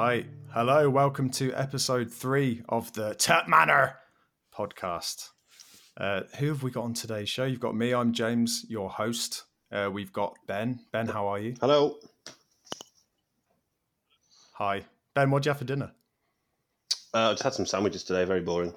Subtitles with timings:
[0.00, 0.12] Manor.
[0.12, 0.26] Right.
[0.52, 0.88] Hello.
[0.90, 3.96] Welcome to episode three of the Tap Manor
[4.56, 5.28] podcast.
[5.96, 7.44] Uh, who have we got on today's show?
[7.44, 7.92] You've got me.
[7.92, 9.44] I'm James, your host.
[9.70, 10.80] Uh, we've got Ben.
[10.90, 11.54] Ben, how are you?
[11.60, 11.98] Hello.
[14.54, 14.84] Hi.
[15.14, 15.92] Ben, what'd you have for dinner?
[17.12, 18.24] Uh, I just had some sandwiches today.
[18.24, 18.74] Very boring.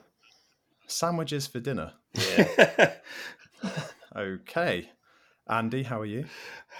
[0.87, 1.93] Sandwiches for dinner.
[2.15, 2.93] Yeah.
[4.15, 4.91] Okay.
[5.47, 6.25] Andy, how are you?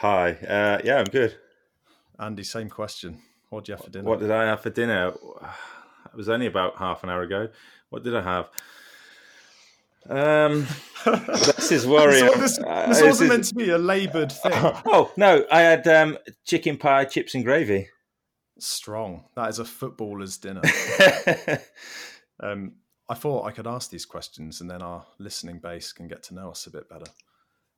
[0.01, 0.33] Hi.
[0.33, 1.35] Uh, yeah, I'm good.
[2.19, 3.23] Andy, same question.
[3.53, 4.09] What'd you have for dinner?
[4.09, 5.09] What did I have for dinner?
[5.09, 7.49] It was only about half an hour ago.
[7.89, 8.49] What did I have?
[10.09, 10.65] Um,
[11.05, 12.25] this is worrying.
[12.39, 14.51] This, Uh, this this wasn't is- meant to be a laboured thing.
[14.85, 17.89] Oh no, I had um, chicken pie, chips, and gravy.
[18.59, 19.25] Strong.
[19.35, 20.61] That is a footballer's dinner.
[22.39, 22.73] Um,
[23.07, 26.33] I thought I could ask these questions and then our listening base can get to
[26.33, 27.05] know us a bit better.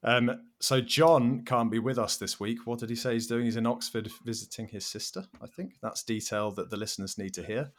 [0.06, 2.60] Um, so John can't be with us this week.
[2.66, 3.46] What did he say he's doing?
[3.46, 5.26] He's in Oxford visiting his sister.
[5.42, 7.72] I think that's detail that the listeners need to hear.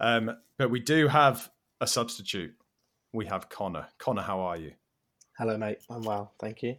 [0.00, 2.54] Um, but we do have a substitute.
[3.12, 3.88] We have Connor.
[3.98, 4.72] Connor, how are you?
[5.38, 5.78] Hello, mate.
[5.90, 6.76] I'm well, thank you.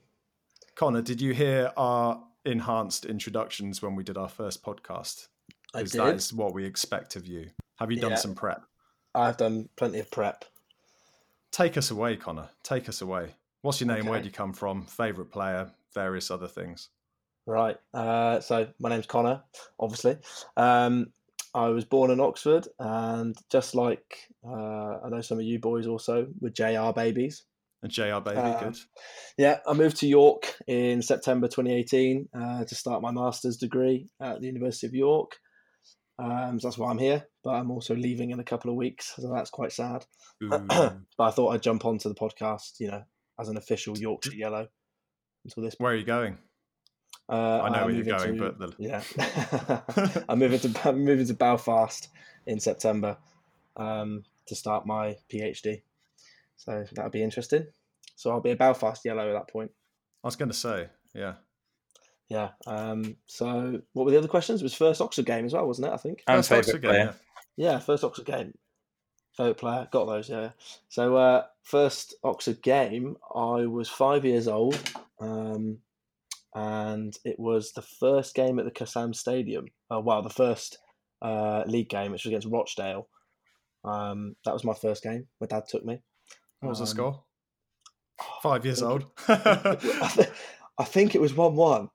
[0.75, 5.28] Connor, did you hear our enhanced introductions when we did our first podcast?
[5.73, 6.02] I Because did.
[6.02, 7.50] that is what we expect of you.
[7.80, 8.17] Have you done Yeah.
[8.17, 8.63] some prep?
[9.16, 10.45] I've done plenty of prep.
[11.52, 12.50] Take us away, Connor.
[12.63, 13.35] Take us away.
[13.64, 14.06] What's your name?
[14.06, 14.23] Where Okay.
[14.23, 14.86] do you come from?
[14.86, 15.72] Favorite player?
[15.94, 16.89] Various other things.
[17.45, 17.78] Right.
[17.94, 19.42] Uh, so my name's Connor.
[19.80, 20.17] Obviously,
[20.58, 21.14] um,
[21.56, 25.88] I was born in Oxford, and just like uh, I know some of you boys
[25.88, 27.45] also were JR babies.
[27.81, 28.78] And JR baby, Uh, good.
[29.38, 34.39] Yeah, I moved to York in September 2018 uh, to start my master's degree at
[34.41, 35.38] the University of York.
[36.19, 39.13] Um, so that's why I'm here, but I'm also leaving in a couple of weeks,
[39.16, 40.06] so that's quite sad.
[40.41, 43.03] But I thought I'd jump onto the podcast, you know,
[43.39, 44.67] as an official Yorkshire Yellow
[45.45, 45.75] until this.
[45.77, 46.38] Where are you going?
[47.29, 51.03] Uh, I know I'm where you're going, to- but the- yeah, I'm moving to I'm
[51.05, 52.09] moving to Belfast
[52.45, 53.17] in September
[53.77, 55.81] um, to start my PhD.
[56.57, 57.66] So that'll be interesting.
[58.16, 59.72] So I'll be a Belfast Yellow at that point.
[60.23, 61.33] I was going to say, yeah.
[62.29, 62.49] Yeah.
[62.67, 64.61] Um, so what were the other questions?
[64.61, 65.93] It was first Oxford game as well, wasn't it?
[65.93, 66.23] I think.
[66.27, 67.16] And First Oxford game, player.
[67.57, 68.53] Yeah, first Oxford game.
[69.35, 70.29] Favorite player, got those.
[70.29, 70.51] Yeah.
[70.89, 74.79] So uh, first Oxford game, I was five years old,
[75.19, 75.79] um,
[76.53, 79.66] and it was the first game at the Kassam Stadium.
[79.89, 80.77] Oh, wow, the first
[81.22, 83.07] uh, league game, which was against Rochdale.
[83.83, 85.27] Um, that was my first game.
[85.41, 85.99] My dad took me.
[86.59, 87.23] What was the Um, score?
[88.41, 89.05] Five years think old.
[89.27, 90.31] I thi-
[90.77, 91.89] I think it was one-one.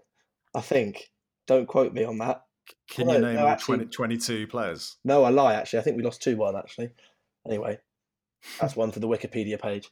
[0.54, 1.10] I think.
[1.47, 2.43] Don't quote me on that.
[2.91, 4.97] Can you no, name no, all actually- 20, 22 players?
[5.04, 5.54] No, I lie.
[5.54, 6.56] Actually, I think we lost two one.
[6.56, 6.91] Actually,
[7.48, 7.78] anyway,
[8.60, 9.88] that's one for the Wikipedia page.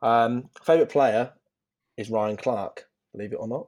[0.00, 1.32] Um, favorite player
[1.96, 2.86] is Ryan Clarke.
[3.12, 3.66] Believe it or not.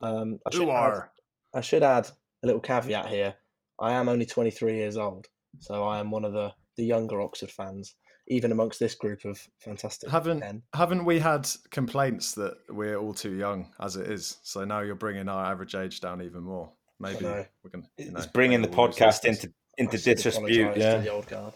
[0.00, 1.12] Um, I, should Who add, are?
[1.54, 2.08] I should add
[2.42, 3.34] a little caveat here.
[3.80, 5.26] I am only 23 years old,
[5.58, 7.94] so I am one of the the younger Oxford fans,
[8.26, 10.62] even amongst this group of fantastic Haven't men.
[10.74, 14.38] haven't we had complaints that we're all too young as it is?
[14.42, 16.70] So now you're bringing our average age down even more.
[17.00, 20.60] Maybe we're going to It's bringing the podcast into into I should disrepute.
[20.60, 20.96] apologise Yeah.
[20.96, 21.52] to the old guard.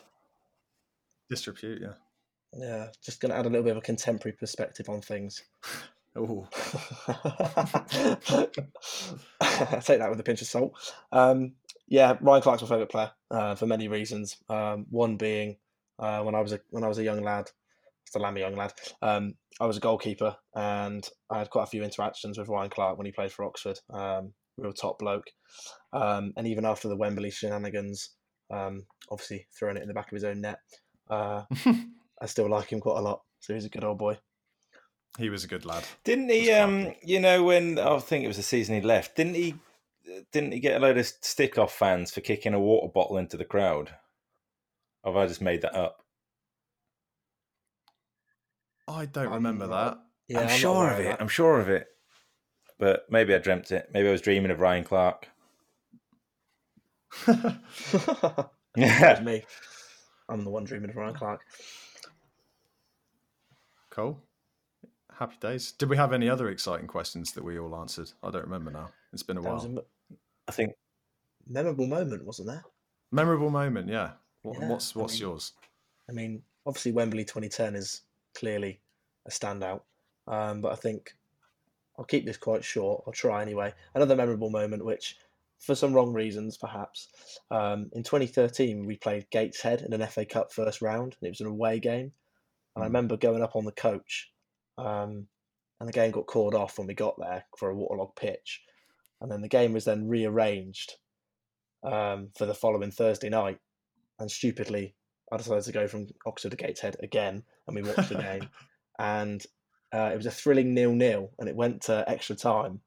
[1.31, 1.83] Distribute.
[1.83, 1.95] Yeah.
[2.57, 5.43] Yeah, just going to add a little bit of a contemporary perspective on things.
[6.17, 6.65] Oh, Take
[10.01, 10.73] that with a pinch of salt.
[11.13, 11.53] Um,
[11.87, 14.37] yeah, Ryan Clarke's my favourite player uh, for many reasons.
[14.49, 15.59] Um, one being
[15.99, 17.53] uh, when I was a when I was a young lad,
[18.05, 18.73] still am a young lad.
[19.01, 22.99] Um, I was a goalkeeper, and I had quite a few interactions with Ryan Clarke
[22.99, 23.79] when he played for Oxford.
[23.91, 25.31] Um, real top bloke.
[25.93, 28.11] Um, and even after the Wembley shenanigans,
[28.51, 30.59] um, obviously throwing it in the back of his own net,
[31.11, 31.43] uh,
[32.21, 33.23] I still like him quite a lot.
[33.41, 34.19] So he's a good old boy.
[35.19, 35.85] he was a good lad.
[36.05, 36.51] Didn't he?
[36.53, 39.55] Um, you know, when I think it was the season he left, didn't he?
[40.33, 43.37] Didn't he get a load of stick off fans for kicking a water bottle into
[43.37, 43.95] the crowd?
[45.05, 46.03] Or have I just made that up?
[48.89, 51.05] I don't I'm remember not- Yeah, I'm, not sure of it.
[51.05, 51.21] that.
[51.21, 51.87] I'm sure of it.
[52.79, 53.91] But maybe I dreamt it.
[53.93, 55.29] Maybe I was dreaming of Ryan Clarke.
[58.77, 59.21] Yeah.
[59.25, 59.43] me.
[60.29, 61.41] I'm the one dreaming of Ryan Clarke.
[63.91, 64.21] cool.
[65.19, 65.73] Happy days.
[65.73, 68.13] Did we have any other exciting questions that we all answered?
[68.23, 68.91] I don't remember now.
[69.13, 69.65] It's been a That while.
[69.65, 69.81] m-
[70.47, 70.75] I think
[71.49, 72.65] memorable moment, wasn't there?
[73.11, 74.13] Memorable moment, yeah.
[74.43, 75.53] What, Yeah, what's I what's mean- yours?
[76.09, 78.03] I mean, obviously Wembley 2010 is
[78.35, 78.81] clearly
[79.27, 79.81] a standout,
[80.29, 81.17] um, but I think
[81.99, 83.03] I'll keep this quite short.
[83.07, 83.75] I'll try anyway.
[83.95, 85.17] Another memorable moment, which
[85.61, 87.09] for some wrong reasons perhaps,
[87.51, 91.41] um, in 2013 we played Gateshead in an FA Cup first round, and it was
[91.41, 92.13] an away game.
[92.77, 92.91] And I Mm.
[92.91, 94.33] remember going up on the coach,
[94.79, 95.29] um,
[95.81, 98.65] and the game got called off when we got there for a waterlogged pitch.
[99.21, 100.95] and then the game was then rearranged
[101.83, 103.59] um, for the following Thursday night.
[104.21, 104.95] And stupidly,
[105.33, 108.49] I decided to go from Oxford to Gateshead again, and we watched the game.
[108.99, 109.45] And
[109.93, 112.81] uh, it was a thrilling nil-nil, and it went to extra time.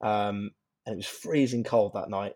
[0.00, 0.52] Um,
[0.90, 2.34] and it was freezing cold that night.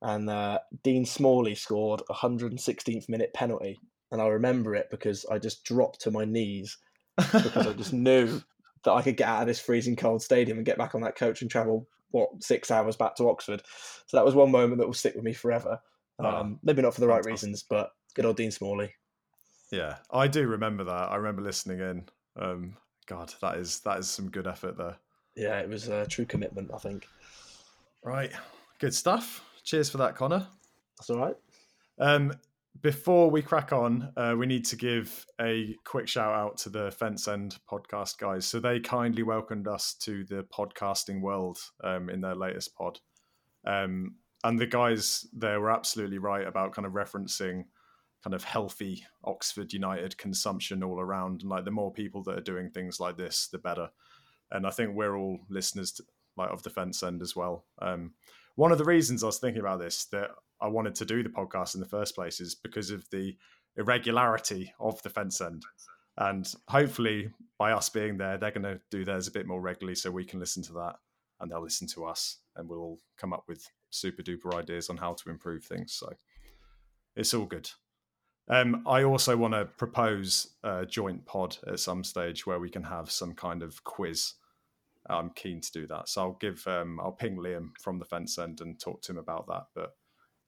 [0.00, 3.80] And uh, Dean Smalley scored a 116th minute penalty,
[4.12, 6.78] and I remember it because I just dropped to my knees
[7.16, 8.40] because I just knew
[8.84, 11.16] that I could get out of this freezing cold stadium and get back on that
[11.16, 13.62] coach and travel what six hours back to Oxford.
[14.06, 15.80] So that was one moment that will stick with me forever.
[16.20, 18.94] Oh, Um, maybe not for the right reasons, but good old Dean Smalley.
[19.72, 21.10] Yeah, I do remember that.
[21.10, 22.08] I remember listening in.
[22.36, 24.96] Um, God, that is that is some good effort there.
[25.34, 26.70] Yeah, it was a true commitment.
[26.72, 27.06] I think
[28.02, 28.30] Right,
[28.78, 29.44] good stuff.
[29.64, 30.46] Cheers for that, Connor.
[30.98, 31.36] that's all right.
[31.98, 32.32] Um,
[32.80, 36.90] before we crack on, uh, we need to give a quick shout out to the
[36.92, 38.46] Fence End podcast guys.
[38.46, 43.00] So they kindly welcomed us to the podcasting world um, in their latest pod.
[43.66, 44.14] Um,
[44.44, 47.64] and the guys there were absolutely right about kind of referencing
[48.22, 51.42] kind of healthy Oxford United consumption all around.
[51.42, 53.88] And like the more people that are doing things like this, the better.
[54.52, 56.04] And I think we're all listeners to,
[56.38, 57.66] like of the Fence End as well.
[57.80, 58.14] Um,
[58.54, 60.30] one of the reasons I was thinking about this that
[60.60, 63.36] I wanted to do the podcast in the first place is because of the
[63.76, 65.64] irregularity of the fence end.
[66.16, 69.94] And hopefully, by us being there, they're going to do theirs a bit more regularly
[69.94, 70.96] so we can listen to that
[71.40, 74.96] and they'll listen to us and we'll all come up with super duper ideas on
[74.96, 75.92] how to improve things.
[75.92, 76.12] So
[77.14, 77.70] it's all good.
[78.48, 82.82] Um, I also want to propose a joint pod at some stage where we can
[82.82, 84.34] have some kind of quiz.
[85.14, 86.08] I'm keen to do that.
[86.08, 89.18] So I'll give, um, I'll ping Liam from the fence end and talk to him
[89.18, 89.64] about that.
[89.74, 89.94] But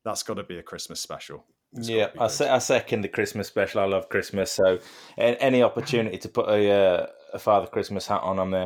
[0.03, 1.45] that's got to be a Christmas special.
[1.73, 3.81] It's Yeah, I, se- I second the Christmas special.
[3.81, 4.79] I love Christmas, so
[5.17, 8.65] a- any opportunity to put a uh, a Father Christmas hat on, I'm there.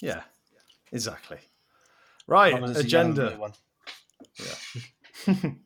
[0.00, 0.22] Yeah,
[0.92, 1.38] exactly.
[2.26, 3.30] Right, As long as it's a yellow agenda.
[3.30, 3.38] blue
[5.38, 5.60] one.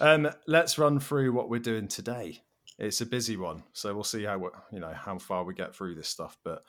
[0.00, 2.42] um, let's run through what we're doing today.
[2.78, 5.94] It's a busy one, so we'll see how you know how far we get through
[5.94, 6.36] this stuff.
[6.42, 6.64] But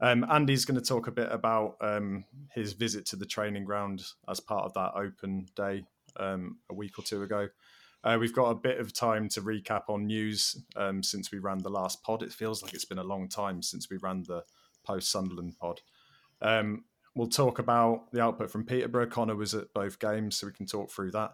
[0.00, 2.24] um, Andy's going to talk a bit about um,
[2.54, 5.84] his visit to the training ground as part of that open day
[6.16, 7.48] um, a week or two ago.
[8.04, 11.58] Uh, we've got a bit of time to recap on news um, since we ran
[11.58, 12.22] the last pod.
[12.22, 14.44] It feels like it's been a long time since we ran the
[14.84, 15.80] post Sunderland pod.
[16.40, 19.08] Um, we'll talk about the output from Peterborough.
[19.08, 21.32] Connor was at both games, so we can talk through that.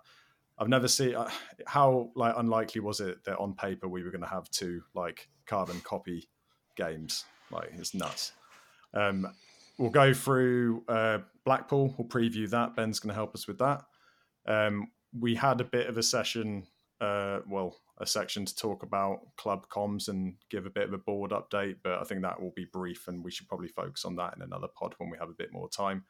[0.59, 1.31] I've never seen uh,
[1.67, 5.29] how like unlikely was it that on paper we were going to have two like
[5.47, 6.29] carbon copy
[6.77, 7.25] games.
[7.51, 8.33] Like it's nuts.
[8.95, 9.33] Um,
[9.79, 11.95] we'll go through uh, Blackpool.
[11.97, 12.77] We'll preview that.
[12.77, 13.83] Ben's going to help us with that.
[14.47, 14.89] Um,
[15.19, 16.65] we had a bit of a session,
[17.01, 20.99] uh, well, a section to talk about club comms and give a bit of a
[20.99, 24.17] board update, but I think that will be brief and we should probably focus on
[24.17, 26.05] that in another pod when we have a bit more time.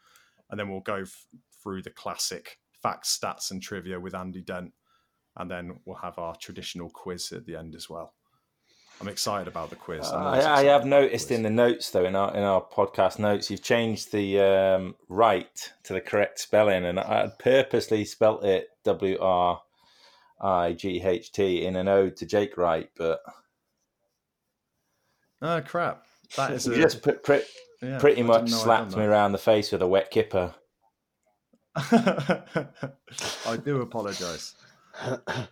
[0.50, 1.26] And then we'll go f-
[1.62, 4.72] through the classic facts, stats, and trivia with Andy Dent.
[5.36, 8.14] And then we'll have our traditional quiz at the end as well.
[9.00, 10.06] I'm excited about the quiz.
[10.08, 12.62] I'm I, I have about the noticed in the notes though in our in our
[12.62, 18.04] podcast notes you've changed the um, right to the correct spelling, and I had purposely
[18.04, 19.60] spelt it W R
[20.40, 23.20] I G H T in an ode to Jake Wright, but
[25.42, 26.04] Oh, crap.
[26.36, 27.42] That is you a, just put, pre-
[27.82, 30.54] yeah, pretty much didn't know I'd slapped me around the face with a wet kipper.
[33.46, 34.54] I do apologise.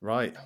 [0.00, 0.36] Right.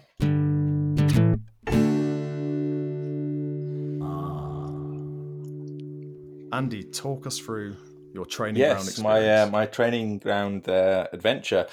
[6.53, 7.77] Andy, talk us through
[8.15, 11.67] your training ground Yes, my uh, my training ground uh, adventure.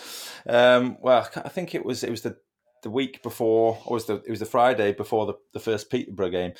[0.48, 2.38] Um, well, I think it was it was the
[2.82, 6.30] the week before, or was the it was the Friday before the, the first Peterborough
[6.30, 6.54] game.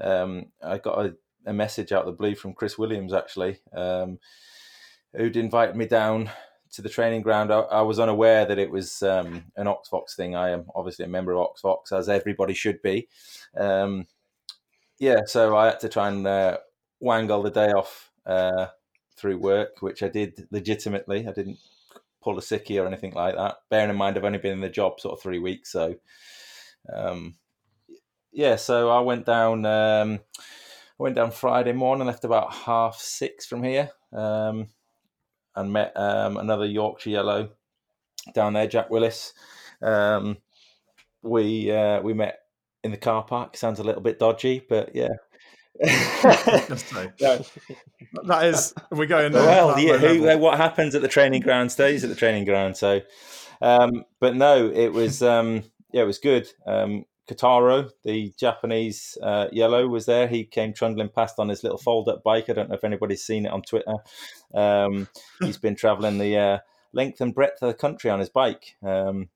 [0.00, 1.16] Um, I got a,
[1.46, 4.18] a message out of the blue from Chris Williams actually, um,
[5.16, 6.30] who'd invited me down
[6.72, 7.52] to the training ground.
[7.52, 10.36] I, I was unaware that it was um, an OxVox thing.
[10.36, 13.08] I am obviously a member of OxVox, as everybody should be.
[13.56, 14.06] Um,
[14.98, 16.58] yeah, so I had to try and uh,
[17.00, 18.66] wangle the day off uh,
[19.16, 21.26] through work, which I did legitimately.
[21.26, 21.58] I didn't
[22.22, 23.56] pull a sickie or anything like that.
[23.70, 25.96] Bearing in mind, I've only been in the job sort of three weeks, so
[26.92, 27.34] um,
[28.30, 28.56] yeah.
[28.56, 29.64] So I went down.
[29.64, 34.68] Um, I went down Friday morning, left about half six from here, um,
[35.60, 37.50] and met um, another Yorkshire Yellow
[38.34, 39.32] down there, Jack Willis.
[39.82, 40.38] Um,
[41.22, 42.40] we uh, we met
[42.82, 43.56] in the car park.
[43.56, 45.08] Sounds a little bit dodgy, but yeah.
[48.24, 49.32] That is, we're going.
[49.32, 52.76] well, yeah, who, what happens at the training ground stays at the training ground.
[52.76, 53.00] So,
[53.62, 55.62] um, but no, it was um,
[55.92, 56.48] yeah, it was good.
[56.66, 60.26] Um, Kotaro, the Japanese uh, yellow, was there.
[60.26, 62.48] He came trundling past on his little fold-up bike.
[62.48, 63.94] I don't know if anybody's seen it on Twitter.
[64.54, 65.08] Um,
[65.40, 66.58] he's been travelling the uh,
[66.92, 68.76] length and breadth of the country on his bike.
[68.82, 69.28] Um,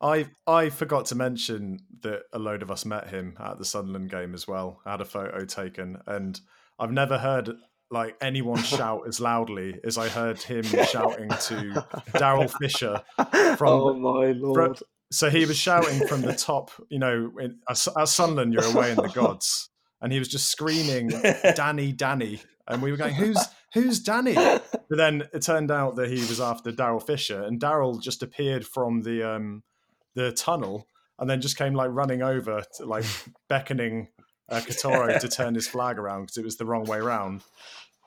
[0.00, 4.10] I I forgot to mention that a load of us met him at the Sunderland
[4.10, 4.80] game as well.
[4.86, 6.40] I had a photo taken, and
[6.78, 7.50] I've never heard
[7.90, 13.02] like anyone shout as loudly as I heard him shouting to Daryl Fisher
[13.56, 13.68] from.
[13.68, 14.78] oh my lord!
[15.10, 18.90] so he was shouting from the top, you know, in, as, as Sunderland, you're away
[18.90, 21.10] in the gods, and he was just screaming,
[21.56, 23.44] "Danny, Danny," and we were going, "Who's
[23.74, 24.36] who's Danny?"
[24.88, 28.66] But then it turned out that he was after Daryl Fisher, and Daryl just appeared
[28.66, 29.62] from the um,
[30.14, 30.86] the tunnel,
[31.18, 33.04] and then just came like running over, to, like
[33.48, 34.08] beckoning
[34.48, 37.42] uh, Kotaro to turn his flag around because it was the wrong way around.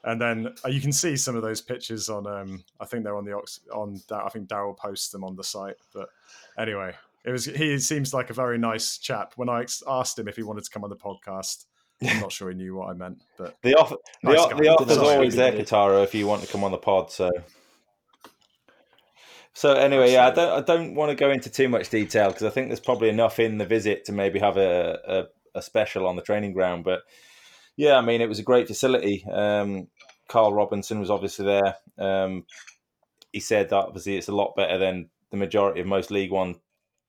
[0.04, 2.26] And then uh, you can see some of those pictures on.
[2.26, 4.02] Um, I think they're on the Ox- on.
[4.12, 5.76] I think Daryl posts them on the site.
[5.94, 6.10] But
[6.58, 7.46] anyway, it was.
[7.46, 9.34] He seems like a very nice chap.
[9.36, 11.66] When I ex- asked him if he wanted to come on the podcast,
[12.04, 13.22] I'm not sure he knew what I meant.
[13.38, 14.60] But the offer, the, Nice guy.
[14.60, 17.12] the offer's always there, Kotaro, if you want to come on the pod.
[17.12, 17.30] So,
[19.54, 22.44] so anyway, yeah, I don't, I don't want to go into too much detail because
[22.44, 26.08] I think there's probably enough in the visit to maybe have a, a, a special
[26.08, 26.84] on the training ground.
[26.84, 27.02] But
[27.76, 29.26] yeah, I mean, it was a great facility.
[29.32, 29.88] Um,
[30.28, 31.76] Karl Robinson was obviously there.
[32.00, 32.46] Um,
[33.32, 36.56] he said that obviously it's a lot better than the majority of most League One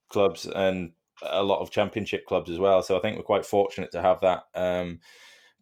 [0.09, 0.93] clubs and
[1.25, 2.83] a lot of Championship clubs as well.
[2.83, 5.00] So I think we're quite fortunate to have that um,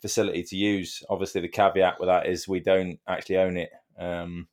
[0.01, 1.03] facility to use.
[1.09, 3.71] Obviously, the caveat with that is we don't actually own it.
[3.99, 4.49] Um,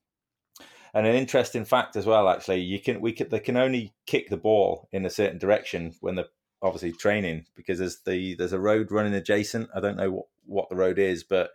[0.94, 4.30] and an interesting fact as well, actually, you can we can, they can only kick
[4.30, 6.26] the ball in a certain direction when they're
[6.62, 9.70] obviously training because there's the there's a road running adjacent.
[9.76, 11.52] I don't know what, what the road is, but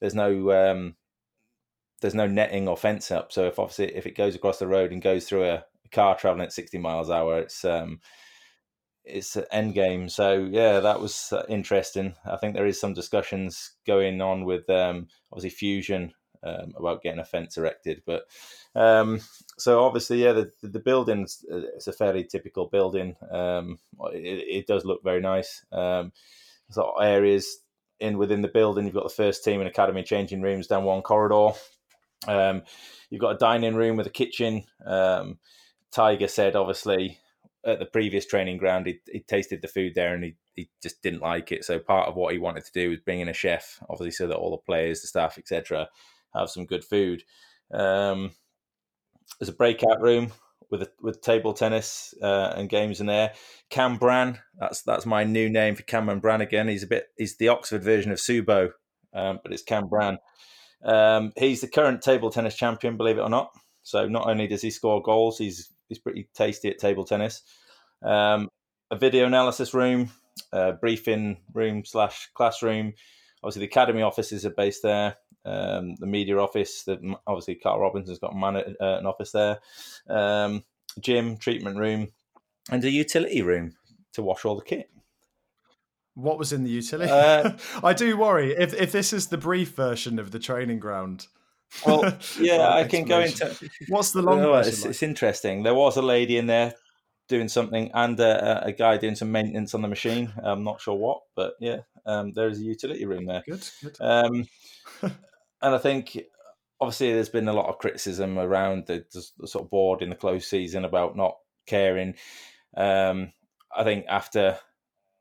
[0.00, 0.96] there's no um,
[2.00, 3.32] there's no netting or fence up.
[3.32, 6.44] So if obviously if it goes across the road and goes through a, car traveling
[6.44, 8.00] at 60 miles an hour, it's um,
[9.06, 10.08] it's an end game.
[10.08, 12.14] So yeah, that was uh, interesting.
[12.24, 17.20] I think there is some discussions going on with um, obviously Fusion um, about getting
[17.20, 18.24] a fence erected, but
[18.74, 19.20] um,
[19.58, 23.16] so obviously yeah, the the building's it's a fairly typical building.
[23.30, 23.78] Um,
[24.12, 25.64] it, it does look very nice.
[25.72, 26.12] Um,
[26.76, 27.58] of areas
[28.00, 28.84] in within the building.
[28.84, 31.56] You've got the first team and academy changing rooms down one corridor.
[32.26, 32.62] Um,
[33.10, 34.64] you've got a dining room with a kitchen.
[34.84, 35.38] Um,
[35.92, 37.18] Tiger said, obviously,
[37.66, 41.02] at the previous training ground, he, he tasted the food there and he, he just
[41.02, 41.64] didn't like it.
[41.64, 44.26] So part of what he wanted to do was bring in a chef, obviously, so
[44.28, 45.88] that all the players, the staff, etc.,
[46.34, 47.24] have some good food.
[47.72, 48.30] Um,
[49.38, 50.32] there's a breakout room
[50.70, 53.32] with a, with table tennis uh, and games in there.
[53.70, 56.68] Cam Bran, that's that's my new name for Cameron Brannigan.
[56.68, 58.70] He's a bit he's the Oxford version of Subo,
[59.14, 60.18] um, but it's Cam Bran.
[60.84, 63.50] Um, he's the current table tennis champion, believe it or not.
[63.82, 67.42] So not only does he score goals, he's he's pretty tasty at table tennis.
[68.02, 68.48] Um,
[68.90, 70.10] a video analysis room,
[70.52, 72.92] a briefing room slash classroom.
[73.42, 75.16] Obviously, the academy offices are based there.
[75.44, 79.60] Um, the media office, the, obviously Karl Robinson's got man, uh, an office there.
[80.08, 80.64] Um,
[81.00, 82.08] gym, treatment room,
[82.70, 83.74] and a utility room
[84.14, 84.90] to wash all the kit.
[86.14, 87.12] what was in the utility?
[87.12, 87.52] Uh,
[87.84, 91.26] I do worry if if this is the brief version of the training ground.
[91.84, 93.54] Well, yeah, I can go into.
[93.88, 94.72] What's the long No, version?
[94.72, 94.90] it's, like?
[94.90, 95.62] it's interesting.
[95.62, 96.74] There was a lady in there
[97.28, 100.32] doing something, and a, a guy doing some maintenance on the machine.
[100.42, 103.42] I'm not sure what, but yeah, um, there is a utility room there.
[103.46, 103.96] Good, good.
[104.00, 104.46] Um,
[105.02, 106.18] and I think
[106.80, 109.04] obviously there's been a lot of criticism around the,
[109.38, 112.14] the sort of board in the close season about not caring.
[112.76, 113.32] Um,
[113.74, 114.58] I think after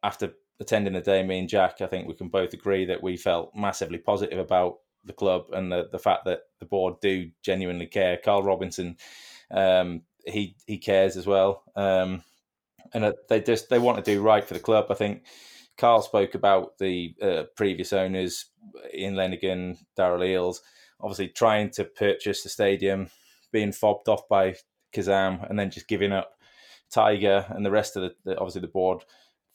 [0.04, 3.18] after attending the day, me and Jack, I think we can both agree that we
[3.18, 4.76] felt massively positive about
[5.06, 8.18] the club and the, the fact that the board do genuinely care.
[8.18, 8.98] Karl Robinson,
[9.52, 12.24] um, he he cares as well, um,
[12.94, 14.88] and they just they want to do right for the club.
[14.90, 15.24] I think
[15.78, 18.46] Karl spoke about the uh, previous owners,
[18.94, 20.58] Ian Lenagan, Darryl Eales,
[21.00, 23.10] obviously trying to purchase the stadium,
[23.52, 24.56] being fobbed off by
[24.94, 26.34] Kassam, and then just giving up
[26.90, 29.04] Tiger and the rest of the, the obviously the board.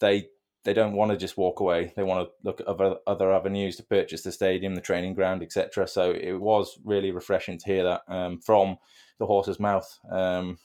[0.00, 0.28] They
[0.64, 1.92] they don't want to just walk away.
[1.96, 5.42] They want to look at other other avenues to purchase the stadium, the training ground,
[5.42, 5.86] etc.
[5.86, 8.76] So it was really refreshing to hear that um, from
[9.18, 9.98] the horse's mouth.
[10.10, 10.58] Um,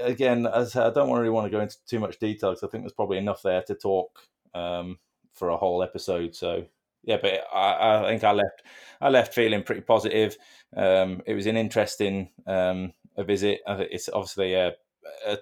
[0.00, 2.84] again, as I don't really want to go into too much detail because I think
[2.84, 4.20] there's probably enough there to talk
[4.54, 4.98] um,
[5.34, 6.34] for a whole episode.
[6.34, 6.64] So
[7.02, 8.62] yeah, but I, I think I left
[9.00, 10.36] I left feeling pretty positive.
[10.74, 13.60] Um, it was an interesting um, a visit.
[13.66, 14.72] It's obviously a,
[15.26, 15.38] a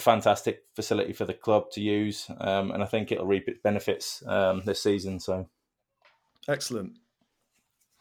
[0.00, 3.60] a fantastic facility for the club to use, um, and I think it'll reap its
[3.62, 5.20] benefits um, this season.
[5.20, 5.46] So,
[6.48, 6.94] Excellent.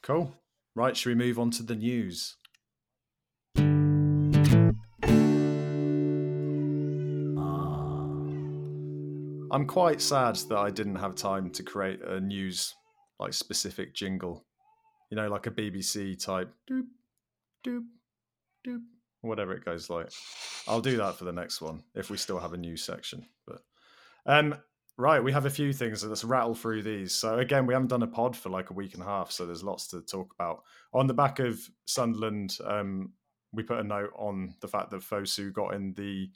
[0.02, 0.34] Cool.
[0.76, 2.38] Right, should we move on to the news?
[9.52, 12.76] I'm quite sad that I didn't have time to create a news
[13.20, 14.46] like specific jingle.
[15.10, 16.86] You know, like a BBC type doop
[17.66, 17.84] doop
[18.66, 18.84] doop
[19.22, 20.12] whatever it goes like.
[20.68, 23.26] I'll do that for the next one if we still have a new section.
[23.46, 23.62] But
[24.26, 24.56] um
[24.98, 26.02] right, we have a few things.
[26.02, 27.14] So let's rattle through these.
[27.14, 29.46] So again, we haven't done a pod for like a week and a half, so
[29.46, 30.64] there's lots to talk about.
[30.94, 33.14] On the back of Sunderland, um,
[33.54, 36.30] we put a note on the fact that Fosu got in the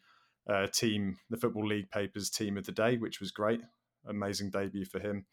[0.50, 3.62] uh, team, the Football League papers team of the day, which was great.
[4.08, 5.26] Amazing debut for him.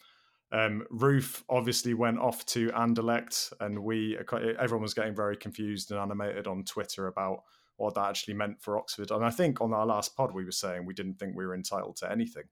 [0.53, 4.19] Um, Roofe obviously went off to Anderlecht, and we
[4.59, 7.45] everyone was getting very confused and animated on Twitter about
[7.77, 9.11] what that actually meant for Oxford.
[9.11, 11.55] And I think on our last pod we were saying we didn't think we were
[11.55, 12.45] entitled to anything.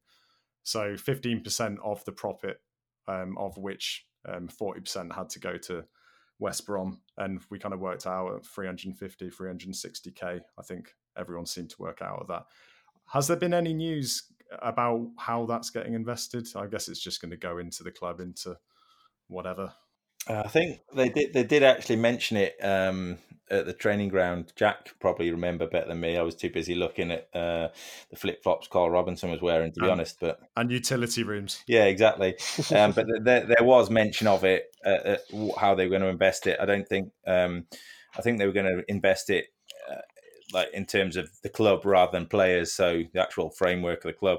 [0.63, 2.61] So 15% of the profit,
[3.07, 5.85] um, of which um, 40% had to go to
[6.39, 10.41] West Brom, and we kind of worked out at 350, 360k.
[10.59, 12.45] I think everyone seemed to work out of that.
[13.13, 14.25] Has there been any news
[14.61, 16.49] about how that's getting invested?
[16.57, 18.57] I guess it's just going to go into the club, into
[19.29, 19.73] whatever.
[20.29, 21.33] Uh, I think they did.
[21.33, 23.19] They did actually mention it um,
[23.51, 24.53] at the training ground.
[24.57, 26.17] Jack probably remember better than me.
[26.17, 27.69] I was too busy looking at uh,
[28.11, 30.19] the flip flops Karl Robinson was wearing, to be and, honest.
[30.21, 31.63] But and utility rooms.
[31.67, 32.37] Yeah, exactly.
[32.75, 35.17] um, but there, there was mention of it, uh,
[35.59, 36.59] how they were going to invest it.
[36.61, 37.11] I don't think.
[37.27, 37.67] Um,
[38.17, 39.47] I think they were going to invest it
[40.53, 42.73] like in terms of the club rather than players.
[42.73, 44.39] So the actual framework of the club.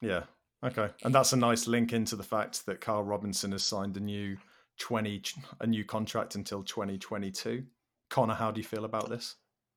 [0.00, 0.24] Yeah.
[0.64, 0.88] Okay.
[1.04, 4.36] And that's a nice link into the fact that Karl Robinson has signed a new
[4.78, 5.22] 20
[5.60, 7.64] a new contract until 2022.
[8.10, 9.36] Connor, how do you feel about this?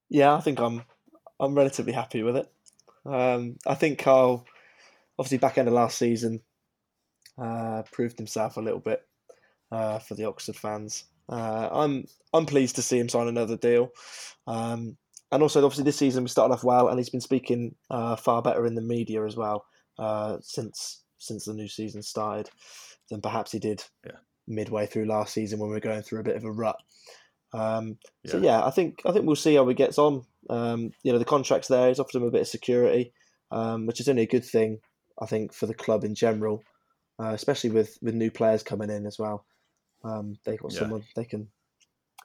[0.09, 0.83] Yeah, I think I'm
[1.39, 2.51] I'm relatively happy with it.
[3.05, 4.45] Um, I think Karl,
[5.17, 6.41] obviously back end of last season,
[7.37, 9.01] uh, proved himself a little bit
[9.71, 11.05] uh, for the Oxford fans.
[11.29, 13.89] Uh, I'm I'm pleased to see him sign another deal,
[14.47, 14.97] um,
[15.31, 18.41] and also obviously this season we started off well, and he's been speaking uh, far
[18.41, 19.65] better in the media as well
[19.97, 22.49] uh, since since the new season started
[23.09, 24.13] than perhaps he did yeah.
[24.47, 26.77] midway through last season when we were going through a bit of a rut.
[27.53, 28.31] Um, yeah.
[28.31, 30.25] So yeah, I think I think we'll see how he gets on.
[30.49, 33.13] Um, you know, the contract's there; he's offered him a bit of security,
[33.51, 34.79] um, which is only a good thing,
[35.21, 36.63] I think, for the club in general,
[37.19, 39.45] uh, especially with with new players coming in as well.
[40.05, 40.79] Um, they got yeah.
[40.79, 41.47] someone they can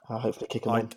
[0.09, 0.89] uh, hopefully kick them I, on.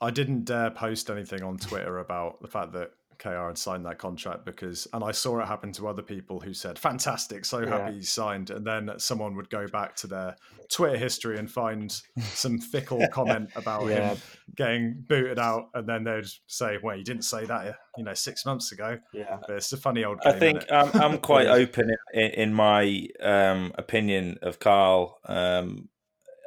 [0.00, 3.98] I didn't dare post anything on Twitter about the fact that KR had signed that
[3.98, 7.68] contract because, and I saw it happen to other people who said, "Fantastic, so yeah.
[7.68, 10.36] happy he signed," and then someone would go back to their
[10.70, 14.10] Twitter history and find some fickle comment about yeah.
[14.10, 14.18] him
[14.56, 18.46] getting booted out, and then they'd say, "Well, you didn't say that, you know, six
[18.46, 20.20] months ago." Yeah, but it's a funny old.
[20.20, 25.18] Game, I think I'm, I'm, quite open in, in my um, opinion of Karl.
[25.26, 25.88] Um,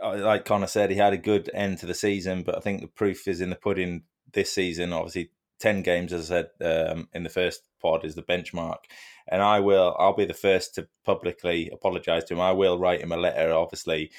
[0.02, 2.88] like Connor said, he had a good end to the season, but I think the
[2.88, 4.04] proof is in the pudding
[4.34, 4.94] this season.
[4.94, 8.80] Obviously, 10 games, as I said um, in the first pod, is the benchmark.
[9.28, 12.42] And I will, I'll be the first to publicly apologise to him.
[12.42, 13.54] I will write him a letter.
[13.54, 14.12] Obviously,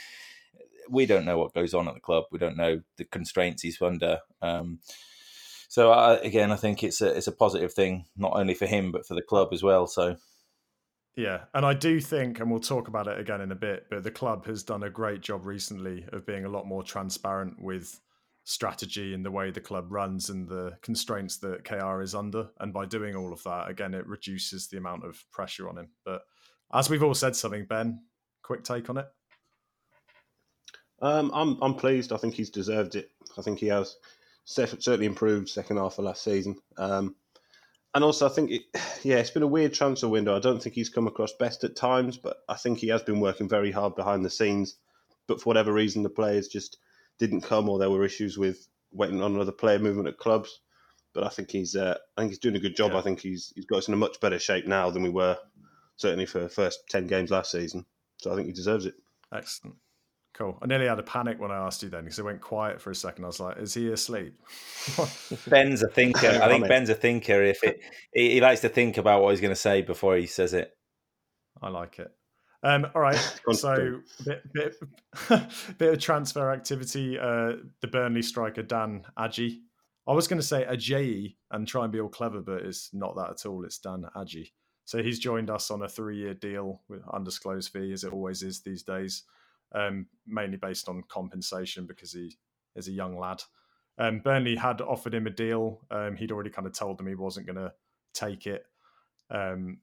[0.89, 2.25] we don't know what goes on at the club.
[2.31, 4.21] We don't know the constraints he's under.
[4.41, 4.79] Um,
[5.69, 8.93] so I, again, I think it's a it's a positive thing, not only for him
[8.93, 9.87] but for the club as well.
[9.87, 10.17] So.
[11.15, 14.03] Yeah, and I do think, and we'll talk about it again in a bit, but
[14.03, 18.01] the club has done a great job recently of being a lot more transparent with
[18.45, 22.49] strategy and the way the club runs and the constraints that KR is under.
[22.61, 25.89] And by doing all of that, again, it reduces the amount of pressure on him.
[26.05, 26.23] But
[26.73, 28.01] as we've all said something, Ben,
[28.43, 29.07] quick take on it.
[31.01, 32.13] Um, I'm I'm pleased.
[32.13, 33.11] I think he's deserved it.
[33.37, 33.97] I think he has
[34.45, 36.57] certainly improved second half of last season.
[36.79, 37.17] Um,
[37.95, 38.63] and also, I think it,
[39.03, 40.37] yeah, it's been a weird transfer window.
[40.37, 43.21] I don't think he's come across best at times, but I think he has been
[43.21, 44.77] working very hard behind the scenes.
[45.27, 46.79] But for whatever reason, the players just
[47.19, 50.61] didn't come, or there were issues with waiting on another player movement at clubs.
[51.15, 52.93] But I think he's uh, I think he's doing a good job.
[52.93, 52.99] Yeah.
[52.99, 55.37] I think he's he's got us in a much better shape now than we were
[55.97, 57.85] certainly for the first ten games last season.
[58.19, 58.95] So I think he deserves it.
[59.33, 59.77] Excellent.
[60.35, 60.57] Cool.
[60.63, 62.91] I nearly had a panic when I asked you then because it went quiet for
[62.91, 63.25] a second.
[63.25, 64.35] I was like, "Is he asleep?"
[65.47, 66.27] Ben's a thinker.
[66.43, 67.43] I think Ben's a thinker.
[67.43, 67.81] If it,
[68.15, 70.75] he, he likes to think about what he's going to say before he says it.
[71.61, 72.11] I like it.
[72.63, 73.17] Um, all right,
[73.53, 74.77] so bit, bit,
[75.79, 77.19] bit of transfer activity.
[77.19, 79.61] Uh, the Burnley striker Dan Agyei.
[80.07, 83.15] I was going to say Ajayi and try and be all clever, but it's not
[83.17, 83.65] that at all.
[83.65, 84.51] It's Dan Agyei.
[84.85, 88.61] So he's joined us on a three-year deal with undisclosed fee, as it always is
[88.61, 89.23] these days,
[89.75, 92.37] um, mainly based on compensation because he
[92.75, 93.43] is a young lad.
[93.99, 95.81] Um, Burnley had offered him a deal.
[95.91, 97.73] Um, he'd already kind of told them he wasn't going to
[98.13, 98.67] take it.
[99.31, 99.79] Um,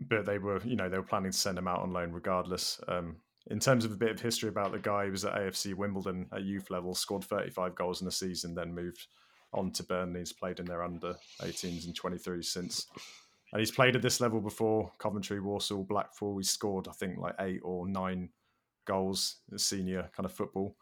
[0.00, 2.80] but they were, you know, they were planning to send him out on loan regardless.
[2.88, 3.16] Um,
[3.48, 6.26] in terms of a bit of history about the guy, he was at AFC Wimbledon
[6.32, 9.06] at youth level, scored 35 goals in a season, then moved
[9.52, 10.20] on to Burnley.
[10.20, 12.86] He's played in their under 18s and 23s since.
[13.52, 14.92] and he's played at this level before.
[14.98, 16.38] Coventry, Walsall, Blackpool.
[16.38, 18.30] He scored, I think, like eight or nine
[18.86, 20.76] goals in senior kind of football.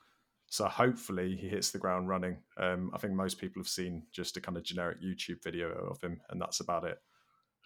[0.47, 2.39] So hopefully he hits the ground running.
[2.57, 6.01] Um, I think most people have seen just a kind of generic YouTube video of
[6.01, 6.99] him, and that's about it.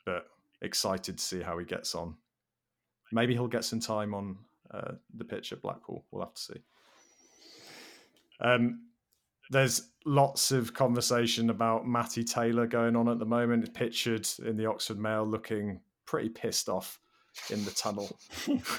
[0.04, 0.26] But
[0.64, 2.14] excited to see how he gets on.
[3.12, 4.38] Maybe he'll get some time on
[4.70, 6.04] uh, the pitch at Blackpool.
[6.10, 6.62] We'll have to see.
[8.40, 8.80] Um,
[9.50, 13.72] there's lots of conversation about Matty Taylor going on at the moment.
[13.74, 16.98] Pictured in the Oxford Mail looking pretty pissed off
[17.50, 18.18] in the tunnel.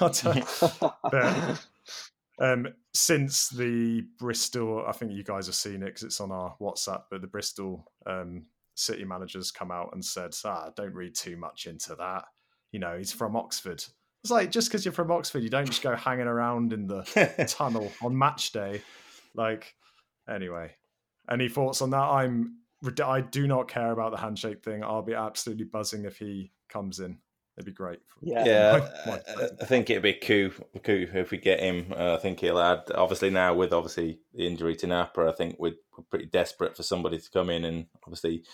[1.10, 1.66] but
[2.40, 6.56] um, since the Bristol, I think you guys have seen it because it's on our
[6.60, 8.46] WhatsApp, but the Bristol um,
[8.76, 12.24] city managers come out and said, ah, don't read too much into that.
[12.70, 13.82] You know, he's from Oxford.
[14.22, 17.02] It's like just because you're from Oxford, you don't just go hanging around in the
[17.48, 18.82] tunnel on match day.
[19.34, 19.74] Like,
[20.28, 20.72] anyway,
[21.30, 21.98] any thoughts on that?
[21.98, 22.58] I'm
[23.02, 24.84] I do not care about the handshake thing.
[24.84, 27.18] I'll be absolutely buzzing if he comes in.
[27.56, 28.00] It'd be great.
[28.20, 28.88] Yeah, yeah.
[29.06, 29.20] My, my
[29.62, 30.50] I think it'd be coup,
[30.84, 31.92] coup if we get him.
[31.96, 32.82] Uh, I think he'll add.
[32.94, 36.82] Obviously now with obviously the injury to Napa, I think we're, we're pretty desperate for
[36.82, 38.44] somebody to come in and obviously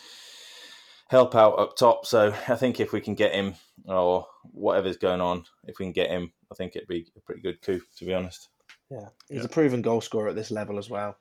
[1.09, 2.07] help out up top.
[2.07, 3.55] So I think if we can get him
[3.87, 7.43] or whatever's going on, if we can get him, I think it'd be a pretty
[7.43, 7.83] good coup.
[7.99, 8.51] To be honest.
[8.89, 9.45] Yeah, he's yeah.
[9.45, 11.17] a proven goal scorer at this level as well.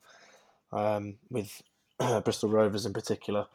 [0.71, 1.61] Um, with
[2.23, 3.47] Bristol Rovers in particular,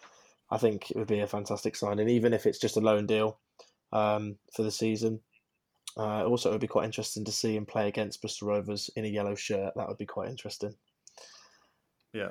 [0.50, 3.38] I think it would be a fantastic signing, even if it's just a loan deal
[3.92, 5.20] um, for the season.
[5.96, 9.04] Uh, also, it would be quite interesting to see him play against Bristol Rovers in
[9.04, 9.72] a yellow shirt.
[9.76, 10.74] That would be quite interesting.
[12.12, 12.30] Yeah.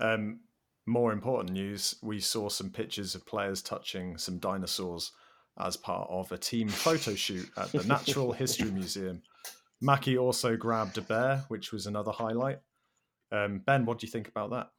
[0.00, 0.40] Um,
[0.86, 5.12] more important news: we saw some pictures of players touching some dinosaurs
[5.60, 9.22] as part of a team photo shoot at the Natural History Museum.
[9.80, 12.60] Mackie also grabbed a bear, which was another highlight.
[13.30, 14.70] Um, ben, what do you think about that?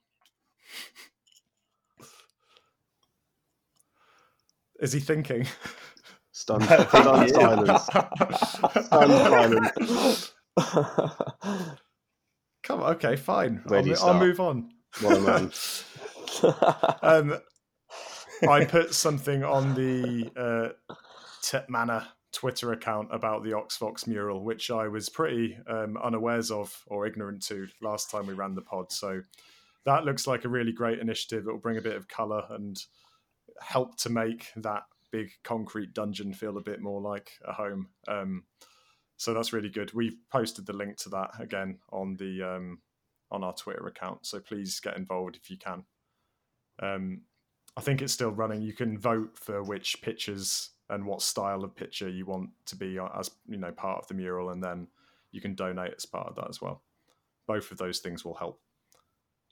[4.79, 5.47] Is he thinking?
[6.35, 7.83] Stunned, stunned silence.
[7.85, 10.33] Stunned silence.
[12.61, 13.63] Come on, okay, fine.
[13.71, 14.69] I'll, I'll, move on.
[14.99, 15.51] What a man.
[17.01, 17.39] um,
[18.49, 20.95] I put something on the uh,
[21.41, 26.83] Tip Manor Twitter account about the OxVox mural, which I was pretty um, unawares of
[26.87, 28.91] or ignorant to last time we ran the pod.
[28.91, 29.21] So
[29.85, 31.47] that looks like a really great initiative.
[31.47, 32.75] It will bring a bit of colour and
[33.61, 34.83] help to make that
[35.15, 37.87] big concrete dungeon feel a bit more like a home.
[38.07, 38.43] Um,
[39.17, 39.93] so that's really good.
[39.93, 42.79] We've posted the link to that again on the um,
[43.31, 44.25] on our Twitter account.
[44.25, 45.85] So please get involved if you can.
[46.81, 47.21] Um,
[47.77, 48.61] I think it's still running.
[48.61, 52.99] You can vote for which pictures and what style of picture you want to be
[53.17, 54.87] as you know part of the mural, and then
[55.31, 56.81] you can donate as part of that as well.
[57.47, 58.59] Both of those things will help.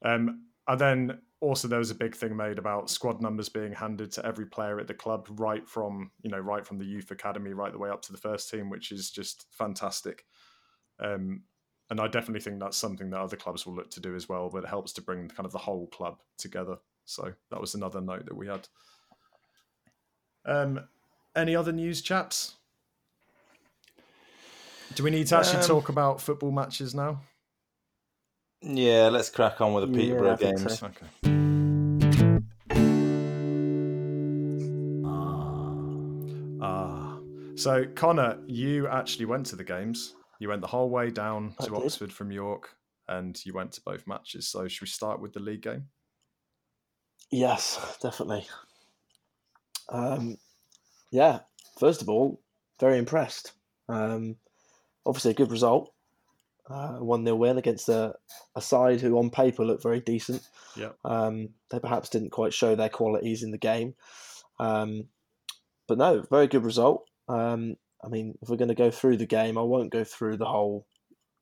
[0.03, 4.11] Um, and then also there was a big thing made about squad numbers being handed
[4.13, 7.51] to every player at the club right from you know right from the youth academy
[7.53, 10.25] right the way up to the first team which is just fantastic.
[10.99, 11.43] Um,
[11.89, 14.49] and i definitely think that's something that other clubs will look to do as well
[14.49, 16.77] but it helps to bring kind of the whole club together.
[17.05, 18.67] So that was another note that we had.
[20.45, 20.79] Um,
[21.35, 22.55] any other news chaps?
[24.95, 27.21] Do we need to actually um, talk about football matches now
[28.63, 30.79] yeah, let's crack on with the Peterborough yeah, games.
[30.79, 30.87] So.
[30.87, 31.05] Okay.
[36.61, 37.19] Ah,
[37.55, 40.15] so Connor, you actually went to the games.
[40.39, 42.69] You went the whole way down to Oxford from York,
[43.07, 44.47] and you went to both matches.
[44.47, 45.87] So should we start with the league game?
[47.31, 48.47] Yes, definitely.
[49.89, 50.37] Um,
[51.11, 51.39] yeah,
[51.79, 52.41] first of all,
[52.79, 53.53] very impressed.
[53.89, 54.37] Um,
[55.05, 55.93] obviously, a good result
[56.69, 58.13] uh, 1 0 win against a,
[58.55, 60.47] a side who on paper looked very decent.
[60.75, 60.91] Yeah.
[61.03, 63.95] Um, they perhaps didn't quite show their qualities in the game.
[64.59, 65.05] Um,
[65.87, 67.05] but no, very good result.
[67.27, 70.37] Um, I mean, if we're going to go through the game, I won't go through
[70.37, 70.85] the whole,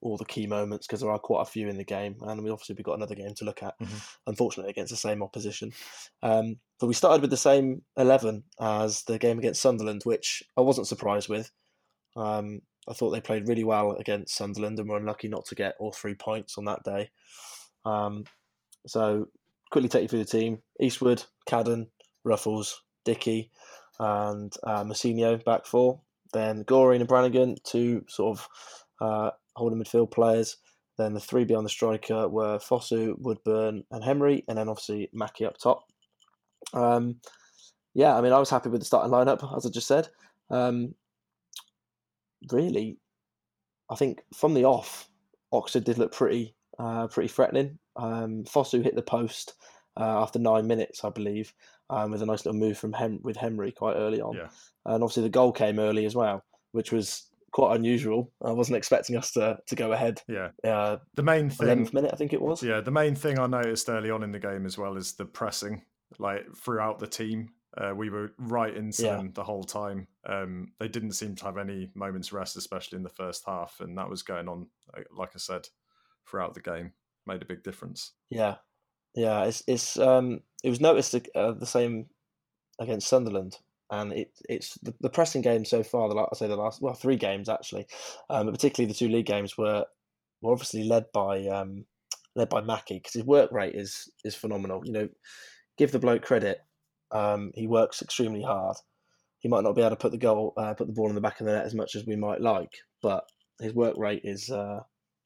[0.02, 2.50] all the key moments because there are quite a few in the game, and we
[2.50, 3.80] obviously we've got another game to look at.
[3.80, 3.98] Mm-hmm.
[4.28, 5.72] Unfortunately, against the same opposition,
[6.24, 10.62] um, but we started with the same eleven as the game against Sunderland, which I
[10.62, 11.52] wasn't surprised with.
[12.16, 15.76] Um, I thought they played really well against Sunderland and were unlucky not to get
[15.80, 17.10] all three points on that day.
[17.86, 18.26] Um,
[18.88, 19.28] so,
[19.72, 21.88] quickly take you through the team Eastwood, Cadden,
[22.26, 22.74] Ruffels,
[23.06, 23.52] Dickie,
[24.00, 26.02] and uh, Mousinho back four.
[26.34, 28.48] Then Gorrin and Brannigan, two sort of
[29.00, 30.58] uh, holding midfield players.
[30.98, 35.46] Then the three beyond the striker were Fosu, Woodburn, and Henry, and then obviously Mackie
[35.46, 35.84] up top.
[36.74, 37.20] Um,
[37.94, 40.08] yeah, I mean, I was happy with the starting lineup, as I just said.
[40.50, 40.96] Um,
[42.52, 42.98] really,
[43.90, 45.10] I think from the off,
[45.52, 47.78] Oxford did look pretty uh, pretty threatening.
[47.96, 49.54] Um, Fosu hit the post
[50.00, 51.54] uh, after nine minutes, I believe,
[51.90, 54.36] um, with a nice little move from Hem- with Henry quite early on.
[54.36, 54.48] Yeah.
[54.86, 58.32] And obviously the goal came early as well, which was quite unusual.
[58.44, 60.22] I wasn't expecting us to, to go ahead.
[60.28, 60.50] Yeah.
[60.64, 62.64] Uh, The main thing 11th minute, I think it was.
[62.64, 65.26] Yeah, the main thing I noticed early on in the game as well is the
[65.26, 65.84] pressing,
[66.18, 67.50] like throughout the team.
[67.78, 69.16] Uh, we were right into Yeah.
[69.18, 70.08] them the whole time.
[70.26, 73.98] Um, they didn't seem to have any moments rest, especially in the first half, and
[73.98, 75.70] that was going on, uh, like I said,
[76.28, 76.94] throughout the game.
[77.26, 78.14] Made a big difference.
[78.30, 78.56] Yeah,
[79.16, 79.44] yeah.
[79.46, 82.10] It's it's um it was noticed uh, the same
[82.80, 83.58] against Sunderland,
[83.90, 86.10] and it it's the, the pressing game so far.
[86.10, 87.86] The I say the last well three games actually,
[88.30, 89.86] um, but particularly the two league games were
[90.42, 91.86] were obviously led by um
[92.36, 94.82] led by Mackie because his work rate is is phenomenal.
[94.84, 95.10] You know,
[95.78, 96.60] give the bloke credit.
[97.12, 98.78] Um, he works extremely hard.
[99.40, 101.22] He might not be able to put the goal, uh, put the ball in the
[101.22, 102.72] back of the net as much as we might like,
[103.02, 103.24] but
[103.60, 104.82] his work rate is uh,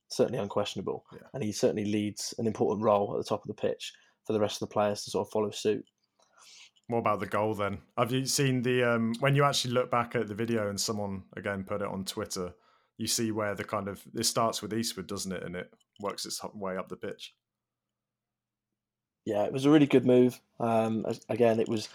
[0.10, 1.28] certainly unquestionable, Yeah.
[1.34, 3.92] and he certainly leads an important role at the top of the pitch
[4.26, 5.86] for the rest of the players to sort of follow suit.
[6.88, 7.80] What about the goal then?
[7.98, 11.24] Have you seen the um, when you actually look back at the video and someone
[11.36, 12.54] again put it on Twitter?
[12.98, 15.70] You see where the kind of it starts with Eastwood, doesn't it, and it
[16.00, 17.34] works its way up the pitch.
[19.26, 20.40] Yeah, it was a really good move.
[20.60, 21.90] Um, again, it was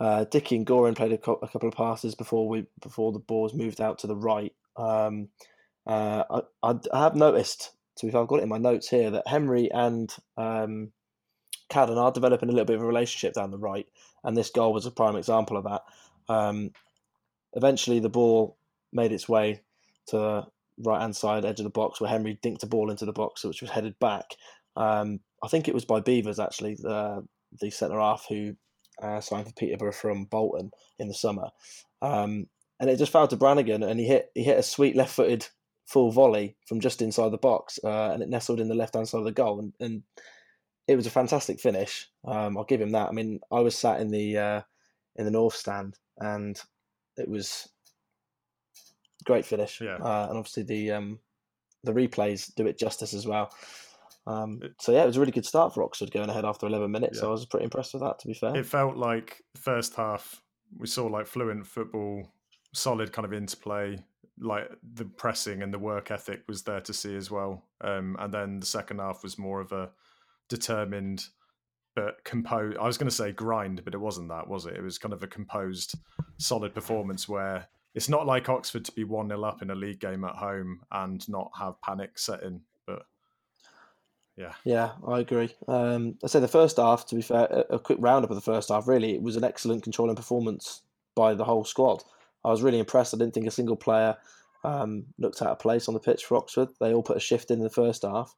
[0.00, 3.18] uh, Dickie and Gorrin played a, co- a couple of passes before we before the
[3.18, 4.54] balls moved out to the right.
[4.76, 5.28] Um,
[5.86, 9.26] uh, I, I, have noticed, be fair, I've got it in my notes here that
[9.26, 10.92] Henry and um,
[11.68, 13.86] Cadden are developing a little bit of a relationship down the right,
[14.24, 15.82] and this goal was a prime example of that.
[16.32, 16.70] Um,
[17.52, 18.56] eventually, the ball
[18.92, 19.60] made its way
[20.06, 20.46] to
[20.78, 23.44] right hand side edge of the box, where Henry dinked a ball into the box,
[23.44, 24.36] which was headed back.
[24.76, 27.26] Um, I think it was by Beevers actually, the
[27.60, 28.54] the centre half who
[29.02, 31.48] uh, signed for Peterborough from Bolton in the summer,
[32.02, 32.46] um,
[32.78, 35.46] and it just fell to Brannigan, and he hit he hit a sweet left footed
[35.86, 39.08] full volley from just inside the box, uh, and it nestled in the left hand
[39.08, 40.02] side of the goal, and, and
[40.86, 42.08] it was a fantastic finish.
[42.24, 43.08] Um, I'll give him that.
[43.08, 44.60] I mean, I was sat in the uh,
[45.16, 46.60] in the north stand, and
[47.16, 47.68] it was
[49.24, 49.80] great finish.
[49.80, 49.96] Yeah.
[49.96, 51.18] uh, and obviously the um,
[51.84, 53.52] the replays do it justice as well.
[54.26, 56.90] Um, so yeah, it was a really good start for Oxford going ahead after 11
[56.90, 57.16] minutes.
[57.16, 57.22] Yeah.
[57.22, 58.18] So I was pretty impressed with that.
[58.20, 60.42] To be fair, It felt like first half
[60.78, 62.32] we saw like fluent football,
[62.74, 63.98] solid kind of interplay,
[64.38, 67.64] like the pressing and the work ethic was there to see as well.
[67.82, 69.90] Um, and then the second half was more of a
[70.48, 71.24] determined
[71.96, 72.78] but composed.
[72.78, 74.76] I was going to say grind, but it wasn't that, was it?
[74.76, 75.94] It was kind of a composed,
[76.38, 80.00] solid performance where it's not like Oxford to be one 0 up in a league
[80.00, 82.60] game at home and not have panic set in.
[84.36, 85.54] Yeah, Yeah, I agree.
[85.68, 88.40] Um, I say the first half, to be fair, a, a quick roundup of the
[88.40, 88.88] first half.
[88.88, 90.82] Really, it was an excellent controlling performance
[91.14, 92.02] by the whole squad.
[92.44, 93.12] I was really impressed.
[93.12, 94.16] I didn't think a single player
[94.64, 96.68] um, looked out of place on the pitch for Oxford.
[96.80, 98.34] They all put a shift in the first half.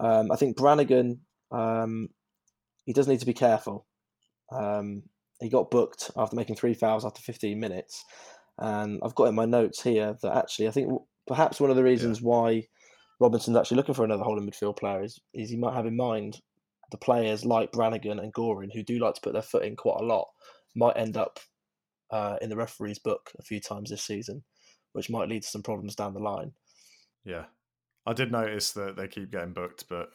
[0.00, 2.08] Um, I think Brannigan, um,
[2.84, 3.86] he does need to be careful.
[4.50, 5.02] Um,
[5.40, 8.04] he got booked after making three fouls after 15 minutes,
[8.58, 10.92] and I've got in my notes here that actually I think
[11.26, 12.68] perhaps one of the reasons why
[13.22, 16.40] Robinson's actually looking for another holding midfield player is, is he might have in mind
[16.90, 20.00] the players like Brannigan and Gorrin who do like to put their foot in quite
[20.00, 20.26] a lot
[20.74, 21.38] might end up
[22.10, 24.42] uh, in the referee's book a few times this season,
[24.92, 26.50] which might lead to some problems down the line.
[27.24, 27.44] Yeah,
[28.04, 30.10] I did notice that they keep getting booked, but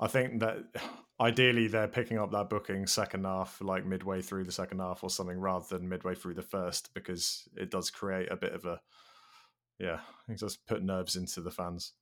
[0.00, 0.58] I think that
[1.20, 5.10] ideally they're picking up that booking second half, like midway through the second half or
[5.10, 8.80] something, rather than midway through the first, because it does create a bit of a,
[9.78, 11.92] yeah, it does put nerves into the fans.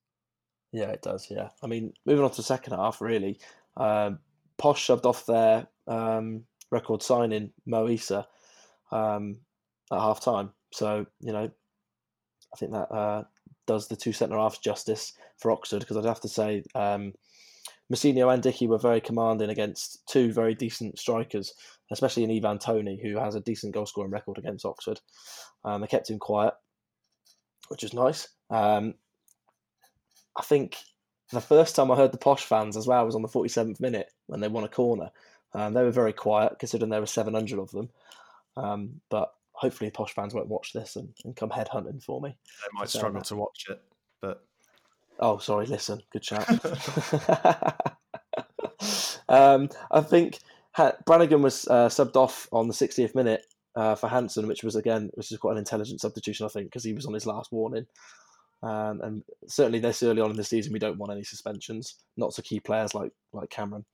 [0.75, 1.29] Yeah, it does.
[1.31, 3.39] Yeah, I mean, moving on to the second half, really,
[3.77, 4.19] um,
[4.59, 8.25] Posh shoved off their um, record signing Mo Eisa
[8.91, 9.37] um,
[9.93, 10.51] at half time.
[10.73, 11.49] So you know,
[12.53, 13.23] I think that uh,
[13.69, 17.13] does the two centre halves justice for Oxford because I'd have to say um,
[17.93, 21.55] Mousinho and Dickie were very commanding against two very decent strikers,
[21.93, 25.01] especially in Ivan Toney, who has a decent goal scoring record against Oxford.
[25.65, 26.55] Um, they kept him quiet,
[27.69, 28.27] which is nice.
[28.51, 28.95] Um,
[30.39, 30.77] I think
[31.31, 34.11] the first time I heard the Posh fans as well was on the 47th minute
[34.27, 35.11] when they won a corner.
[35.55, 37.91] Um, they were very quiet considering there were 700 of them.
[38.57, 42.31] Um, but hopefully, Posh fans won't watch this and, and come head hunting for me.
[42.31, 43.29] They might struggle enough.
[43.29, 43.81] to watch it,
[44.21, 44.45] but
[45.21, 46.49] Oh, sorry, listen, good shout.
[49.29, 50.39] um, I think
[50.73, 53.45] ha- Brannigan was uh, subbed off on the 60th minute
[53.77, 56.85] uh, for Hanson, which was again, which is quite an intelligent substitution, I think, because
[56.85, 57.87] he was on his last warning.
[58.65, 62.33] Um, and certainly, this early on in the season, we don't want any suspensions, not
[62.35, 63.85] to key players like like Cameron.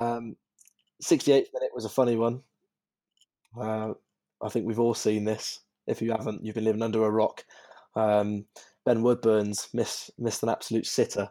[0.00, 0.36] Um,
[1.02, 2.40] 68th minute was a funny one.
[3.60, 3.92] Uh,
[4.40, 5.60] I think we've all seen this.
[5.86, 7.44] If you haven't, you've been living under a rock.
[7.94, 8.46] Um,
[8.86, 11.28] Ben Woodburn's missed missed an absolute sitter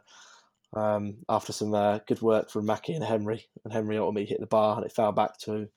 [0.76, 4.46] um, after some uh, good work from Mackie and Henry, and Henry ultimately hit the
[4.46, 5.68] bar, and it fell back to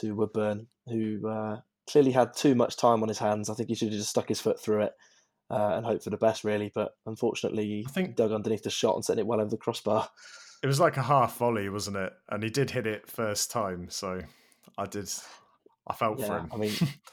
[0.00, 3.50] to Woodburn, who uh, clearly had too much time on his hands.
[3.50, 4.92] I think he should have just stuck his foot through it
[5.50, 6.70] uh, and hoped for the best, really.
[6.74, 10.08] But unfortunately, I think- dug underneath the shot and sent it well over the crossbar.
[10.62, 12.12] It was like a half volley, wasn't it?
[12.28, 14.22] And he did hit it first time, so
[14.78, 15.10] I did.
[15.88, 16.50] I felt for him.
[16.52, 16.72] I mean,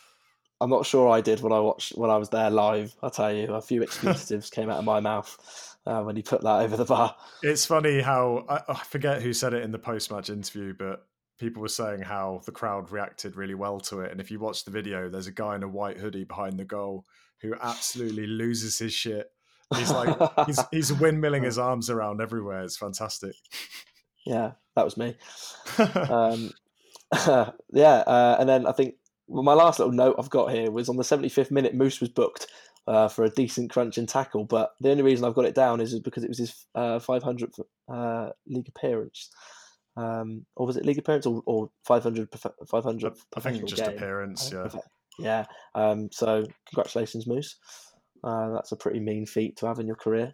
[0.62, 2.94] I'm not sure I did when I watched when I was there live.
[3.02, 6.42] I tell you, a few expletives came out of my mouth uh, when he put
[6.42, 7.16] that over the bar.
[7.42, 11.08] It's funny how I, I forget who said it in the post-match interview, but
[11.40, 14.12] people were saying how the crowd reacted really well to it.
[14.12, 16.66] And if you watch the video, there's a guy in a white hoodie behind the
[16.66, 17.06] goal
[17.42, 19.32] who absolutely loses his shit.
[19.76, 22.62] He's like he's he's windmilling his arms around everywhere.
[22.62, 23.36] It's fantastic.
[24.26, 25.16] yeah, that was me.
[26.10, 26.52] um,
[27.74, 28.96] yeah, uh, and then I think
[29.30, 32.48] my last little note I've got here was on the 75th minute, Moose was booked
[32.88, 35.98] uh, for a decent crunching tackle, but the only reason I've got it down is
[36.00, 39.30] because it was his uh, 500th uh, league appearance.
[40.00, 42.30] Um, or was it league appearance or, or 500
[42.70, 43.98] 500 I think just game?
[43.98, 44.54] appearance.
[44.54, 44.80] Uh, Yeah.
[45.20, 45.46] Yeah.
[45.76, 47.58] Um, so congratulations, Moose.
[48.24, 50.34] Uh, that's a pretty mean feat to have in your career.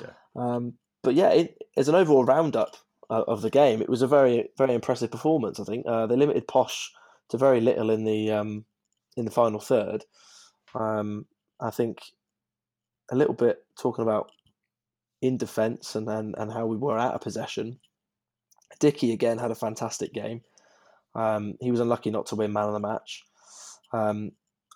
[0.00, 0.10] Yeah.
[0.34, 2.76] Um, but yeah, it, as an overall roundup
[3.10, 5.60] uh, of the game, it was a very very impressive performance.
[5.60, 6.90] I think uh, they limited Posh
[7.28, 8.64] to very little in the um,
[9.16, 10.04] in the final third.
[10.74, 11.26] Um,
[11.60, 11.98] I think
[13.12, 14.32] a little bit talking about
[15.22, 17.78] in defence and, and and how we were out of possession.
[18.80, 20.42] Dickie again had a fantastic game.
[21.14, 23.24] Um, he was unlucky not to win man of the match.
[23.92, 24.32] Um,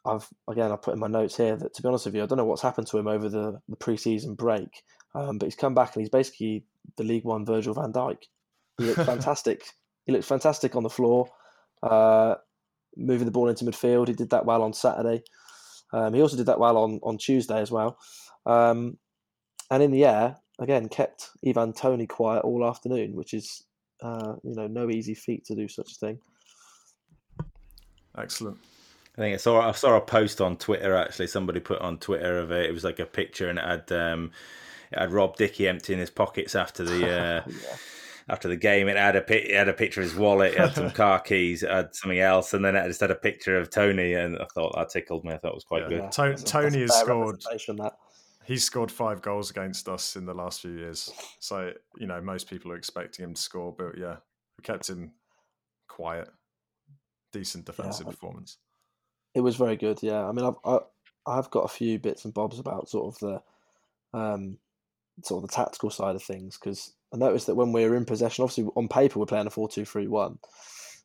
[0.07, 2.27] I've again I put in my notes here that to be honest with you, I
[2.27, 4.83] don't know what's happened to him over the, the pre-season break,
[5.15, 6.65] um, but he's come back and he's basically
[6.97, 8.23] the League One Virgil van Dijk.
[8.79, 9.65] He looks fantastic.
[10.07, 11.29] he looks fantastic on the floor,
[11.83, 12.37] uh,
[12.97, 14.09] moving the ball into midfield.
[14.09, 15.23] He did that well on Saturday.
[15.93, 17.99] Um, he also did that well on, on Tuesday as well.
[18.47, 18.97] Um,
[19.71, 23.65] and in the air, again, kept Ivan Toney quiet all afternoon, which is
[24.03, 26.19] uh, you know no easy feat to do such a thing.
[28.17, 28.59] Excellent.
[29.17, 31.27] I think I saw I saw a post on Twitter actually.
[31.27, 32.67] Somebody put on Twitter of it.
[32.69, 34.31] It was like a picture and it had um,
[34.93, 37.77] it had Rob Dickie emptying his pockets after the uh, Yeah.
[38.29, 38.89] after the game.
[38.89, 40.55] It had a pic- it had a picture of his wallet.
[40.55, 41.63] It had some car keys.
[41.63, 44.15] It had something else, and then it just had a picture of Toney.
[44.15, 45.33] And I thought that tickled me.
[45.33, 45.89] I thought it was quite Yeah.
[45.89, 45.99] good.
[45.99, 47.43] Yeah, To- that's a- that's Toney has scored-
[47.79, 47.93] That.
[48.51, 51.09] He's scored five goals against us in the last few years.
[51.39, 54.17] So, you know, most people are expecting him to score, but yeah,
[54.59, 55.13] we kept him
[55.87, 56.29] quiet.
[57.33, 58.57] Decent defensive I- performance.
[59.37, 60.03] It was very good.
[60.03, 60.79] Yeah, I mean, I've I,
[61.29, 64.59] I've got a few bits and bobs about sort of the um,
[65.23, 68.05] sort of the tactical side of things because I noticed that when we were in
[68.05, 70.41] possession, obviously on paper we're playing a four-two-three-one,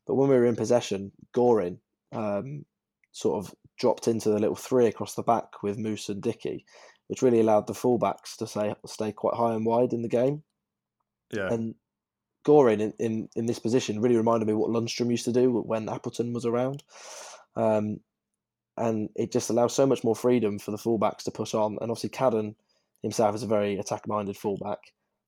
[0.08, 1.78] but when we were in possession, Gorrin
[2.12, 2.66] um,
[3.12, 6.66] sort of dropped into the little three across the back with Moose and Dickie,
[7.08, 10.44] which really allowed the fullbacks to stay stay quite high and wide in the game.
[11.32, 11.48] Yeah.
[11.52, 11.76] And
[12.46, 15.90] Gorrin in, in, in this position really reminded me what Lundstram used to do when
[15.90, 16.84] Appleton was around.
[17.56, 18.00] Um,
[18.78, 21.78] and it just allows so much more freedom for the fullbacks to push on.
[21.82, 22.56] And obviously, Cadden
[23.02, 24.80] himself is a very attack minded fullback.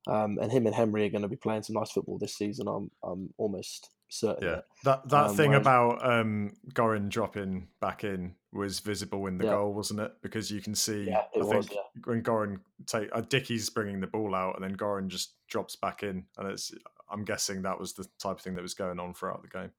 [0.05, 2.67] Um, and him and Henry are going to be playing some nice football this season.
[2.67, 4.43] I'm I'm almost certain.
[4.47, 9.37] Yeah, that that Um, thing whereas- about um, Gorrin dropping back in was visible in
[9.37, 9.51] the Yeah.
[9.51, 10.13] goal, wasn't it?
[10.21, 12.01] Because you can see, Yeah, I was, think yeah.
[12.05, 16.03] when Gorrin take uh, Dickie's bringing the ball out, and then Gorrin just drops back
[16.03, 16.71] in, and it's.
[17.09, 19.71] I'm guessing that was the type of thing that was going on throughout the game.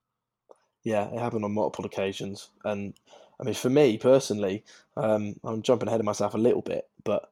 [0.83, 2.49] Yeah, it happened on multiple occasions.
[2.65, 2.95] And
[3.39, 4.65] I mean, for me personally,
[4.97, 7.31] um, I'm jumping ahead of myself a little bit, but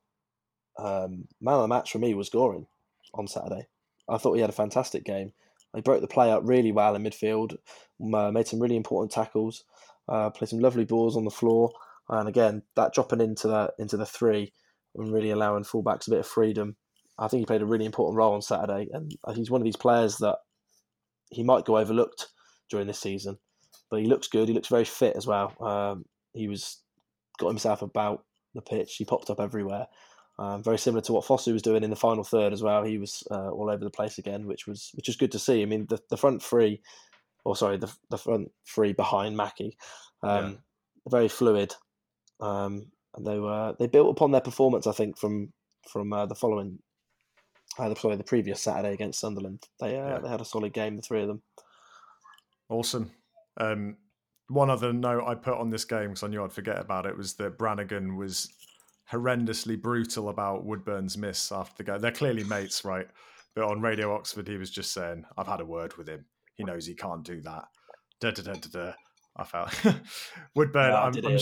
[0.77, 2.67] um, man of the match for me was Gorrin
[3.15, 3.69] on Saturday.
[4.09, 5.33] I thought he had a fantastic game.
[5.77, 7.57] He broke the play up really well in midfield,
[8.03, 9.65] uh, made some really important tackles,
[10.09, 11.71] uh, played some lovely balls on the floor,
[12.09, 14.53] and again that dropping into the into the three
[14.95, 16.77] and really allowing fullbacks a bit of freedom.
[17.19, 19.67] I think he played a really important role on Saturday, and uh, he's one of
[19.67, 20.39] these players that
[21.31, 22.29] he might go overlooked
[22.71, 23.39] during this season,
[23.91, 24.49] but he looks good.
[24.49, 25.55] He looks very fit as well.
[25.61, 26.81] Um, he was
[27.39, 28.25] got himself about
[28.55, 28.97] the pitch.
[28.97, 29.87] He popped up everywhere.
[30.39, 32.85] Um, very similar to what Fosu was doing in the final third as well.
[32.85, 35.63] He was uh, all over the place again, which was which was good to see.
[35.63, 36.83] I mean, the, the front three,
[37.45, 39.79] or sorry, the the front three behind Mackie,
[40.23, 40.59] um,
[41.09, 41.75] very fluid.
[42.41, 45.53] Um, and they were they built upon their performance, I think, from
[45.91, 46.81] from uh, the following,
[47.79, 49.67] uh, the, sorry, the previous Saturday against Sunderland.
[49.81, 50.19] They uh, Yeah.
[50.19, 51.43] they had a solid game, the three of them.
[52.69, 53.11] Awesome.
[53.57, 53.97] Um,
[54.49, 57.17] one other note I put on this game because I knew I'd forget about it
[57.17, 58.51] was that Brannigan was
[59.13, 62.01] horrendously brutal about Woodburn's miss after the game.
[62.01, 63.07] They're clearly mates, right?
[63.55, 66.27] But on Radio Oxford, he was just saying, "I've had a word with him.
[66.55, 67.65] He knows he can't do that."
[68.21, 68.93] Da da da da da.
[69.37, 69.85] I felt
[70.55, 70.93] Woodburn.
[70.93, 71.39] I'm, I'm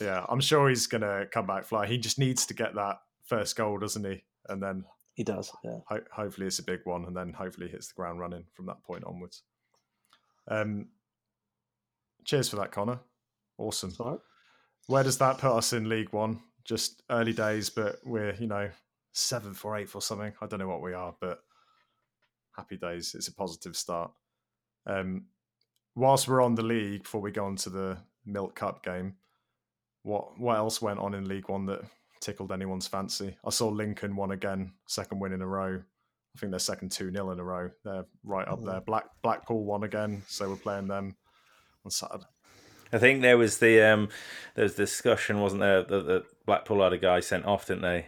[0.00, 1.86] yeah, I'm sure he's gonna come back fly.
[1.86, 4.24] He just needs to get that first goal, doesn't he?
[4.48, 4.84] And then
[5.14, 5.50] He does.
[5.64, 5.78] Yeah.
[5.88, 8.66] Ho- hopefully, it's a big one, and then hopefully he hits the ground running from
[8.66, 9.42] that point onwards.
[10.48, 10.88] Um,
[12.24, 13.00] cheers for that, Connor.
[13.58, 13.94] Awesome.
[14.86, 16.40] Where does that put us in League One?
[16.64, 18.70] Just early days, but we're you know
[19.12, 20.32] seventh or eighth or something.
[20.40, 21.40] I don't know what we are, but
[22.56, 23.14] happy days.
[23.14, 24.10] It's a positive start.
[24.86, 25.26] Um,
[25.94, 29.16] whilst we're on the league, before we go on to the Milk Cup game,
[30.02, 31.82] what what else went on in League One that
[32.20, 33.36] tickled anyone's fancy?
[33.44, 35.80] I saw Lincoln won again, second win in a row.
[36.36, 37.70] I think they're second two 0 in a row.
[37.84, 38.80] They're right up there.
[38.80, 41.16] Black Blackpool won again, so we're playing them
[41.84, 42.24] on Saturday.
[42.94, 44.08] I think there was the um,
[44.54, 45.82] there was discussion, wasn't there?
[45.82, 48.06] That, that Blackpool had a guy sent off, didn't they?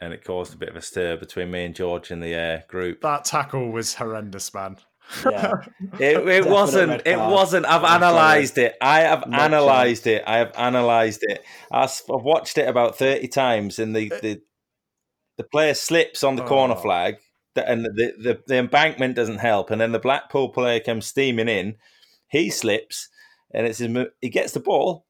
[0.00, 2.60] And it caused a bit of a stir between me and George in the uh,
[2.68, 3.00] group.
[3.02, 4.78] That tackle was horrendous, man.
[5.24, 5.52] Yeah.
[6.00, 7.06] It, it wasn't.
[7.06, 7.66] It wasn't.
[7.66, 8.74] I've analysed it.
[8.80, 10.24] I have Not analysed it.
[10.26, 11.44] I have analysed it.
[11.70, 14.40] I've watched it about thirty times, and the the,
[15.36, 16.80] the player slips on the corner Oh.
[16.80, 17.16] flag,
[17.54, 21.76] and the, the the embankment doesn't help, and then the Blackpool player comes steaming in.
[22.28, 23.08] He slips,
[23.54, 23.88] and it's his,
[24.20, 25.06] he gets the ball.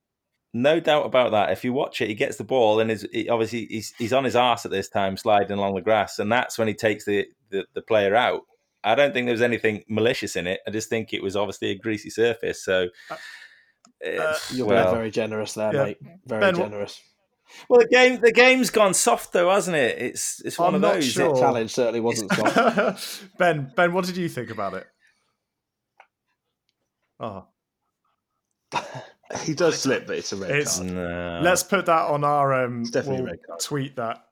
[0.53, 1.51] No doubt about that.
[1.51, 4.23] If you watch it, he gets the ball, and is he, obviously he's he's on
[4.23, 7.27] his arse at this time, sliding along the grass, and that's when he takes the,
[7.51, 8.43] the, the player out.
[8.85, 10.61] I don't think there was anything malicious in it.
[10.69, 12.63] I just think it was obviously a greasy surface.
[12.65, 12.89] So,
[14.07, 15.85] Uh, You're well, being very generous there, Yeah.
[15.85, 15.99] mate.
[16.27, 17.01] Very Ben, generous.
[17.69, 19.99] well, the game the game's gone soft though, hasn't it?
[19.99, 21.05] It's it's one I'm of those.
[21.11, 21.35] sure.
[21.35, 23.25] It- Challenge certainly wasn't soft.
[23.39, 24.87] ben, Ben, what did you think about it?
[27.19, 27.47] Oh,
[29.43, 30.91] He does slip, but it's a red It's- card.
[30.93, 31.41] no.
[31.43, 32.53] let's put that on our.
[32.65, 33.59] Um, It's definitely we'll red card.
[33.61, 34.27] tweet that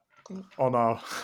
[0.59, 1.01] on our.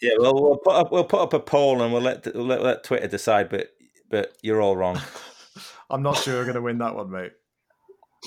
[0.00, 2.62] yeah, well, we'll put up we'll put up a poll and we'll let we'll let,
[2.62, 3.48] let Twitter decide.
[3.50, 3.68] But
[4.10, 4.98] but you're all wrong.
[5.90, 7.32] I'm not sure we're going to win that one, mate.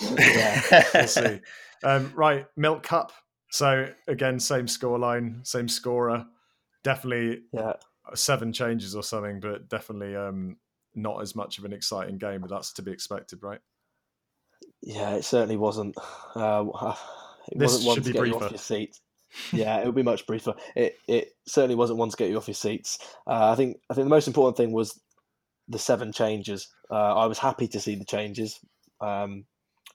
[0.01, 0.83] Yeah.
[0.93, 1.39] We'll see.
[1.83, 3.11] Um, right, Milk Cup.
[3.51, 6.25] So again, same scoreline, same scorer.
[6.83, 7.73] Definitely Yeah.
[8.15, 10.57] seven changes or something, but definitely um,
[10.95, 12.41] not as much of an exciting game.
[12.41, 13.59] But that's to be expected, right?
[14.83, 15.95] Yeah, it certainly wasn't.
[16.35, 16.95] Uh,
[17.49, 18.45] it This wasn't one should to be get you briefer.
[18.45, 18.97] off your seat.
[19.51, 20.53] Yeah, it would be much briefer.
[20.75, 22.97] It it certainly wasn't one to get you off your seats.
[23.27, 24.99] Uh, I think I think the most important thing was
[25.67, 26.69] the seven changes.
[26.89, 28.59] Uh, I was happy to see the changes
[29.01, 29.45] um,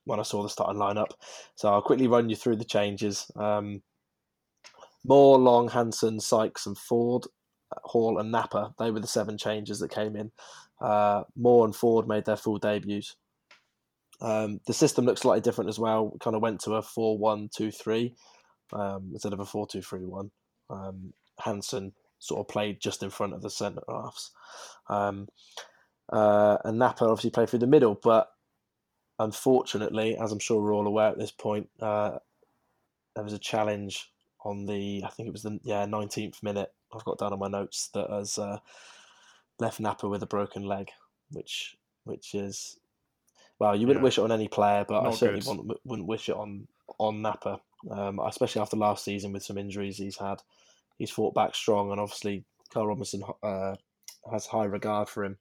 [0.04, 1.10] when I saw the starting lineup.
[1.54, 3.30] So I'll quickly run you through the changes.
[3.36, 3.82] Um,
[5.04, 7.24] Moore, Long, Hanson, Sykes, and Ford,
[7.74, 8.70] uh, Hall, and Napper.
[8.78, 10.30] They were the seven changes that came in.
[10.80, 13.16] Uh, Moore and Ford made their full debuts.
[14.20, 16.16] Um, the system looks slightly different as well.
[16.20, 18.14] Kind of went to a 4 1 2 3
[18.72, 20.30] um, instead of a 4 2 3 1.
[20.70, 24.32] Um, Hanson sort of played just in front of the centre halves.
[24.88, 25.28] Um,
[26.10, 28.30] uh, and Napa obviously played through the middle, but
[29.18, 32.18] unfortunately, as I'm sure we're all aware at this point, uh,
[33.14, 34.10] there was a challenge
[34.44, 36.72] on the, I think it was the yeah 19th minute.
[36.92, 38.58] I've got down on my notes that has uh,
[39.58, 40.88] left Napa with a broken leg,
[41.30, 42.78] which which is
[43.58, 44.04] well, you wouldn't Yeah.
[44.04, 47.60] wish it on any player, but I certainly wouldn't, wouldn't wish it on on Napa,
[47.90, 50.42] um, especially after last season with some injuries he's had.
[50.98, 53.74] He's fought back strong, and obviously Karl Robinson uh,
[54.30, 55.38] has high regard for him.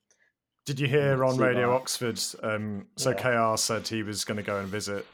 [0.66, 1.76] Did you hear on Radio that.
[1.76, 2.20] Oxford?
[2.44, 3.54] Um, so Yeah.
[3.54, 5.06] KR said he was going to go and visit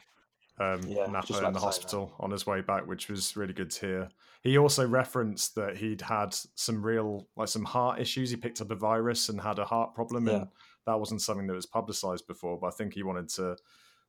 [0.58, 1.58] um, Yeah, Napa in the that.
[1.60, 4.08] hospital on his way back, which was really good to hear.
[4.42, 8.30] He also referenced that he'd had some real, like some heart issues.
[8.30, 10.34] He picked up a virus and had a heart problem, Yeah.
[10.34, 10.48] and
[10.86, 12.58] that wasn't something that was publicised before.
[12.58, 13.56] But I think he wanted to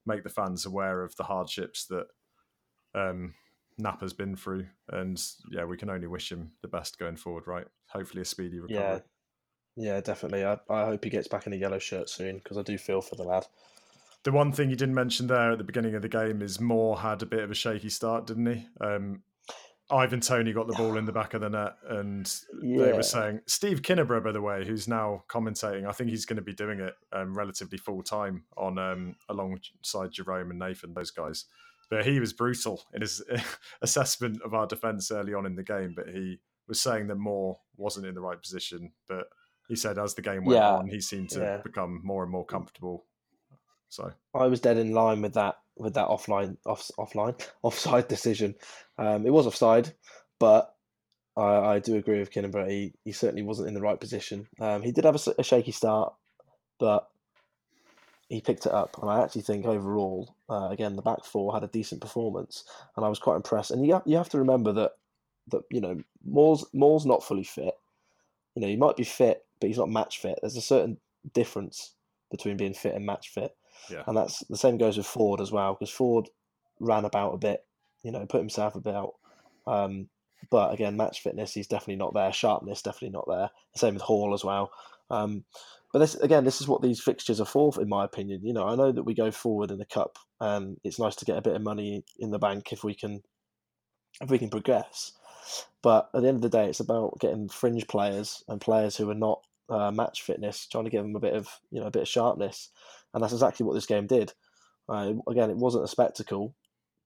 [0.06, 2.08] make the fans aware of the hardships that
[2.94, 3.34] um,
[3.78, 5.22] Napa's been through, and
[5.52, 7.48] yeah, we can only wish him the best going forward.
[7.48, 7.68] Right?
[7.88, 9.02] Hopefully, a speedy recovery.
[9.78, 10.46] Yeah, yeah, definitely.
[10.46, 13.02] I, I hope he gets back in a yellow shirt soon because I do feel
[13.02, 13.46] for the lad.
[14.24, 16.98] The one thing you didn't mention there at the beginning of the game is Moore
[16.98, 18.68] had a bit of a shaky start, didn't he?
[18.82, 19.22] Um,
[19.92, 22.26] Ivan Toney got the ball in the back of the net, and
[22.62, 25.88] they were saying Steve Kinnebrew, by the way, who's now commentating.
[25.88, 30.12] I think he's going to be doing it um, relatively full time on um, alongside
[30.12, 31.46] Jerome and Nathan, those guys.
[31.92, 33.22] But he was brutal in his
[33.84, 35.94] assessment of our defence early on in the game.
[35.96, 38.92] But he was saying that Moore wasn't in the right position.
[39.08, 39.28] But
[39.68, 40.72] he said as the game went Yeah.
[40.78, 41.58] on, he seemed to Yeah.
[41.58, 43.06] become more and more comfortable.
[43.90, 48.56] So I was dead in line with that with that offline off offline offside decision.
[48.98, 49.94] Um, it was offside,
[50.40, 50.76] but
[51.38, 52.70] I, I do agree with Kinnebrew.
[52.70, 54.48] He he certainly wasn't in the right position.
[54.60, 56.14] Um, he did have a shaky start,
[56.80, 57.10] but
[58.30, 61.64] he picked it up, and I actually think overall, uh, again, the back four had
[61.64, 62.64] a decent performance,
[62.96, 63.72] and I was quite impressed.
[63.72, 64.94] And you have, you have to remember that
[65.50, 67.76] that you know Moore's Moore's not fully fit.
[68.56, 70.40] You know, he might be fit, but he's not match fit.
[70.42, 70.98] There's a certain
[71.34, 71.94] difference
[72.32, 73.56] between being fit and match fit.
[73.90, 74.04] Yeah.
[74.08, 76.30] And that's the same goes with Ford as well, because Ford
[76.80, 77.66] ran about a bit,
[78.04, 79.14] you know, put himself about.
[79.68, 80.10] Um,
[80.50, 82.32] but again, match fitness, he's definitely not there.
[82.32, 83.50] Sharpness, definitely not there.
[83.74, 84.72] The Same with Hall as well.
[85.10, 85.44] Um,
[85.92, 88.42] but this again, this is what these fixtures are for, in my opinion.
[88.44, 91.26] You know, I know that we go forward in the cup, and it's nice to
[91.26, 93.24] get a bit of money in the bank if we can,
[94.22, 95.14] if we can progress.
[95.82, 99.10] But at the end of the day, it's about getting fringe players and players who
[99.10, 101.92] are not uh, match fitness, trying to give them a bit of you know a
[101.92, 102.70] bit of sharpness,
[103.16, 104.34] and that's exactly what this game did.
[104.88, 106.54] Uh, again, it wasn't a spectacle,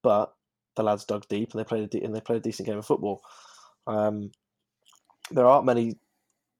[0.04, 0.34] but
[0.76, 2.78] the lads dug deep and they played a de- and they played a decent game
[2.78, 3.22] of football.
[3.88, 4.32] Um,
[5.32, 5.96] there aren't many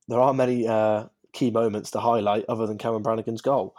[0.08, 3.76] there aren't many uh, key moments to highlight other than Cameron Brannigan's goal.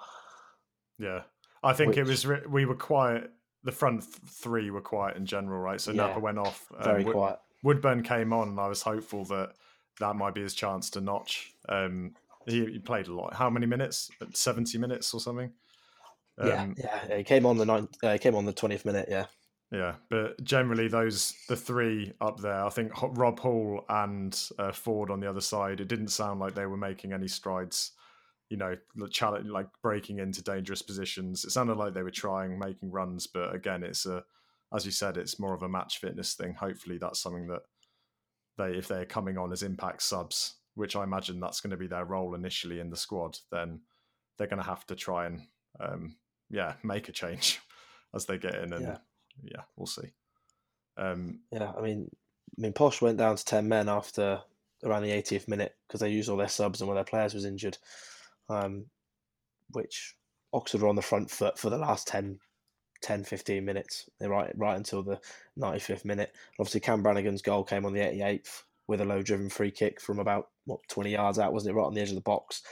[0.98, 1.22] Yeah,
[1.62, 3.30] I think it was re- we were quiet.
[3.62, 5.80] The front three were quiet in general, right?
[5.80, 6.66] So Yeah, Napa went off.
[6.76, 7.38] um, Very Wood- quiet.
[7.62, 9.52] Woodburn came on, and I was hopeful that
[10.00, 11.52] that might be his chance to notch.
[11.68, 12.14] Um,
[12.46, 13.34] he, he played a lot.
[13.34, 14.10] How many minutes?
[14.32, 15.52] Seventy minutes or something.
[16.44, 17.16] Yeah, Um, yeah, yeah.
[17.18, 17.96] He came on the ninth.
[18.02, 19.08] Uh, came on the twentieth minute.
[19.10, 19.26] Yeah,
[19.70, 22.64] Yeah, but generally those the three up there.
[22.64, 25.80] I think Rob Hall and uh, Ford on the other side.
[25.80, 27.92] It didn't sound like they were making any strides.
[28.48, 28.76] You know,
[29.10, 31.44] challenge like breaking into dangerous positions.
[31.44, 34.24] It sounded like they were trying, making runs, but again, it's a
[34.72, 36.54] as you said, it's more of a match fitness thing.
[36.54, 37.62] Hopefully, that's something that
[38.56, 41.88] they, if they're coming on as impact subs, which I imagine that's going to be
[41.88, 43.80] their role initially in the squad, then
[44.38, 45.42] they're going to have to try and
[45.80, 46.16] um,
[46.50, 47.60] yeah make a change
[48.14, 48.98] as they get in and Yeah.
[49.42, 50.12] yeah, we'll see.
[50.96, 51.72] Um, yeah.
[51.76, 52.10] I mean,
[52.58, 54.40] I mean, Posh went down to ten men after
[54.84, 57.34] around the 80th minute because they used all their subs and one of their players
[57.34, 57.76] was injured.
[58.48, 58.86] Um,
[59.72, 60.16] which
[60.52, 62.38] Oxford were on the front foot for the last 10,
[63.02, 64.08] 10 15 minutes.
[64.18, 65.20] They right right until the
[65.58, 66.32] 95th minute.
[66.58, 70.18] Obviously, Cam Brannigan's goal came on the 88th with a low driven free kick from
[70.18, 71.78] about what 20 yards out, wasn't it?
[71.78, 72.62] Right on the edge of the box.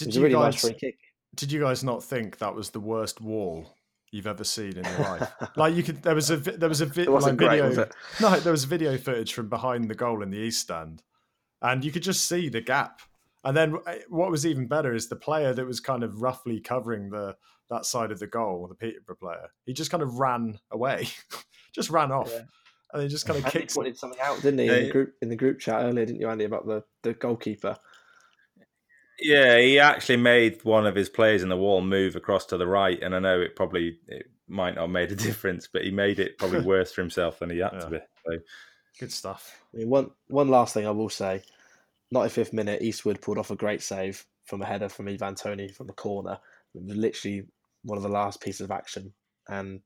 [0.00, 0.98] it was you a really guys nice free kick.
[1.36, 3.76] Did you guys not think that was the worst wall
[4.10, 5.32] you've ever seen in your life?
[5.56, 7.68] like you could there was a there was a vi- It wasn't like great, video
[7.68, 7.94] was it?
[8.20, 11.02] no there was video footage from behind the goal in the east stand,
[11.62, 13.00] and you could just see the gap.
[13.46, 16.60] And then uh, what was even better is the player that was kind of roughly
[16.60, 17.36] covering the
[17.70, 19.48] that side of the goal, the Peterborough player.
[19.66, 21.08] He just kind of ran away,
[21.74, 22.42] just ran off, Yeah.
[22.92, 23.74] and he just kind of Andy kicked.
[23.74, 26.20] pointed something out, didn't he, Yeah, in the group in the group chat earlier, didn't
[26.20, 27.76] you, Andy, about the, the goalkeeper?
[29.20, 32.66] Yeah, he actually made one of his players in the wall move across to the
[32.66, 35.90] right, and I know it probably it might not have made a difference, but he
[35.90, 37.78] made it probably worse for himself than he had Yeah.
[37.80, 37.98] to be.
[38.26, 38.38] So,
[39.00, 39.60] Good stuff.
[39.72, 41.42] I mean, one one last thing I will say:
[42.14, 45.86] 95th minute, Eastwood pulled off a great save from a header from Ivan Toney from
[45.86, 46.38] the corner.
[46.74, 47.46] It was literally
[47.82, 49.12] one of the last pieces of action,
[49.48, 49.80] and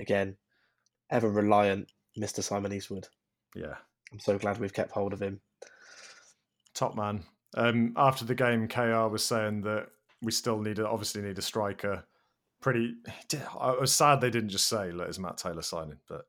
[0.00, 0.36] again,
[1.10, 2.42] ever reliant, Mr.
[2.42, 3.06] Simon Eastwood.
[3.54, 3.74] Yeah,
[4.12, 5.40] I'm so glad we've kept hold of him.
[6.74, 7.22] top man.
[7.56, 9.88] Um, after the game, KR was saying that
[10.22, 12.04] we still need, a, obviously, need a striker.
[12.60, 12.94] Pretty.
[13.58, 16.26] I was sad they didn't just say, "Let us Matt Taylor signing," but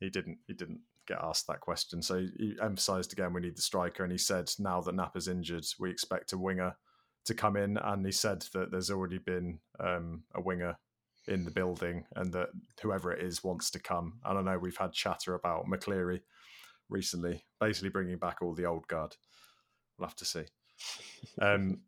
[0.00, 0.38] he didn't.
[0.46, 2.02] He didn't get asked that question.
[2.02, 5.66] So he emphasised again, we need the striker, and he said, now that Napper's injured,
[5.78, 6.76] we expect a winger
[7.26, 10.76] to come in, and he said that there's already been um, a winger
[11.26, 12.48] in the building, and that
[12.82, 14.20] whoever it is wants to come.
[14.24, 16.20] And I know we've had chatter about McCleary
[16.90, 19.16] recently, basically bringing back all the old guard.
[19.98, 20.44] We'll have to see.
[21.40, 21.80] Um,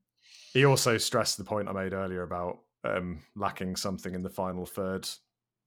[0.52, 4.64] he also stressed the point I made earlier about um, lacking something in the final
[4.64, 5.08] third,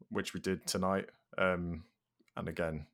[0.09, 1.05] which we did tonight.
[1.37, 1.83] Um,
[2.37, 2.87] and again,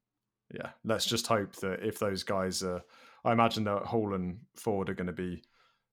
[0.54, 2.82] yeah, let's just hope that if those guys are,
[3.24, 5.44] I imagine that Hall and Ford are going to be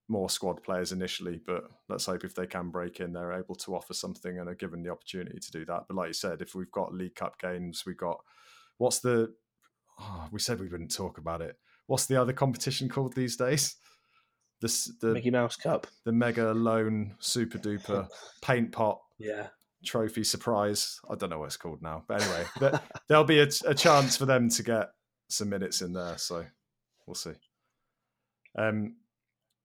[0.08, 3.74] more squad players initially, but let's hope if they can break in, they're able to
[3.74, 5.84] offer something and are given the opportunity to do that.
[5.88, 8.20] But like you said, if we've got League Cup games, we've got
[8.78, 9.32] what's the,
[10.00, 11.56] oh, we said we wouldn't talk about it.
[11.92, 13.76] What's the other competition called these days?
[14.62, 15.86] This the Mickey Mouse Cup.
[16.06, 18.08] the mega lone super duper
[18.42, 19.48] paint pot Yeah.
[19.84, 20.98] trophy surprise.
[21.10, 24.16] I don't know what it's called now, but anyway, there, there'll be a, a chance
[24.16, 24.88] for them to get
[25.28, 26.16] some minutes in there.
[26.16, 26.46] So
[27.06, 27.34] we'll see.
[28.56, 28.96] Um,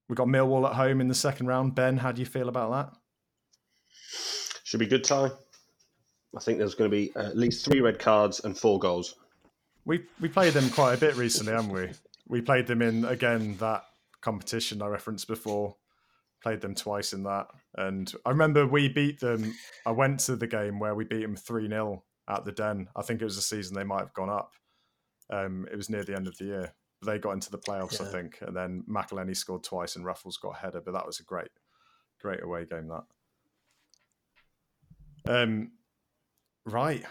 [0.10, 1.76] we got Millwall at home in the second round.
[1.76, 3.00] Ben, how do you feel about that?
[4.66, 5.32] Should be a good time.
[6.36, 9.16] I think there's going to be at least three red cards and four goals.
[9.86, 11.90] We we played them quite a bit recently, haven't we?
[12.28, 13.84] We played them in again that
[14.22, 15.76] competition I referenced before.
[16.44, 19.56] Played them twice in that, and I remember we beat them.
[19.86, 22.88] I went to the game where we beat them three 0 at the Den.
[22.96, 24.52] I think it was a season they might have gone up.
[25.32, 26.74] Um, it was near the end of the year.
[27.06, 30.56] They got into the playoffs, I think, and then McAleny scored twice and Ruffels got
[30.58, 30.82] a header.
[30.82, 31.50] But that was a great,
[32.22, 32.88] great away game.
[32.88, 33.04] That.
[35.28, 35.72] Um,
[36.66, 37.04] right,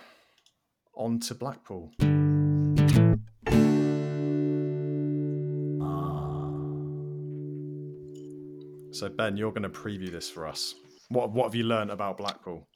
[0.94, 1.92] on to Blackpool.
[8.96, 10.74] So Ben, you're going to preview this for us.
[11.10, 12.66] What what have you learned about Blackpool?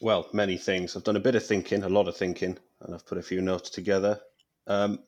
[0.00, 0.96] Well, many things.
[0.96, 3.42] I've done a bit of thinking, a lot of thinking, and I've put a few
[3.42, 4.18] notes together.
[4.66, 5.00] Um,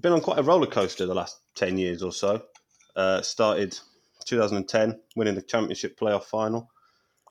[0.00, 2.44] been on quite a roller coaster the last 10 years or so.
[2.94, 3.76] Uh, started
[4.26, 6.70] 2010, winning the Championship playoff final,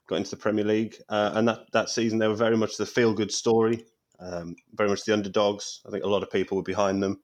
[0.08, 2.86] got into the Premier League, uh, and that, that season they were very much the
[2.86, 3.86] feel good story,
[4.20, 5.80] um, very much the underdogs.
[5.88, 7.22] I think a lot of people were behind them.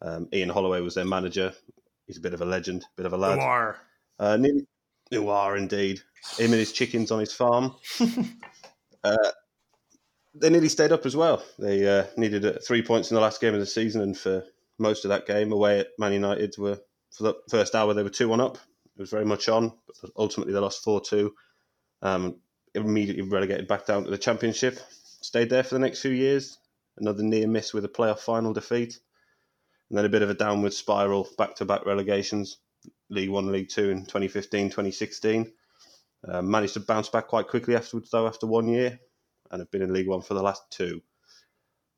[0.00, 1.52] Um, Ian Holloway was their manager.
[2.06, 3.38] He's a bit of a legend, bit of a lad.
[3.38, 3.78] Noir.
[4.18, 4.38] Uh,
[5.10, 6.00] you are indeed.
[6.38, 7.74] Him and his chickens on his farm.
[9.04, 9.16] uh,
[10.34, 11.44] they nearly stayed up as well.
[11.58, 14.44] They uh, needed uh, three points in the last game of the season, and for
[14.78, 16.78] most of that game, away at Man United, were
[17.10, 18.56] for the first hour they were two one up.
[18.96, 19.72] It was very much on,
[20.02, 21.34] but ultimately they lost four two.
[22.00, 22.36] Um,
[22.74, 24.78] immediately relegated back down to the Championship.
[25.20, 26.58] Stayed there for the next few years.
[26.96, 28.98] Another near miss with a playoff final defeat,
[29.92, 32.56] and then a bit of a downward spiral, back to back relegations.
[33.10, 35.52] League One, League Two in 2015, 2016.
[36.26, 38.98] Uh, managed to bounce back quite quickly afterwards, though, after one year,
[39.50, 41.02] and have been in League One for the last two.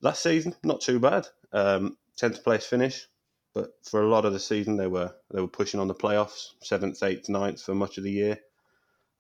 [0.02, 1.28] Last season, not too bad.
[1.52, 3.06] Um, 10th place finish,
[3.54, 6.48] but for a lot of the season, they were they were pushing on the playoffs,
[6.62, 8.40] seventh, eighth, ninth for much of the year.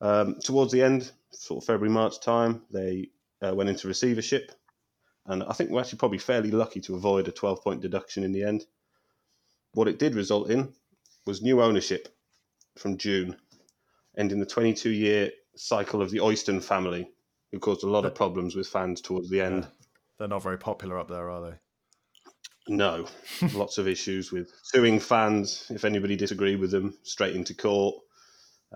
[0.00, 3.10] Um, towards the end, sort of February, March time, they
[3.40, 4.50] uh, went into receivership,
[5.26, 8.32] and I think we're actually probably fairly lucky to avoid a 12 point deduction in
[8.32, 8.64] the end.
[9.72, 10.72] What it did result in
[11.26, 12.08] was new ownership
[12.76, 13.36] from June,
[14.16, 17.08] ending the 22 year cycle of the Oyston family,
[17.52, 19.66] who caused a lot of problems with fans towards the end.
[20.18, 21.56] They're not very popular up there, are they?
[22.68, 23.06] No,
[23.54, 27.96] lots of issues with suing fans if anybody disagreed with them, straight into court.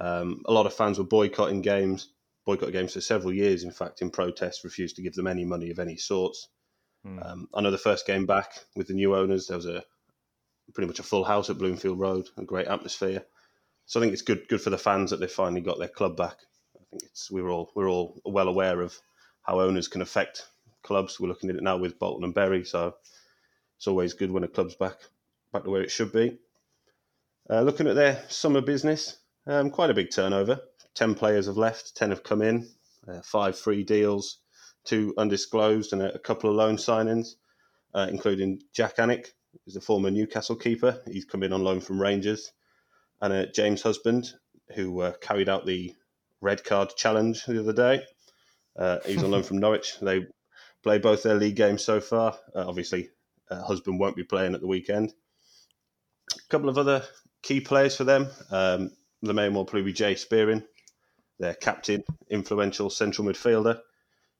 [0.00, 2.08] Um, a lot of fans were boycotting games,
[2.48, 5.70] boycotting games for several years, in fact, in protest, refused to give them any money
[5.70, 6.48] of any sorts.
[7.04, 7.18] Hmm.
[7.22, 9.84] Um, I know the first game back with the new owners, there was a
[10.72, 13.22] pretty much a full house at Bloomfield Road, a great atmosphere.
[13.84, 16.16] So I think it's good good for the fans that they finally got their club
[16.16, 16.38] back.
[16.74, 18.98] I think it's we're all we're all well aware of
[19.42, 20.46] how owners can affect
[20.82, 21.20] clubs.
[21.20, 22.94] We're looking at it now with Bolton and Bury, so
[23.76, 24.96] it's always good when a club's back
[25.52, 26.38] back to where it should be.
[27.50, 30.62] Uh, looking at their summer business, um, quite a big turnover.
[30.98, 32.68] Ten players have left, ten have come in,
[33.06, 34.38] uh, five free deals,
[34.84, 37.36] two undisclosed, and a, a couple of loan signings,
[37.94, 39.28] uh, including Jak Alnwick,
[39.64, 41.00] who's a former Newcastle keeper.
[41.06, 42.50] He's come in on loan from Rangers,
[43.20, 44.28] and uh, James Husband,
[44.74, 45.94] who uh, carried out the
[46.40, 48.02] red card challenge the other day.
[48.76, 50.00] Uh, he's on loan from Norwich.
[50.02, 50.26] They
[50.82, 52.36] play both their league games so far.
[52.52, 53.10] Uh, obviously,
[53.48, 55.14] Husband won't be playing at the weekend.
[56.32, 57.04] A couple of other
[57.42, 58.26] key players for them.
[58.50, 58.90] Um,
[59.22, 60.64] the main one will probably be Jay Spearing,
[61.38, 63.80] their captain, influential central midfielder.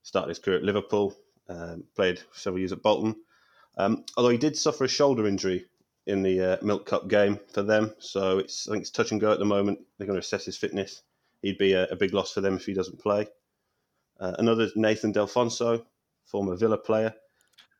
[0.03, 1.15] Started his career at Liverpool,
[1.49, 3.15] um, played several years at Bolton.
[3.77, 5.65] Um, although he did suffer a shoulder injury
[6.05, 9.21] in the uh, Milk Cup game for them, so it's I think it's touch and
[9.21, 9.79] go at the moment.
[9.97, 11.03] They're going to assess his fitness.
[11.41, 13.27] He'd be a, a big loss for them if he doesn't play.
[14.19, 15.85] Uh, another Nathan Delfouneso,
[16.25, 17.13] former Villa player.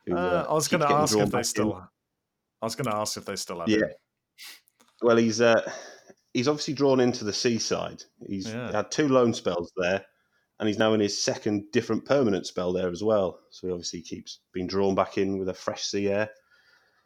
[0.05, 1.76] who, Uh, I was going to ask if they still.
[1.78, 1.84] in.
[2.61, 3.78] I was going to ask if they still have Yeah.
[3.78, 3.89] him.
[5.01, 5.70] Well, he's uh,
[6.34, 8.03] he's obviously drawn into the seaside.
[8.27, 8.71] He's Yeah.
[8.71, 10.05] had two loan spells there,
[10.59, 13.41] and he's now in his second different permanent spell there as well.
[13.49, 16.30] So he obviously keeps being drawn back in with a fresh sea air.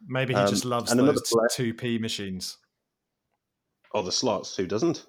[0.06, 1.22] Maybe he Um, just loves those
[1.52, 2.58] two p machines.
[3.94, 4.56] Oh, the slots.
[4.56, 5.06] Who doesn't?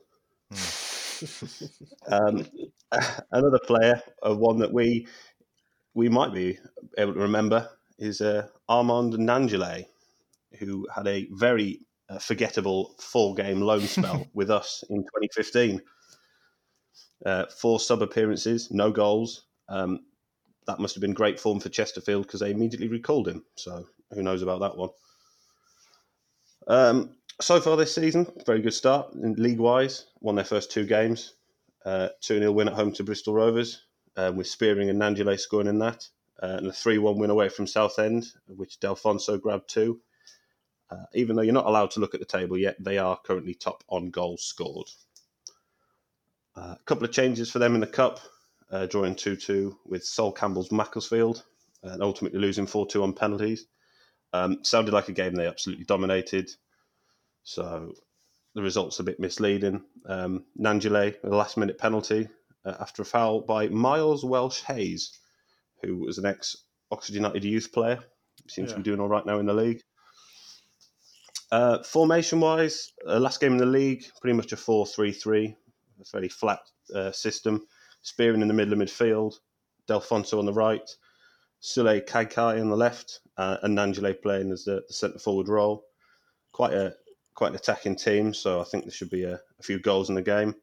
[2.08, 2.46] Um,
[3.32, 5.08] another player, uh, one that we
[5.94, 6.60] we might be
[6.98, 9.86] able to remember, is uh, Armand Gnanduillet,
[10.60, 11.80] who had a very
[12.10, 15.82] uh, forgettable four-game loan spell with us in 2015.
[17.26, 19.46] Uh, four sub appearances, no goals.
[19.70, 20.02] Um,
[20.68, 23.44] that must have been great form for Chesterfield because they immediately recalled him.
[23.56, 24.90] So who knows about that one?
[26.68, 30.06] Um, so far this season, very good start in league wise.
[30.22, 31.34] Won their first two games.
[31.86, 33.84] Uh, 2 0 win at home to Bristol Rovers,
[34.18, 36.08] uh, with Spearing and Gnanduillet scoring in that.
[36.42, 40.02] Uh, and a 3 1 win away from Southend, which Delfouneso grabbed two.
[40.90, 43.54] Uh, even though you're not allowed to look at the table yet, they are currently
[43.54, 44.88] top on goals scored.
[46.56, 48.20] Uh, a couple of changes for them in the Cup,
[48.72, 51.44] uh, drawing 2 2 with Sol Campbell's Macclesfield,
[51.84, 53.66] and ultimately losing 4 2 on penalties.
[54.34, 56.50] Um, sounded like a game they absolutely dominated.
[57.44, 57.94] So
[58.54, 59.84] the results a bit misleading.
[60.08, 62.28] Um, Gnanduillet, a last minute penalty
[62.66, 65.18] uh, after a foul by Miles Welch-Hayes,
[65.84, 66.56] who was an ex
[66.92, 68.00] Oxford United youth player.
[68.48, 69.82] Seems to be doing all right now in the league.
[71.52, 75.56] Uh, formation wise, uh, last game in the league, pretty much a 4 3 3,
[76.02, 76.60] a fairly flat
[76.94, 77.66] uh, system.
[78.02, 79.36] Spearing in the middle of midfield,
[79.88, 80.88] Delfouneso on the right,
[81.62, 85.86] Sullay Kaikai on the left, uh, and Gnanduillet playing as the, the centre forward role.
[86.52, 86.96] Quite a
[87.36, 90.16] quite an attacking team, so I think there should be a, a few goals in
[90.16, 90.56] the game.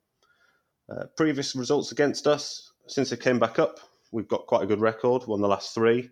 [0.88, 3.78] Uh, previous results against us, since they came back up,
[4.10, 6.10] we've got quite a good record, won the last three.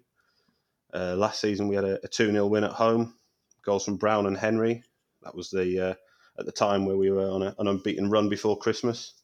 [0.93, 3.15] Uh, last season we had a, a 2 0 win at home,
[3.65, 4.83] goals from Brown and Henry.
[5.23, 5.95] That was the uh,
[6.39, 9.15] at the time where we were on a, an unbeaten run before Christmas.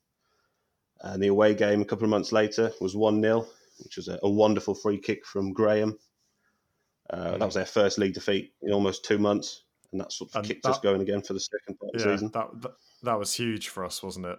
[1.00, 3.46] And the away game a couple of months later was 1 0,
[3.82, 5.98] which was a, a, wonderful free kick from Graham.
[7.10, 7.38] Uh, mm.
[7.38, 9.64] That was their first league defeat in almost two months.
[9.92, 12.12] And that's what and kicked that, us going again for the second part of the
[12.12, 12.30] season.
[12.32, 12.72] That, that,
[13.02, 14.38] that was huge for us, wasn't it?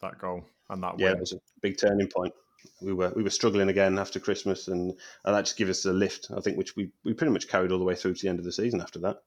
[0.00, 1.16] That goal and that yeah, win.
[1.16, 2.34] it was a big turning point.
[2.80, 4.92] We were we were struggling again after Christmas, and,
[5.24, 6.28] and that just gave us a lift.
[6.36, 8.38] I think which we, we pretty much carried all the way through to the end
[8.38, 9.22] of the season after that.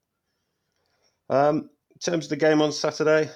[1.30, 3.30] Um, in terms of the game on Saturday,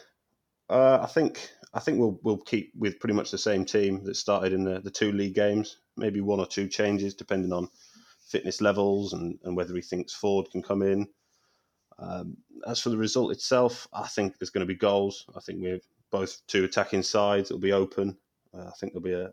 [0.70, 4.16] uh, I think I think we'll we'll keep with pretty much the same team that
[4.16, 5.78] started in the, the two league games.
[5.98, 7.70] Maybe one or two changes depending on
[8.28, 11.08] fitness levels and, and whether he thinks Ford can come in.
[11.98, 12.38] Um,
[12.68, 15.26] as for the result itself, I think there's going to be goals.
[15.36, 15.82] I think we're
[16.12, 17.50] both two attacking sides.
[17.50, 18.18] It'll be open.
[18.54, 19.32] Uh, I think there'll be a,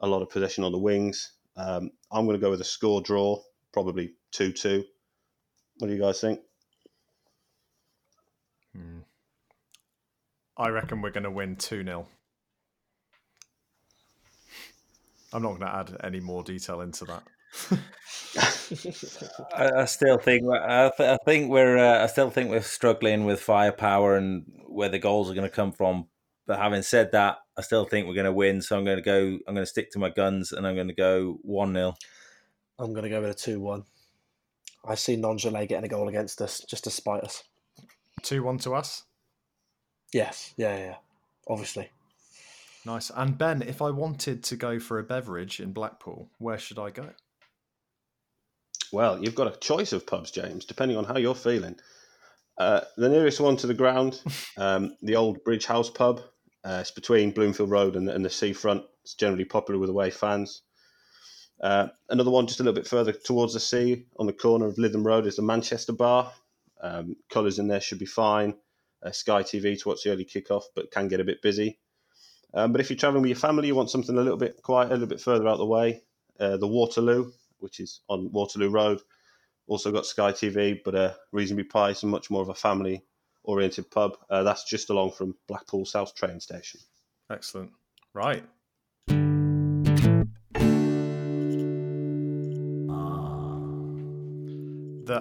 [0.00, 1.32] a lot of possession on the wings.
[1.56, 3.40] Um, I'm going to go with a score draw,
[3.72, 4.84] probably 2 2.
[5.78, 6.40] What do you guys think?
[8.74, 9.00] Hmm.
[10.56, 12.06] I reckon we're going to win 2 0.
[15.32, 17.24] I'm not going to add any more detail into that.
[19.56, 23.24] I, I, still think I, th- I think we're uh, I still think we're struggling
[23.24, 26.06] with firepower and where the goals are going to come from.
[26.46, 28.60] But having said that, I still think we're going to win.
[28.60, 29.38] So I'm going to go.
[29.46, 31.94] I'm going to stick to my guns, and I'm going to go one 0
[32.78, 33.84] I'm going to go with a two one.
[34.84, 37.42] I see Gnanduillet getting a goal against us just to spite us.
[38.24, 39.04] Two one to us.
[40.12, 40.54] Yes.
[40.56, 40.76] Yeah.
[40.76, 40.96] Yeah.
[41.46, 41.90] Obviously.
[42.86, 43.10] Nice.
[43.14, 46.90] And Ben, if I wanted to go for a beverage in Blackpool, where should I
[46.90, 47.10] go?
[48.92, 51.76] Well, you've got a choice of pubs, James, depending on how you're feeling.
[52.58, 54.22] Uh, the nearest one to the ground,
[54.56, 56.20] um, the old Bridge House pub.
[56.64, 58.84] Uh, it's between Bloomfield Road and, and, the seafront.
[59.02, 60.62] It's generally popular with away fans.
[61.62, 64.76] Uh, another one just a little bit further towards the sea on the corner of
[64.76, 66.32] Lytham Road is the Manchester Bar.
[66.84, 68.54] Um, colours in there should be fine.
[69.02, 71.78] Uh, Sky TV to watch the early kickoff, but can get a bit busy.
[72.52, 74.88] Um, but if you're travelling with your family, you want something a little bit quiet,
[74.88, 76.02] a little bit further out the way.
[76.38, 79.00] Uh, the Waterloo, which is on Waterloo Road,
[79.66, 83.02] also got Sky TV, but a reasonably priced and much more of a family
[83.44, 84.18] oriented pub.
[84.28, 86.80] Uh, that's just along from Blackpool South train station.
[87.30, 87.70] Excellent.
[88.12, 88.44] Right.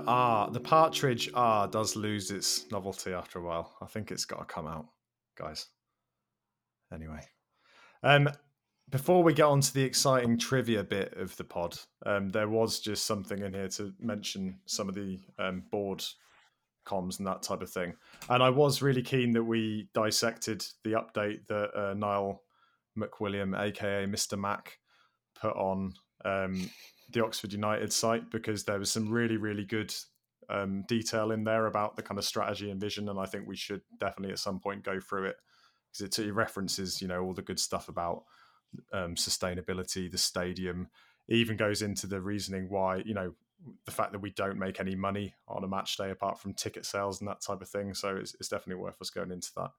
[0.03, 3.77] The R, the partridge R does lose its novelty after a while.
[3.81, 4.87] I think it's got to come out,
[5.37, 5.67] guys.
[6.93, 7.21] Anyway,
[8.03, 8.27] um,
[8.89, 12.81] before we get on to the exciting trivia bit of the pod, um, there was
[12.81, 16.03] just something in here to mention some of the um, board
[16.85, 17.93] comms and that type of thing.
[18.29, 22.43] And I was really keen that we dissected the update that uh, Niall
[22.99, 24.37] McWilliam, aka Mr.
[24.37, 24.79] Mac,
[25.39, 25.93] put on
[26.25, 26.69] um,
[27.11, 29.93] the Oxford United site because there was some really, really good
[30.49, 33.09] um, detail in there about the kind of strategy and vision.
[33.09, 35.37] And I think we should definitely at some point go through it
[35.91, 38.23] because it, references, you know, all the good stuff about
[38.91, 40.87] um, sustainability, the stadium.
[41.27, 43.33] It even goes into the reasoning why, you know,
[43.85, 46.85] the fact that we don't make any money on a match day apart from ticket
[46.85, 47.93] sales and that type of thing.
[47.93, 49.71] So it's, it's definitely worth us going into that.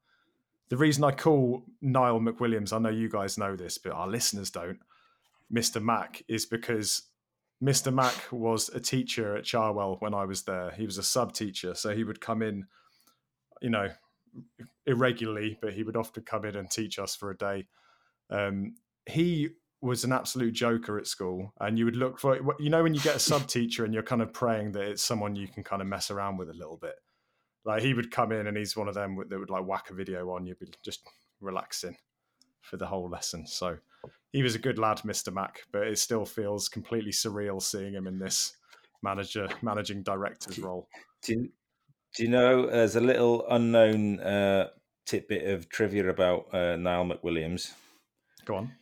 [0.70, 4.50] The reason I call Niall McWilliams, I know you guys know this, but our listeners
[4.50, 4.78] don't,
[5.52, 5.82] Mr.
[5.82, 7.02] Mac, is because
[7.62, 7.92] Mr.
[7.92, 10.72] Mac was a teacher at Cherwell when I was there.
[10.72, 11.74] He was a sub teacher.
[11.74, 12.66] So he would come in,
[13.62, 13.88] you know,
[14.86, 17.66] irregularly, but he would often come in and teach us for a day.
[18.30, 18.74] Um,
[19.06, 22.94] he was an absolute joker at school, and you would look for you know when
[22.94, 25.62] you get a sub teacher and you're kind of praying that it's someone you can
[25.62, 26.94] kind of mess around with a little bit.
[27.64, 29.94] Like he would come in and he's one of them that would like whack a
[29.94, 30.46] video on.
[30.46, 31.06] You'd be just
[31.40, 31.96] relaxing
[32.60, 33.46] for the whole lesson.
[33.46, 33.78] So
[34.34, 38.08] he was a good lad, Mister Mac, but it still feels completely surreal seeing him
[38.08, 38.56] in this
[39.00, 40.88] manager managing director's role.
[41.22, 41.48] Do you,
[42.16, 44.70] do you know there's a little unknown uh,
[45.06, 47.74] tidbit of trivia about uh, Niall McWilliams?
[48.44, 48.72] Go on.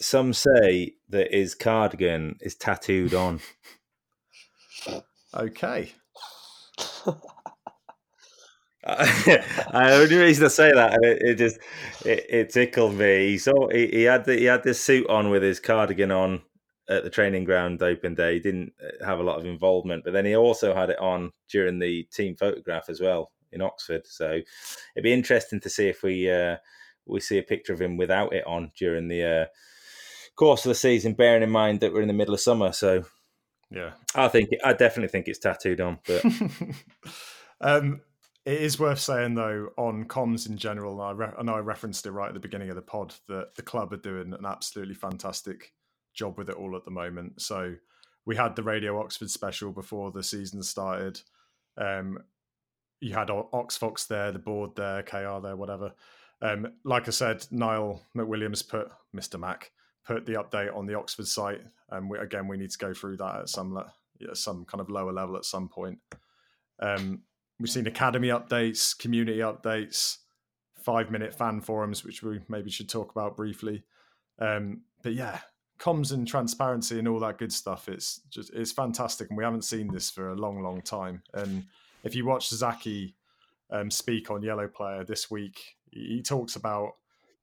[0.00, 3.40] Some say that his cardigan is tattooed on.
[5.34, 5.92] okay.
[8.88, 11.58] I only reason I say that, it, it just
[12.06, 13.28] it, it, tickled me.
[13.28, 16.42] He saw he, he had the, he had this suit on with his cardigan on
[16.88, 18.34] at the training ground open day.
[18.34, 21.32] He didn't uh, have a lot of involvement, but then he also had it on
[21.50, 24.06] during the team photograph as well in Oxford.
[24.06, 24.40] So
[24.96, 26.56] it'd be interesting to see if we uh,
[27.06, 29.46] we see a picture of him without it on during the uh,
[30.36, 31.12] course of the season.
[31.12, 33.04] Bearing in mind that we're in the middle of summer, so
[33.70, 35.98] yeah, I think I definitely think it's tattooed on.
[36.06, 36.24] But
[37.60, 38.00] um,
[38.48, 41.02] it is worth saying though on comms in general.
[41.02, 43.54] I, re- I know I referenced it right at the beginning of the pod that
[43.56, 45.74] the club are doing an absolutely fantastic
[46.14, 47.42] job with it all at the moment.
[47.42, 47.74] So
[48.24, 51.20] we had the Radio Oxford special before the season started.
[51.76, 52.20] Um,
[53.00, 55.92] you had OxVox there, the board there, KR there, whatever.
[56.40, 59.38] Um, like I said, Niall McWilliams put Mr.
[59.38, 59.72] Mac
[60.06, 63.18] put the update on the Oxford site, and we, again we need to go through
[63.18, 63.92] that at some le-
[64.34, 65.98] some kind of lower level at some point.
[66.80, 67.20] Um,
[67.58, 70.18] we've seen academy updates, community updates,
[70.76, 73.84] five minute fan forums, which we maybe should talk about briefly.
[74.38, 75.40] Um, but yeah,
[75.78, 77.88] comms and transparency and all that good stuff.
[77.88, 81.22] It's just it's fantastic, and we haven't seen this for a long, long time.
[81.34, 81.64] And
[82.04, 83.14] if you watch Zaki
[83.70, 86.92] um, speak on Yellow Player this week, he talks about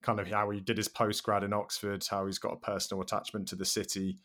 [0.01, 3.01] kind of how he did his post grad in Oxford, how he's got a personal
[3.01, 4.19] attachment to the city,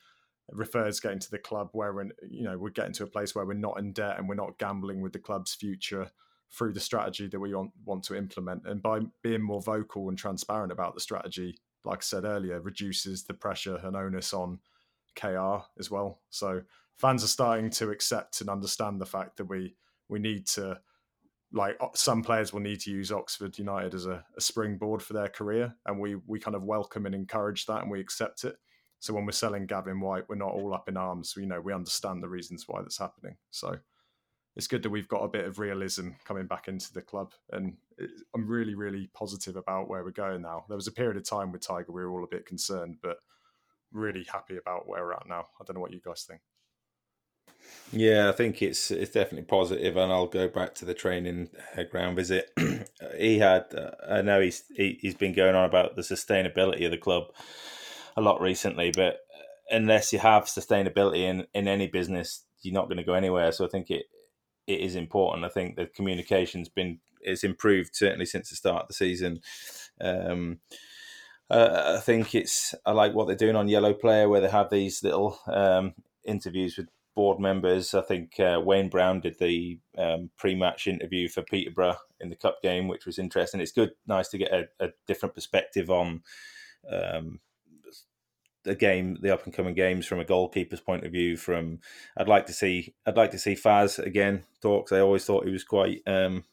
[0.52, 3.46] refers getting to the club where we're you know we're getting to a place where
[3.46, 6.10] we're not in debt and we're not gambling with the club's future
[6.52, 8.66] through the strategy that we want, want to implement.
[8.66, 13.24] And by being more vocal and transparent about the strategy like i said earlier reduces
[13.24, 14.58] the pressure and onus on
[15.14, 16.20] kr as well.
[16.30, 16.62] So
[16.96, 19.74] fans are starting to accept and understand the fact that we
[20.08, 20.80] we need to
[21.52, 25.28] like some players will need to use oxford united as a, a springboard for their
[25.28, 25.74] career.
[25.86, 28.56] And we we kind of welcome and encourage that and we accept it
[29.00, 31.34] so when we're selling Gavin Whyte, we're not all up in arms.
[31.36, 33.36] You know we understand the reasons why that's happening.
[33.50, 33.76] So
[34.56, 37.76] it's good that we've got a bit of realism coming back into the club, and
[37.98, 40.64] it, I'm really really positive about where we're going now.
[40.68, 43.18] There was a period of time with Tiger we were all a bit concerned, but
[43.92, 45.46] really happy about where we're at now.
[45.60, 46.40] I don't know what you guys think.
[47.92, 51.84] Yeah, I think it's it's definitely positive, and I'll go back to the training uh,
[51.84, 52.50] ground visit.
[53.16, 56.90] he had, uh, I know he's he, he's been going on about the sustainability of
[56.90, 57.32] the club
[58.16, 59.18] a lot recently, but
[59.70, 63.52] unless you have sustainability in, in any business, you're not going to go anywhere.
[63.52, 64.06] So I think it
[64.66, 65.44] it is important.
[65.44, 69.40] I think the communication's been it's improved certainly since the start of the season.
[70.00, 70.60] Um,
[71.50, 74.70] uh, I think it's I like what they're doing on Yellow Player where they have
[74.70, 75.94] these little um,
[76.24, 77.94] interviews with board members.
[77.94, 82.62] I think uh, Wayne Brown did the um, pre-match interview for Peterborough in the cup
[82.62, 83.60] game, which was interesting.
[83.60, 86.22] It's good, nice to get a, a different perspective on
[86.90, 87.40] um,
[88.64, 91.36] the game, the up and coming games from a goalkeeper's point of view.
[91.36, 91.80] From
[92.16, 94.92] I'd like to see, I'd like to see Faz again talk.
[94.92, 96.44] I always thought he was quite um,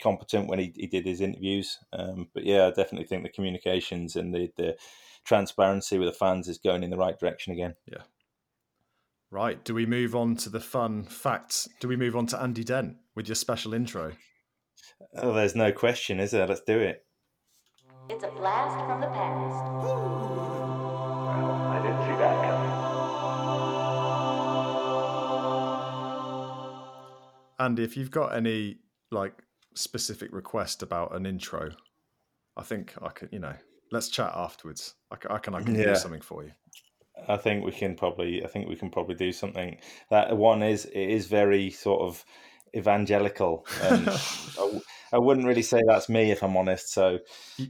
[0.00, 1.78] competent when he, he did his interviews.
[1.92, 4.76] Um, but yeah, I definitely think the communications and the the
[5.24, 7.74] transparency with the fans is going in the right direction again.
[7.86, 8.02] Yeah.
[9.30, 9.62] Right.
[9.62, 11.68] Do we move on to the fun facts?
[11.80, 14.12] Do we move on to Andy Dent with your special intro?
[15.16, 16.46] Oh, there's no question, is there?
[16.46, 17.04] Let's do it.
[18.08, 20.57] It's a blast from the past.
[27.58, 28.78] Andy, if you've got any
[29.10, 29.42] like
[29.74, 31.70] specific request about an intro,
[32.56, 33.54] I think I could, you know,
[33.90, 34.94] let's chat afterwards.
[35.10, 35.92] I can, I can, I can Yeah.
[35.92, 36.52] do something for you.
[37.26, 38.44] I think we can probably.
[38.44, 39.78] I think we can probably do something.
[40.10, 42.24] That one is it is very sort of
[42.76, 43.66] evangelical.
[43.82, 44.08] And
[44.58, 44.80] I,
[45.14, 46.92] I wouldn't really say that's me if I'm honest.
[46.92, 47.18] So,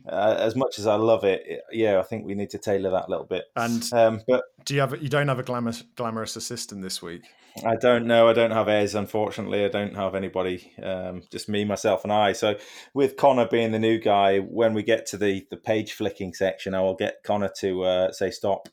[0.07, 2.91] uh, as much as I love it, it- yeah, I think we need to tailor
[2.91, 3.45] that a little bit.
[3.57, 7.23] And Um, but do you have you don't have a glamorous glamorous assistant this week?
[7.65, 8.29] I don't know.
[8.29, 9.65] I don't have Ez, unfortunately.
[9.65, 10.73] I don't have anybody.
[10.83, 12.33] Um, just me, myself, and I.
[12.33, 12.57] So,
[12.95, 16.75] with Connor being the new guy, when we get to the the page flicking section,
[16.75, 18.69] I will get Connor to uh, say stop.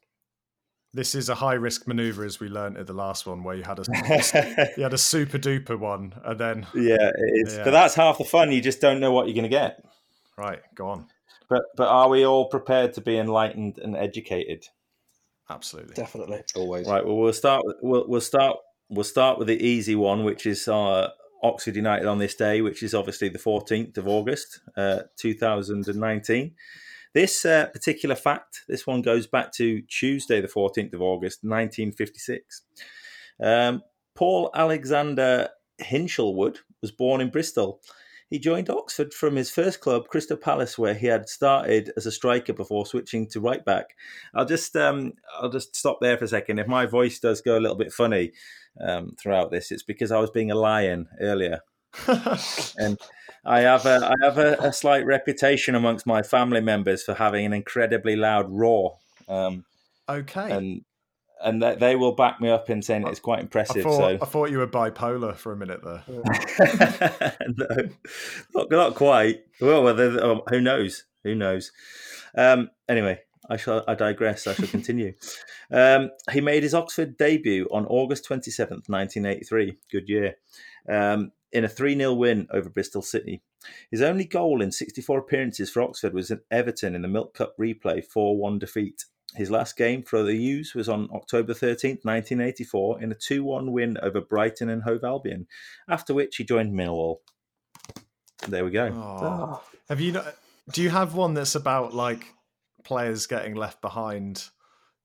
[0.94, 3.64] This is a high risk maneuver, as we learned at the last one, where you
[3.64, 7.58] had a you had a super duper one, and then Yeah, it is.
[7.58, 7.64] Yeah.
[7.66, 8.52] But that's half the fun.
[8.52, 9.84] You just don't know what you're going to get.
[10.38, 11.08] right, go on.
[11.50, 14.66] But but are we all prepared to be enlightened and educated?
[15.50, 15.94] Absolutely.
[15.94, 16.42] Definitely.
[16.56, 16.88] Always.
[16.88, 17.06] Right.
[17.06, 17.62] Well, we'll start.
[17.66, 18.58] with- We'll we'll start.
[18.90, 21.10] We'll start with the easy one, which is uh,
[21.42, 26.54] Oxford United on this day, which is obviously the 14th of August, uh, 2019.
[27.14, 32.62] This uh, particular fact, this one goes back to Tuesday, the 14th of August, 1956.
[33.42, 33.82] Um,
[34.16, 35.50] Paul Alexander
[35.82, 37.82] Hinshelwood was born in Bristol.
[38.36, 42.12] He joined Oxford from his first club, Crystal Palace, where he had started as a
[42.12, 43.96] striker before switching to right back.
[44.34, 46.60] I'll just um, I'll just stop there for a second.
[46.60, 48.34] If my voice does go a little bit funny
[48.86, 51.62] um, throughout this, it's because I was being a lion earlier,
[52.78, 53.00] and
[53.46, 57.46] I have a I have a, a slight reputation amongst my family members for having
[57.46, 58.98] an incredibly loud roar,
[59.30, 59.64] um,
[60.10, 60.52] okay.
[60.52, 60.82] and
[61.46, 63.84] and they, they will back me up in saying it's quite I impressive.
[63.84, 66.04] thought so I thought you were bipolar for a minute there.
[67.48, 67.90] no,
[68.54, 69.44] not, not quite.
[69.62, 71.06] Well, well then, oh, who knows?
[71.24, 71.72] Who knows?
[72.38, 73.84] Um, anyway, I shall.
[73.88, 74.48] I digress.
[74.48, 75.14] I shall continue.
[75.72, 79.80] Um, he made his Oxford debut on August twenty seventh, nineteen eighty three.
[79.92, 80.36] Good year.
[80.88, 83.42] Um, in a 3 0 win over Bristol City.
[83.90, 87.56] His only goal in 64 appearances for Oxford was at Everton in the Milk Cup
[87.58, 89.06] replay 4 1 defeat.
[89.36, 93.72] His last game for the U's was on October 13th, 1984, in a 2 1
[93.72, 95.48] win over Brighton and Hove Albion,
[95.88, 97.18] after which he joined Millwall.
[98.48, 98.88] There we go.
[98.94, 99.62] Oh.
[99.90, 100.14] Have you?
[100.14, 100.36] Not,
[100.72, 102.34] do you have one that's about like
[102.84, 104.50] players getting left behind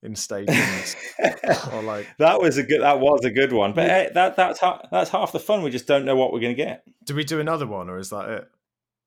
[0.02, 0.96] in stadiums,
[1.72, 2.06] or like?
[2.18, 2.82] that was a good.
[2.82, 5.62] That was a good one, but eh, that that's ha- that's half the fun.
[5.62, 6.84] We just don't know what we're going to get.
[7.04, 8.50] Do we do another one, or is that it?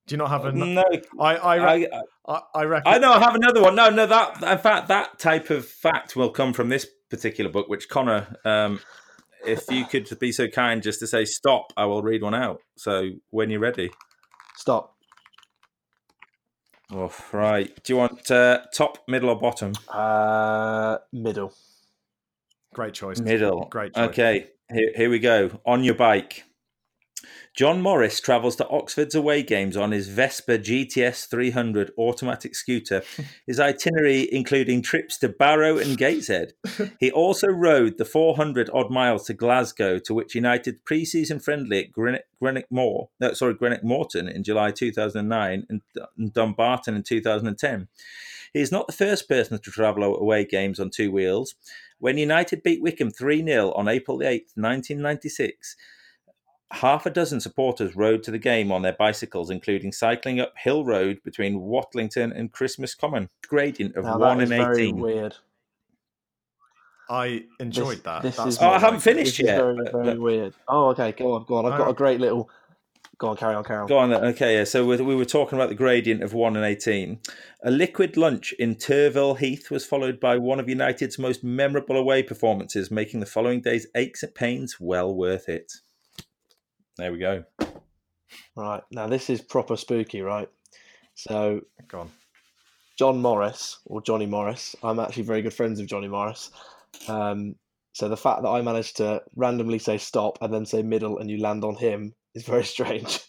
[0.05, 0.51] Do you not have a?
[0.51, 0.83] No,
[1.19, 1.87] I I, re-
[2.27, 2.93] I, I, I reckon.
[2.93, 3.13] I know.
[3.13, 3.75] I have another one.
[3.75, 4.05] No, no.
[4.05, 8.35] That in fact, that type of fact will come from this particular book, which Connor,
[8.43, 8.79] um,
[9.45, 12.59] if you could be so kind just to say stop, I will read one out.
[12.75, 13.91] So when you're ready.
[14.57, 14.95] stop.
[16.91, 17.71] Oh, right.
[17.83, 19.73] Do you want uh, top, middle, or bottom?
[19.89, 21.53] Uh, middle.
[22.73, 23.19] Great choice.
[23.19, 23.65] Middle.
[23.65, 24.09] Great choice.
[24.09, 25.59] Okay, here, here we go.
[25.65, 26.43] On your bike.
[27.53, 33.03] John Morris travels to Oxford's away games on his Vespa GTS 300 automatic scooter,
[33.47, 36.53] his itinerary including trips to Barrow and Gateshead.
[36.99, 41.91] He also rode the 400 odd miles to Glasgow, to which United pre-season friendly at
[41.91, 45.81] Greenock Moor, no, sorry, Greenock Morton in July 2009 and,
[46.17, 47.87] and Dumbarton in 2010.
[48.53, 51.55] He is not the first person to travel away games on two wheels.
[51.99, 55.75] When United beat Wycombe 3 0 on April 8, 1996,
[56.73, 60.83] half a dozen supporters rode to the game on their bicycles, including cycling up Hill
[60.85, 63.29] Road between Watlington and Christmas Common.
[63.47, 64.97] Gradient of Now 1 that is in very 18.
[64.97, 65.35] weird.
[67.09, 68.21] I enjoyed This- that.
[68.23, 69.01] this That's is- Oh, I haven't like.
[69.03, 69.57] finished This is yet.
[69.57, 70.53] very, but- very but- weird.
[70.67, 71.11] Oh, okay.
[71.11, 71.65] Go on, go on.
[71.65, 72.49] I've got a uh, great little.
[73.19, 73.87] Go on, carry on, carry on.
[73.87, 74.23] Go on then.
[74.25, 74.63] Okay, yeah.
[74.63, 77.19] So we we were talking about the gradient of 1 and 18.
[77.63, 82.23] A liquid lunch in Turville Heath was followed by one of United's most memorable away
[82.23, 85.71] performances, making the following day's aches and pains well worth it.
[86.97, 87.43] There we go.
[88.55, 90.49] Right now, this is proper spooky, right?
[91.15, 92.11] So Go on.
[92.97, 94.75] John Morris or Johnny Morris.
[94.83, 96.51] I'm actually very good friends with Johnny Morris.
[97.07, 97.55] Um,
[97.93, 101.29] so the fact that I managed to randomly say stop and then say middle and
[101.29, 103.21] you land on him is very strange.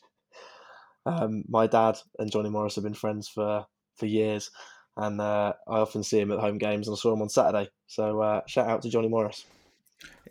[1.07, 4.51] Um, my dad and Johnny Morris have been friends for for years,
[4.97, 7.71] and uh, I often see him at home games, and I saw him on Saturday.
[7.87, 9.45] So uh, shout out to Johnny Morris.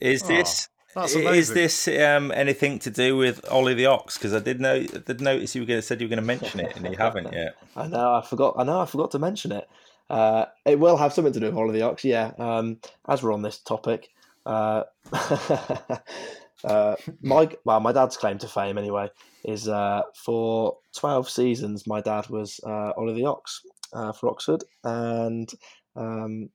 [0.01, 4.17] Is Aw, this That's is this um, anything to do with Ollie the Ox?
[4.17, 6.21] Because I did know I did notice you were going to said you were going
[6.21, 7.55] to mention it, and you haven't yet.
[7.75, 8.55] I know I forgot.
[8.57, 9.67] I know I forgot to mention it.
[10.09, 12.31] Uh, it will have something to do with Ollie the Ox, yeah.
[12.37, 14.09] Um, as we're on this topic,
[14.45, 14.83] uh,
[16.63, 19.09] uh, my well, my dad's claim to fame anyway
[19.43, 21.87] is uh, for twelve seasons.
[21.87, 23.61] My dad was uh, Ollie the Ox
[23.93, 25.49] uh, for Oxford, and
[25.95, 26.49] um,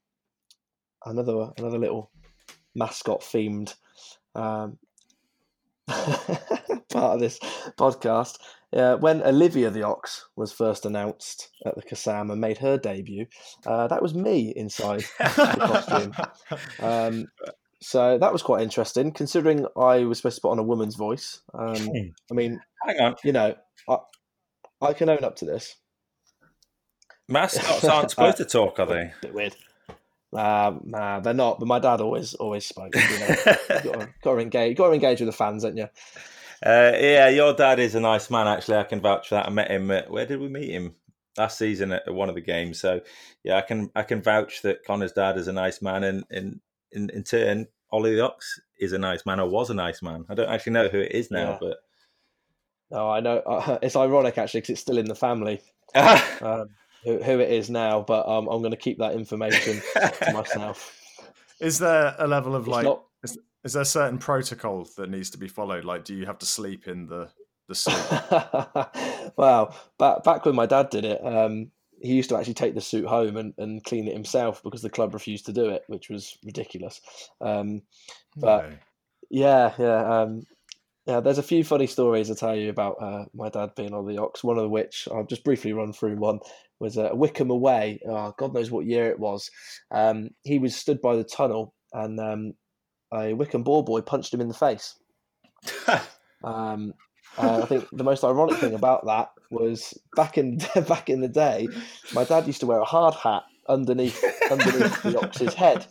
[1.04, 2.10] another another little
[2.74, 3.74] mascot themed
[4.34, 4.78] um,
[5.88, 7.38] part of this
[7.78, 8.38] podcast.
[8.70, 13.26] Uh, when Olivia the Ox was first announced at the Kassam and made her debut,
[13.66, 16.14] uh, that was me inside the costume.
[16.82, 17.26] Um,
[17.80, 21.42] so that was quite interesting, considering I was supposed to put on a woman's voice.
[21.54, 21.76] Um,
[22.30, 23.54] I mean, Hang on, you know,
[23.88, 23.96] I,
[24.80, 25.76] I can own up to this.
[27.28, 29.12] mascots aren't supposed to talk, are they?
[29.22, 29.56] bit weird.
[30.32, 31.58] Uh, nah, they're not.
[31.58, 32.94] But my dad always always spoke.
[32.94, 34.76] You know, got to, got to engage.
[34.76, 35.88] Got to engage with the fans, don't you?
[36.64, 38.48] Uh, yeah, your dad is a nice man.
[38.48, 39.46] Actually, I can vouch for that.
[39.46, 39.90] I met him.
[39.90, 40.94] At, where did we meet him?
[41.36, 42.80] Last season at one of the games.
[42.80, 43.00] So
[43.44, 46.60] yeah, I can I can vouch that Connor's dad is a nice man, and in
[46.92, 50.24] in, in turn, Ollie the Ox is a nice man or was a nice man.
[50.28, 51.78] I don't actually know who it is now, but.
[52.90, 53.38] Oh, I know.
[53.38, 55.60] Uh, it's ironic actually because it's still in the family.
[55.94, 56.68] Um,
[57.04, 60.94] who, who it is now, but um, I'm going to keep that information to myself.
[61.60, 62.84] Is there a level of It's like?
[62.84, 63.04] not-
[63.64, 65.84] Is there a certain protocol that needs to be followed?
[65.84, 67.28] Like, do you have to sleep in the
[67.68, 67.94] the suit?
[69.36, 71.70] wow, back back when my dad did it, um,
[72.00, 74.88] he used to actually take the suit home and, and clean it himself because the
[74.90, 77.00] club refused to do it, which was ridiculous.
[77.40, 77.82] Um,
[78.36, 78.76] But- No.
[79.30, 80.44] yeah, yeah, um,
[81.08, 81.20] yeah.
[81.20, 84.18] There's a few funny stories I'll tell you about uh, my dad being on the
[84.18, 84.44] Ox.
[84.44, 86.16] One of which I'll just briefly run through.
[86.16, 86.40] One
[86.78, 88.00] was uh, Wycombe away.
[88.08, 89.50] Oh, God knows what year it was.
[89.90, 92.52] Um, he was stood by the tunnel, and um,
[93.12, 94.94] a Wycombe ball boy punched him in the face.
[96.44, 96.94] Um,
[97.36, 101.28] uh, I think the most ironic thing about that was back in back in the
[101.28, 101.68] day,
[102.14, 105.86] my dad used to wear a hard hat underneath underneath the ox's head.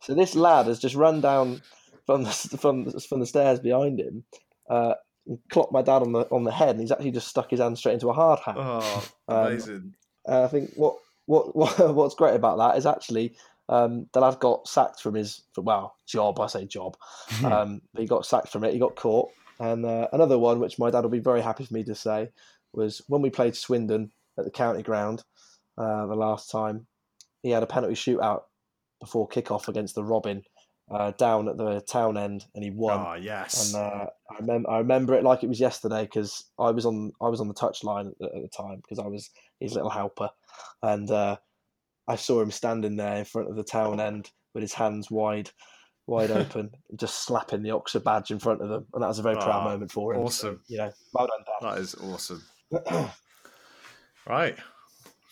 [0.00, 1.62] So this lad has just run down
[2.04, 4.24] from the from the, from the stairs behind him,
[4.68, 4.94] uh,
[5.26, 7.60] and clocked my dad on the on the head, and he's actually just stuck his
[7.60, 8.56] hand straight into a hard hat.
[8.58, 9.94] Oh, Um, amazing!
[10.28, 10.96] Uh, I think what
[11.26, 13.36] what what what's great about that is actually
[13.68, 16.38] um, the lad got sacked from his well job.
[16.40, 16.96] I say job.
[17.44, 18.72] Um, he got sacked from it.
[18.72, 19.30] He got caught.
[19.58, 22.28] And uh, another one, which my dad will be very happy for me to say,
[22.74, 25.24] was when we played Swindon at the county ground
[25.78, 26.86] uh, the last time.
[27.42, 28.42] He had a penalty shootout
[29.00, 30.42] before kickoff against the Robin
[30.90, 33.04] uh, down at the town end, and he won.
[33.06, 33.74] Oh yes.
[33.74, 37.12] And uh, I remember I remember it like it was yesterday because I was on
[37.20, 39.30] I was on the touchline at, at the time because I was
[39.60, 40.30] his little helper,
[40.82, 41.36] and uh,
[42.08, 45.50] I saw him standing there in front of the town end with his hands wide
[46.06, 49.22] wide open, just slapping the Oxford badge in front of them, and that was a
[49.22, 50.20] very proud Oh, moment for him.
[50.20, 50.60] So, awesome.
[50.68, 51.74] you know, well done, Dan.
[51.74, 52.42] that is awesome.
[54.28, 54.56] right.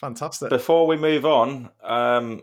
[0.01, 0.51] Fantastic.
[0.51, 2.43] Before we move on, um,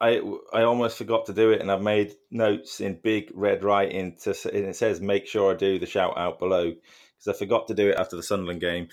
[0.00, 0.20] I
[0.52, 4.30] I almost forgot to do it, and I've made notes in big red writing to
[4.52, 7.74] and it says make sure I do the shout out below because I forgot to
[7.74, 8.88] do it after the Sunderland game.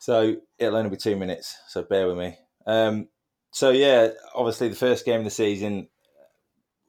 [0.00, 2.38] So it'll only be two minutes, so bear with me.
[2.66, 3.08] Um,
[3.50, 5.88] so yeah, obviously the first game of the season,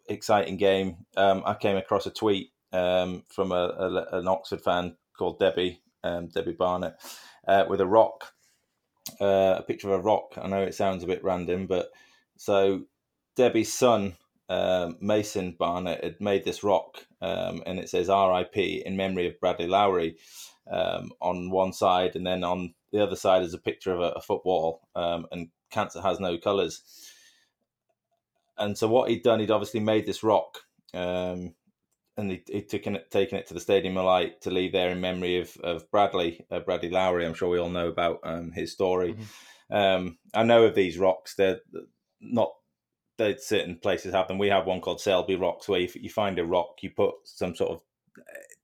[0.07, 1.05] exciting game.
[1.15, 5.82] Um, I came across a tweet um, from a, a, an Oxford fan called Debbie,
[6.03, 6.99] um, Debbie Barnett,
[7.47, 8.34] uh, with a rock
[9.19, 10.34] uh, a picture of a rock.
[10.41, 11.89] I know it sounds a bit random, but
[12.38, 12.84] so
[13.38, 14.17] Debbie's son,
[14.49, 19.39] um, Mason Barnett, had made this rock, um, and it says "R.I.P." in memory of
[19.39, 20.17] Bradley Lowery
[20.69, 24.09] um, on one side, and then on the other side is a picture of a,
[24.17, 26.81] a football, um, and cancer has no colours.
[28.57, 30.57] And so what he'd done, he'd obviously made this rock.
[30.93, 31.53] Um,
[32.17, 34.89] and he, he'd taken it, taken it to the Stadium of Light to leave there
[34.89, 37.25] in memory of, of Bradley, uh, Bradley Lowery.
[37.25, 39.15] I'm sure we all know about um, his story.
[39.69, 41.35] Um, I know of these rocks.
[41.35, 41.59] They're
[42.19, 42.53] not
[43.18, 44.38] that certain places have them.
[44.38, 47.55] We have one called Selby Rocks, where if you find a rock, you put some
[47.55, 47.82] sort of
[48.18, 48.22] uh,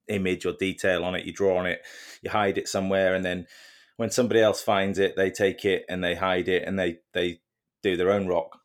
[0.08, 1.82] image or detail on it, you draw on it,
[2.22, 3.48] you hide it somewhere, and then
[3.98, 7.40] when somebody else finds it, they take it and they hide it and they they
[7.82, 8.60] do their own rock.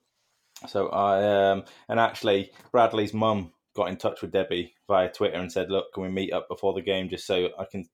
[0.67, 5.53] So I um, and actually Bradley's mum got in touch with Debbie via Twitter and
[5.53, 7.89] said, "Look, can we meet up before the game just so I can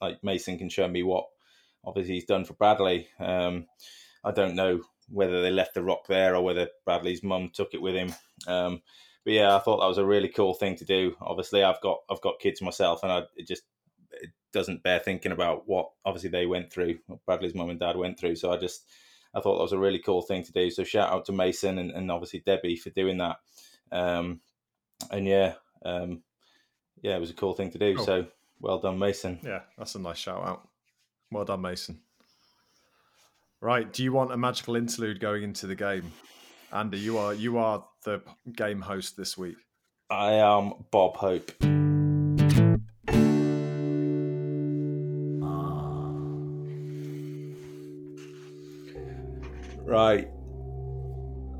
[0.00, 1.24] like Mason can show me what
[1.84, 3.66] obviously he's done for Bradley." Um,
[4.22, 7.82] I don't know whether they left the rock there or whether Bradley's mum took it
[7.82, 8.14] with him.
[8.46, 8.82] Um,
[9.24, 11.14] but yeah, I thought that was a really cool thing to do.
[11.20, 13.62] Obviously, I've got I've got kids myself, and I it just
[14.10, 17.96] it doesn't bear thinking about what obviously they went through, what Bradley's mum and dad
[17.96, 18.36] went through.
[18.36, 18.84] So I just
[19.34, 20.70] I thought that was a really cool thing to do.
[20.70, 23.36] So shout out to Mason and, and obviously Debbie for doing that.
[23.90, 24.40] Um,
[25.10, 26.22] and yeah, um,
[27.02, 27.96] yeah, it was a cool thing to do.
[27.96, 28.04] Cool.
[28.04, 28.26] So
[28.60, 29.40] well done, Mason.
[29.42, 30.68] Yeah, that's a nice shout out.
[31.30, 32.00] Well done, Mason.
[33.64, 36.12] Right, do you want a magical interlude going into the game?
[36.70, 38.20] Andy, you are you are the
[38.54, 39.56] game host this week.
[40.10, 41.50] I am Bob Hope.
[49.82, 50.28] Right.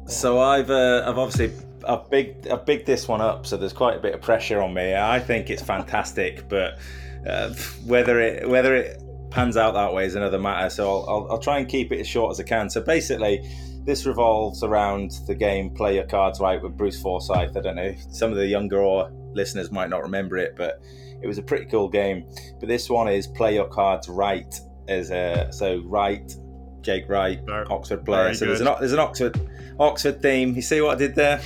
[0.06, 1.52] So I've uh, I've obviously
[1.88, 4.94] I've big I've this one up, so there's quite a bit of pressure on me.
[4.94, 6.78] I think it's fantastic, but
[7.26, 7.54] uh,
[7.86, 9.00] whether it whether it
[9.34, 10.70] pans out that way is another matter.
[10.70, 12.70] So I'll, I'll I'll try and keep it as short as I can.
[12.70, 13.42] So basically,
[13.84, 17.56] this revolves around the game Play Your Cards Right with Bruce Forsyth.
[17.56, 20.80] I don't know, some of the younger or listeners might not remember it, but
[21.22, 22.24] it was a pretty cool game.
[22.60, 24.58] But this one is Play Your Cards Right
[24.88, 26.34] as a so right,
[26.80, 28.32] Jake Wright, Very- Oxford player.
[28.34, 29.38] So there's an there's an Oxford
[29.80, 30.54] Oxford theme.
[30.54, 31.40] You see what I did there?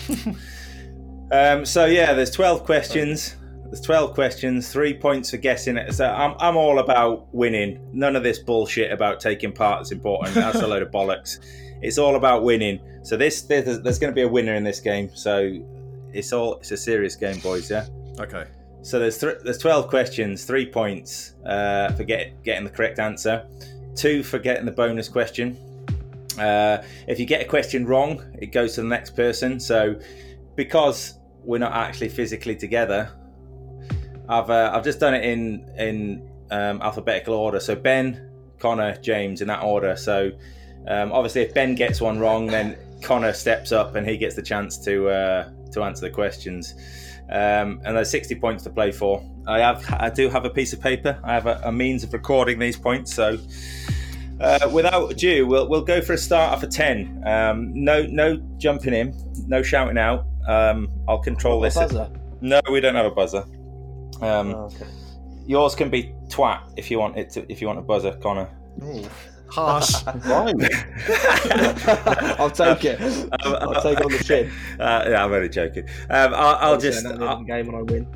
[1.33, 3.35] um, so yeah, there's 12 questions.
[3.71, 5.93] There's 12 questions, three points for guessing it.
[5.93, 7.79] So I'm, I'm all about winning.
[7.93, 10.35] None of this bullshit about taking part is important.
[10.35, 11.39] That's a load of bollocks.
[11.83, 12.81] It's all about winning.
[13.03, 15.11] So this there's, there's going to be a winner in this game.
[15.15, 15.63] So
[16.15, 17.71] it's all it's a serious game, boys.
[17.71, 17.87] Yeah.
[18.19, 18.47] Okay.
[18.83, 23.47] So there's th- there's 12 questions, three points uh, for get, getting the correct answer,
[23.95, 25.59] two for getting the bonus question.
[26.39, 29.61] Uh, if you get a question wrong, it goes to the next person.
[29.61, 30.01] So
[30.55, 33.11] because we're not actually physically together,
[34.29, 37.61] I've uh, I've just done it in in um, alphabetical order.
[37.61, 39.97] So Ben, Connor, James in that order.
[39.97, 40.31] So
[40.87, 44.43] um, obviously, if Ben gets one wrong, then Connor steps up and he gets the
[44.43, 46.75] chance to uh, to answer the questions.
[47.31, 49.23] Um, and there's 60 points to play for.
[49.47, 51.21] I have I do have a piece of paper.
[51.23, 53.15] I have a, a means of recording these points.
[53.15, 53.39] So
[54.41, 57.23] uh, without ado, we'll we'll go for a start for 10.
[57.27, 59.15] Um, no no jumping in,
[59.47, 60.27] no shouting out.
[60.47, 61.75] Um, I'll control this.
[61.75, 62.11] Buzzer.
[62.41, 63.45] No, we don't have a buzzer.
[64.23, 64.87] Um, Oh, okay.
[65.47, 67.51] Yours can be twat if you want it to.
[67.51, 68.49] If you want a buzzer, Connor.
[69.51, 69.95] Harsh.
[72.39, 73.01] I'll take it.
[73.01, 74.51] Um, I'll take it on the chin.
[74.79, 75.89] Uh, yeah, I'm only joking.
[76.09, 77.03] Um, I'll, I'll I'll just.
[77.03, 78.07] that the I'll, game when I win.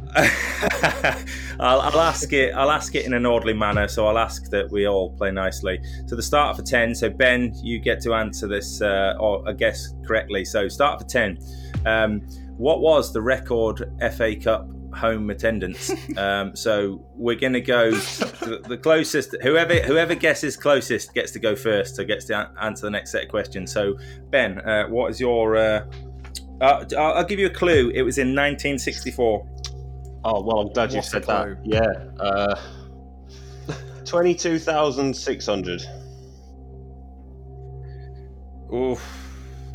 [1.58, 2.54] I'll, I'll ask it.
[2.54, 3.88] I'll ask it in an orderly manner.
[3.88, 5.80] So I'll ask that we all play nicely.
[6.06, 6.94] So the start for ten.
[6.94, 10.44] So Ben, you get to answer this uh, or I guess correctly.
[10.44, 11.38] So start for ten.
[11.84, 12.20] Um,
[12.58, 15.90] what was the record FA Cup home attendance?
[16.16, 19.34] um, so we're going to go the, the closest.
[19.42, 21.96] Whoever whoever guesses closest gets to go first.
[21.96, 23.72] So gets to answer the next set of questions.
[23.72, 23.96] So
[24.30, 25.84] Ben, uh, what is your uh,
[26.60, 27.90] Uh, I'll, I'll give you a clue.
[27.94, 29.48] It was in 1964.
[30.24, 31.58] Oh well, I'm glad you What a said that.
[31.64, 31.80] Yeah.
[32.20, 32.60] Uh,
[34.04, 35.82] Twenty-two thousand six hundred.
[38.72, 39.02] Oof.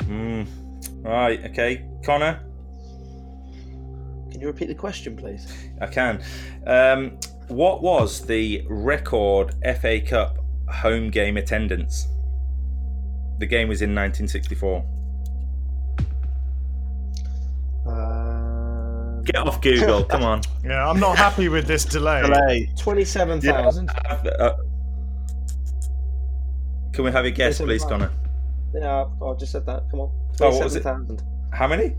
[0.04, 0.46] Mm.
[1.04, 1.44] Right.
[1.46, 1.84] Okay.
[2.04, 2.40] Connor,
[4.30, 5.52] Can you repeat the question, please?
[5.80, 6.22] I can.
[6.66, 7.18] Um,
[7.48, 10.38] what was the record FA Cup
[10.68, 12.08] home game attendance?
[13.38, 14.84] The game was in 1964.
[17.86, 20.04] Um, Get off Google.
[20.04, 20.40] Come on.
[20.64, 22.20] Yeah, I'm not happy with this delay.
[22.20, 22.70] Delay.
[22.78, 23.88] Twenty-seven thousand.
[23.88, 24.56] Uh,
[26.92, 28.10] can we have a guess, please, Connor?
[28.74, 29.88] Yeah, I just said that.
[29.90, 30.10] Come on.
[30.40, 30.82] Oh, what was it?
[30.82, 31.22] Twenty-seven thousand.
[31.54, 31.96] How many?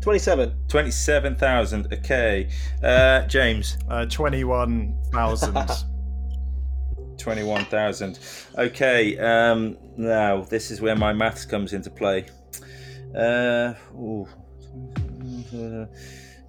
[0.00, 0.54] Twenty-seven.
[0.68, 1.92] 27,000.
[1.92, 2.48] Okay.
[2.82, 5.56] Uh, James, Uh, 21,000.
[7.18, 8.18] 21,000.
[8.58, 9.18] Okay.
[9.18, 12.26] Um, now, this is where my maths comes into play.
[13.16, 14.28] Uh, ooh.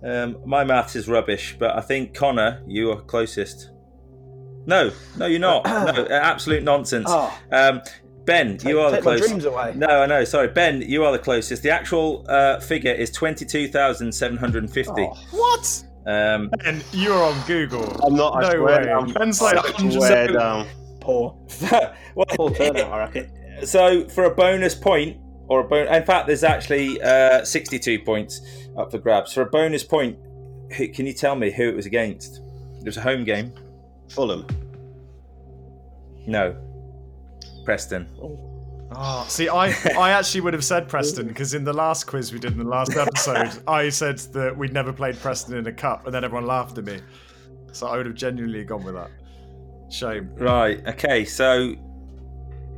[0.04, 3.72] Um, my maths is rubbish, but I think Connor, you are closest.
[4.68, 5.66] No, no, you're not.
[5.66, 7.08] No, absolute nonsense.
[7.10, 7.82] Oh, Um,
[8.28, 9.30] Ben, you are the take my closest.
[9.30, 9.74] dreams away.
[9.76, 10.24] No, I know.
[10.24, 11.64] Sorry, Ben, you are the closest.
[11.64, 15.02] The actual uh, figure is twenty-two thousand seven hundred and fifty.
[15.02, 15.18] Oh.
[15.32, 15.84] what?
[16.06, 17.84] Um, And you're on Google.
[18.06, 18.36] I'm not.
[18.36, 18.84] I No swear way.
[18.86, 19.12] down.
[19.14, 20.68] Ben's like I hundreds swear of- down.
[21.02, 21.38] Poor.
[22.16, 23.32] well, Poor turnout, I reckon.
[23.66, 25.18] so for a bonus point,
[25.48, 28.42] or a bon- in fact, there's actually uh, sixty-two points
[28.78, 29.34] up for grabs.
[29.34, 30.18] For a bonus point,
[30.76, 32.42] who, can you tell me who it was against?
[32.80, 33.54] It was a home game.
[34.10, 34.46] Fulham.
[36.28, 36.56] No,
[37.68, 38.08] Preston.
[38.96, 42.40] Oh, see, I, I actually would have said Preston because in the last quiz we
[42.40, 46.06] did in the last episode, I said that we'd never played Preston in a cup,
[46.06, 47.02] and then everyone laughed at me.
[47.74, 49.12] So I would have genuinely gone with that.
[49.92, 50.34] Shame.
[50.36, 50.82] Right.
[50.88, 51.26] Okay.
[51.26, 51.76] So.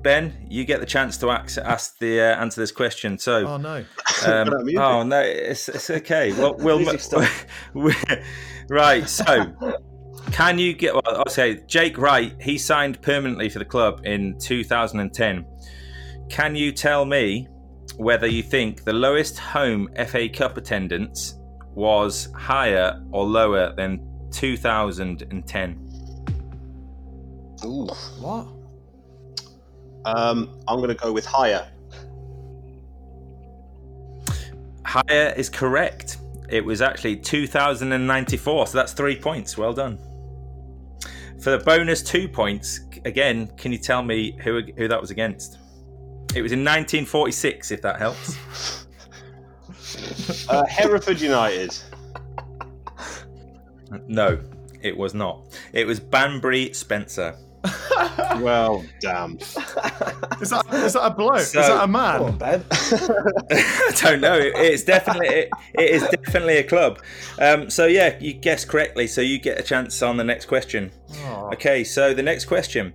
[0.02, 3.20] Ben, you get the chance to ask, ask the uh, answer this question.
[3.20, 3.84] So, Oh no.
[4.26, 4.80] Um, Put out music.
[4.82, 6.34] oh no, it's, it's okay.
[6.34, 7.30] Well, we'll Music stop.
[8.70, 9.08] right.
[9.08, 9.54] So,
[10.32, 10.94] can you get?
[10.94, 12.34] Well, I'll say Jake Wright.
[12.42, 15.46] He signed permanently for the club in 2010.
[16.30, 17.48] Can you tell me
[17.98, 21.36] whether you think the lowest home FA Cup attendance
[21.74, 24.00] was higher or lower than
[24.32, 25.90] 2010?
[27.66, 27.88] Ooh.
[28.20, 28.48] What?
[30.06, 31.68] Um, I'm going to go with higher.
[34.86, 36.18] Higher is correct.
[36.48, 39.58] It was actually 2094, so that's three points.
[39.58, 40.00] Well done.
[41.42, 45.58] For the bonus two points, again, can you tell me who who that was against?
[46.36, 48.38] It was in 1946, if that helps.
[50.50, 51.76] Uh, Hereford United.
[54.08, 54.40] No,
[54.82, 55.58] it was not.
[55.74, 57.36] It was Banbury Spencer.
[58.42, 59.38] Well, damn.
[60.42, 61.40] Is that is that a bloke?
[61.42, 62.38] So- is that a Come on, man?
[62.38, 62.64] Ben.
[63.52, 64.40] I don't know.
[64.40, 67.00] It's definitely it, it is definitely a club.
[67.40, 69.06] Um, so yeah, you guessed correctly.
[69.08, 70.92] So you get a chance on the next question.
[71.26, 72.94] Oh, Okay, so the next question.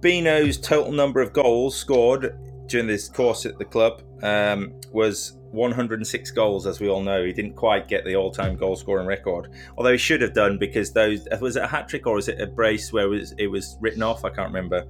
[0.00, 2.38] Beano's total number of goals scored
[2.68, 7.24] during this course at the club um, was 106 goals, as we all know.
[7.24, 10.92] He didn't quite get the all-time goal scoring record, although he should have done because
[10.92, 13.46] those was it a hat trick or was it a brace where it was, it
[13.46, 14.24] was written off?
[14.24, 14.84] I can't remember.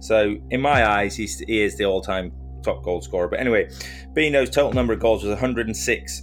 [0.00, 2.32] So in my eyes, he's, he is the all-time
[2.62, 3.28] top goal scorer.
[3.28, 3.70] But anyway,
[4.12, 6.22] Beano's total number of goals was 106.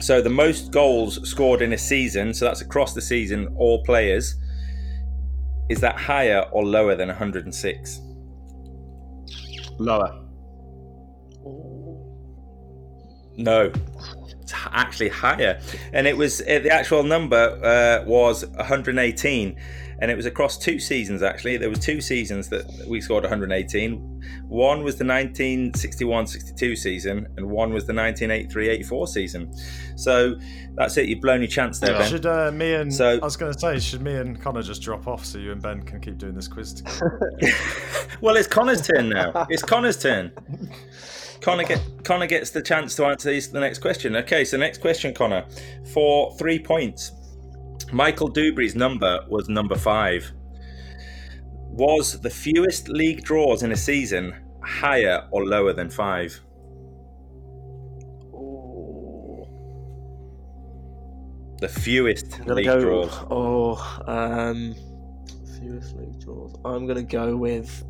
[0.00, 4.36] So the most goals scored in a season, so that's across the season, all players,
[5.68, 8.00] is that higher or lower than 106?
[9.78, 10.25] Lower.
[13.36, 13.70] No,
[14.40, 15.60] it's actually higher,
[15.92, 19.56] and it was the actual number uh, was 118,
[20.00, 21.22] and it was across two seasons.
[21.22, 24.12] Actually, there was two seasons that we scored 118.
[24.48, 29.52] One was the 1961-62 season, and one was the 1983-84 season.
[29.96, 30.36] So
[30.74, 31.08] that's it.
[31.08, 32.08] You've blown your chance there, Ben.
[32.08, 34.82] Should uh, me and So- I was going to say, should me and Connor just
[34.82, 37.32] drop off so you and Ben can keep doing this quiz together?
[38.20, 39.46] Well, it's Connor's turn now.
[39.50, 40.32] It's Connor's turn.
[41.40, 44.16] Connor, get, Connor gets the chance to answer these, the next question.
[44.16, 45.46] Okay, so next question, Connor.
[45.92, 47.12] For three points,
[47.92, 50.30] Michael Duberry's number was number five.
[51.70, 56.40] Was the fewest league draws in a season higher or lower than five?
[58.32, 59.46] Ooh.
[61.60, 62.80] The fewest league go.
[62.80, 63.26] draws.
[63.30, 64.74] Oh, um,
[65.58, 66.54] fewest league draws.
[66.64, 67.84] I'm gonna go with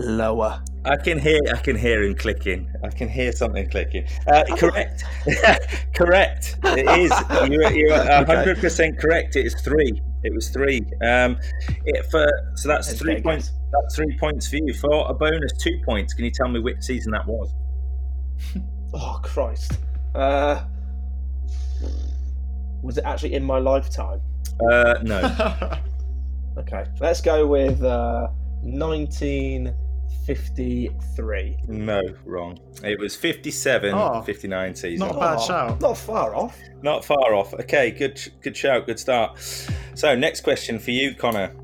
[0.00, 0.62] lower.
[0.84, 2.72] I can hear, I can hear him clicking.
[2.82, 4.06] I can hear something clicking.
[4.26, 5.04] Uh, correct,
[5.94, 6.56] correct.
[6.64, 7.12] It is.
[7.50, 9.36] You, are- you are hundred percent correct.
[9.36, 10.00] It is three.
[10.22, 10.80] It was three.
[11.06, 11.38] Um,
[11.84, 13.52] it for so that's Let's three points.
[13.72, 14.72] That's three points for you.
[14.74, 16.14] For a bonus, two points.
[16.14, 17.52] Can you tell me which season that was?
[18.92, 19.78] Oh Christ!
[20.16, 20.64] Uh,
[22.82, 24.20] was it actually in my lifetime?
[24.68, 25.78] Uh, no.
[26.58, 28.26] Okay, let's go with uh,
[30.26, 31.56] 1953.
[31.68, 32.58] no, wrong.
[32.84, 35.06] It was 57, Oh, 59 season.
[35.06, 35.80] not a bad Oh, shout.
[35.80, 36.58] Not far off.
[36.82, 37.54] Not far off.
[37.54, 39.38] Okay, good, good shout, good start.
[39.94, 41.54] So, next question for you, Connor.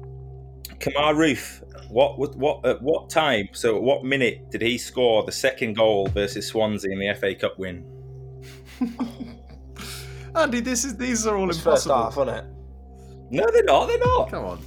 [0.79, 3.49] Kemar Roofe, what, what, what, at what time?
[3.53, 7.35] So, at what minute did he score the second goal versus Swansea in the FA
[7.35, 7.85] Cup win?
[10.35, 11.97] Andy, this is these are all It's first impossible.
[11.97, 12.45] half, wasn't it?
[13.31, 13.87] No, they're not.
[13.87, 14.31] They're not.
[14.31, 14.59] Come on.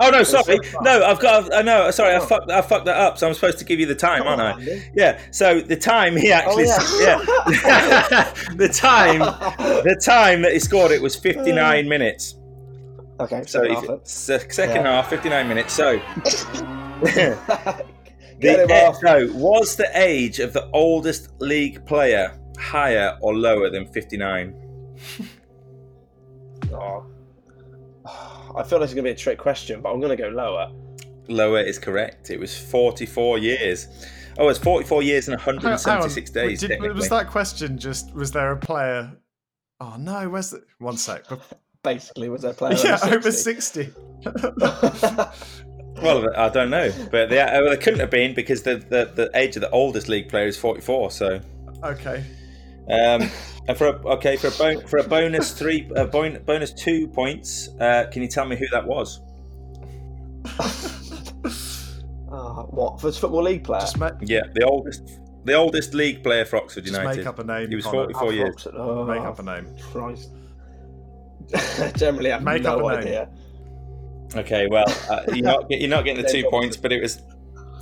[0.00, 0.58] Oh no, sorry.
[0.82, 1.54] No, I've got.
[1.54, 1.90] I know.
[1.92, 2.26] Sorry, I Oh.
[2.26, 2.50] fucked.
[2.50, 3.16] I fucked that up.
[3.16, 4.58] So I'm supposed to give you the time, Come aren't on, I?
[4.58, 4.82] Andy.
[4.94, 5.20] Yeah.
[5.30, 6.64] So the time he Oh, actually.
[6.64, 7.24] yeah.
[7.48, 8.34] yeah.
[8.56, 9.20] the time.
[9.84, 12.36] The time that he scored it was 59 minutes.
[13.20, 14.92] Okay, So second half second Yeah.
[14.92, 15.72] half, 59 minutes.
[15.72, 16.00] So
[17.02, 17.36] the
[18.40, 24.54] him eh, was the age of the oldest league player higher or lower than 59?
[26.72, 27.06] Oh.
[28.56, 30.28] I feel like it's going to be a trick question, but I'm going to go
[30.28, 30.70] lower.
[31.28, 32.30] Lower is correct.
[32.30, 33.88] It was 44 years.
[34.38, 35.78] Oh, it's 44 years and Hang on, hang on.
[35.78, 36.60] 176 days.
[36.60, 39.12] Did- was that question just was there a player?
[39.80, 41.24] Oh no, where's the one sec?
[41.82, 43.92] Basically, was there a player yeah, over over 60?
[46.02, 49.30] Well, I don't know, but they, uh, they couldn't have been because the, the, the
[49.34, 51.10] age of the oldest league player is 44.
[51.12, 51.40] So,
[51.82, 52.24] okay.
[52.90, 53.30] um,
[53.68, 57.08] and for a, okay for a bon- for a bonus three, a bon- bonus two
[57.08, 59.20] points, uh, can you tell me who that was?
[62.30, 63.80] Ah, what for football league player?
[63.80, 65.02] Just, ma- Yeah, the oldest
[65.44, 67.18] the oldest league player for Oxford just United.
[67.18, 67.68] make up a name.
[67.68, 68.04] He was Connor.
[68.12, 68.54] 44 years.
[68.54, 68.74] Oxford.
[68.76, 69.66] Oh, Make up a name.
[69.92, 70.30] Christ.
[71.96, 73.00] Generally, I have Make up no a name.
[73.00, 73.28] idea.
[74.36, 77.22] Okay, well, uh, you're not you're not getting the two points, but it was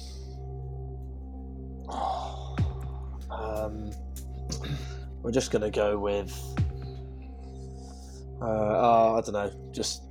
[3.31, 3.91] um,
[5.21, 6.31] we're just gonna go with.
[8.41, 9.51] Uh, oh, I don't know.
[9.71, 10.03] Just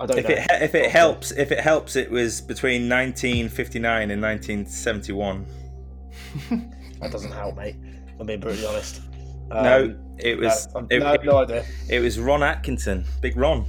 [0.00, 0.34] I don't If know.
[0.34, 5.46] it if it helps, if it helps, it was between 1959 and 1971.
[7.00, 7.76] That doesn't help, mate.
[8.18, 9.00] I'm being brutally honest.
[9.48, 11.64] no, Um, it was no, it, no, it- no idea.
[11.88, 13.64] it was Ron Atkinson, Big Ron.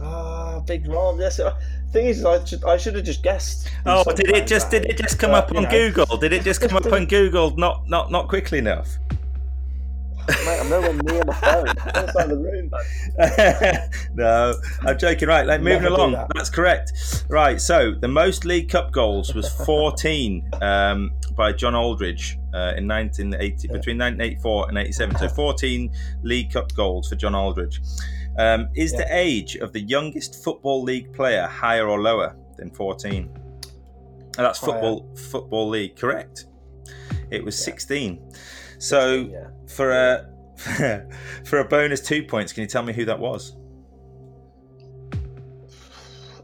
[0.00, 1.18] Ah, big Ron.
[1.18, 1.40] Yes.
[1.40, 1.58] uh,
[1.92, 3.68] Thing is, I should I should have just guessed.
[3.84, 4.84] Oh, did it just band.
[4.84, 5.70] did it just come But, up on know.
[5.70, 6.16] Google?
[6.16, 7.54] Did it just come up on Google?
[7.56, 8.88] Not not not quickly enough.
[10.28, 11.68] Mate, I'm nowhere near my phone.
[11.80, 12.70] I'm outside the room,
[14.14, 15.28] no, I'm joking.
[15.28, 16.12] Right, like moving Never along.
[16.12, 16.28] that.
[16.34, 16.92] That's correct.
[17.28, 22.86] Right, so the most League Cup goals was 14 um, by John Aldridge uh, in
[22.88, 23.72] 1980, Yeah.
[23.72, 25.16] between 1984 and 87.
[25.18, 25.92] So 14
[26.22, 27.80] League Cup goals for John Aldridge.
[28.38, 33.28] Um, is the age of the youngest football league player higher or lower than 14?
[33.34, 34.72] And that's Higher.
[34.72, 36.46] football football league, correct?
[37.30, 37.64] It was Yeah.
[37.64, 38.32] 16.
[38.80, 39.46] So yeah.
[39.68, 40.26] for a
[41.44, 43.56] for a bonus two points, can you tell me who that was?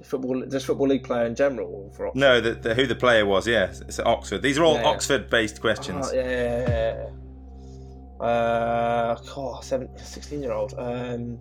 [0.06, 2.20] football, just football league player in general, or for Oxford?
[2.20, 3.46] No, the, the, who the player was.
[3.46, 4.42] Yeah, it's Oxford.
[4.42, 4.84] These are all Yeah.
[4.84, 6.06] Oxford-based questions.
[6.08, 7.08] Ah, yeah, yeah,
[8.20, 10.74] yeah, Uh, oh, seven, 16 year old.
[10.78, 11.38] Um,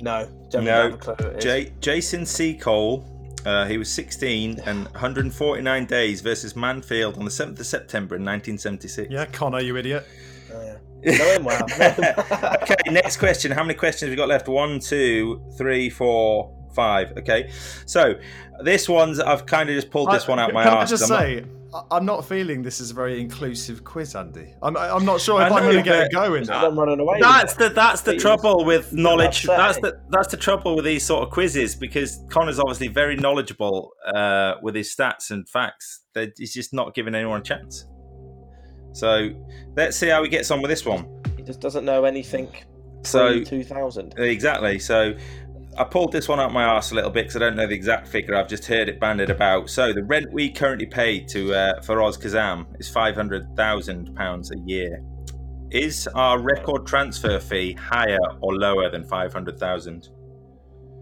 [0.00, 1.44] no, No, have a clue who it is.
[1.44, 3.04] J- Jason Seacole.
[3.46, 8.22] Uh, he was 16 and 149 days versus Mansfield on the 7th of September in
[8.24, 9.10] 1976.
[9.10, 10.06] Yeah, Connor, you idiot.
[10.52, 10.62] Oh,
[11.04, 11.18] yeah.
[11.18, 11.66] Know him well.
[11.68, 12.56] know him well.
[12.62, 13.52] okay, next question.
[13.52, 14.48] How many questions have we got left?
[14.48, 17.16] One, two, three, four, five.
[17.18, 17.50] Okay,
[17.86, 18.14] so
[18.64, 20.90] this one's I've kind of just pulled this I- one out my Can I arse.
[20.90, 21.44] just I'm not- say, I-
[21.90, 24.54] I'm not feeling this is a very inclusive quiz, Andy.
[24.62, 26.64] I'm, I'm not sure if I I'm going to get a go in that.
[26.64, 27.18] I'm running away.
[27.20, 29.42] That's the that's the trouble with knowledge.
[29.42, 33.92] That's the that's the trouble with these sort of quizzes because Connor's obviously very knowledgeable
[34.14, 36.04] uh, with his stats and facts.
[36.14, 37.86] That he's just not giving anyone a chance.
[38.92, 39.30] So
[39.76, 41.06] let's see how he gets on with this one.
[41.36, 42.48] He just doesn't know anything.
[43.04, 44.14] So 2000.
[44.18, 44.78] Exactly.
[44.78, 45.14] So
[45.78, 47.74] I pulled this one out my arse a little bit because I don't know the
[47.74, 48.34] exact figure.
[48.34, 49.70] I've just heard it banded about.
[49.70, 54.50] So the rent we currently pay to uh, Firoz Kassam is five hundred thousand pounds
[54.50, 55.02] a year.
[55.70, 60.08] Is our record transfer fee higher or lower than five hundred thousand?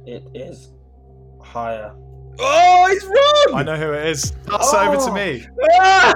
[0.05, 0.73] It is
[1.40, 1.94] higher.
[2.39, 3.59] Oh, he's wrong.
[3.59, 4.32] I know who it is.
[4.47, 5.15] Pass it over to Oh.
[5.15, 5.47] me.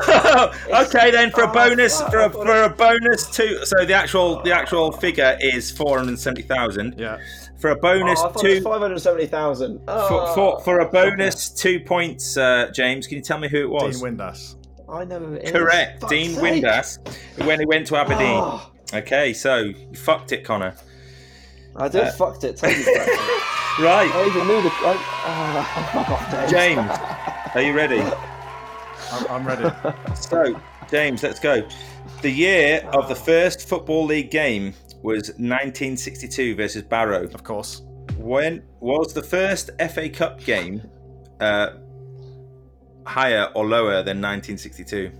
[0.02, 0.84] Oh!
[0.86, 3.64] okay, then for a Oh, bonus, fuck, for a, I thought for a bonus two.
[3.64, 6.96] So the actual the actual figure is four hundred seventy thousand.
[6.98, 7.18] Yeah.
[7.60, 8.46] For a bonus oh, two.
[8.46, 9.82] it was 570,000.
[9.86, 10.08] Oh.
[10.08, 13.68] For, for, for a bonus two points, uh, James, can you tell me who it
[13.68, 14.00] was?
[14.00, 14.16] Dean?
[14.16, 14.56] Windass.
[14.88, 15.52] I know who it is.
[15.52, 16.64] Correct, Fuck's Dean sake.
[16.64, 18.40] Windass, when he went to Aberdeen.
[18.42, 20.74] Oh, Okay, so you fucked it, Connor.
[21.76, 22.56] I did Uh, fucked it.
[22.56, 23.42] Totally fucked it.
[23.78, 24.68] Right, I even knew the.
[24.68, 24.96] I,
[25.76, 26.50] oh, fuck off, Dave.
[26.50, 28.00] James, are you ready?
[29.12, 29.70] I'm, I'm ready.
[30.16, 30.60] So,
[30.90, 31.66] James, let's go.
[32.22, 37.24] The year of the first Football League game was 1962 versus Barrow.
[37.24, 37.82] of course.
[38.16, 40.82] When was the first FA Cup game
[41.40, 41.70] uh,
[43.06, 45.10] higher or lower than 1962?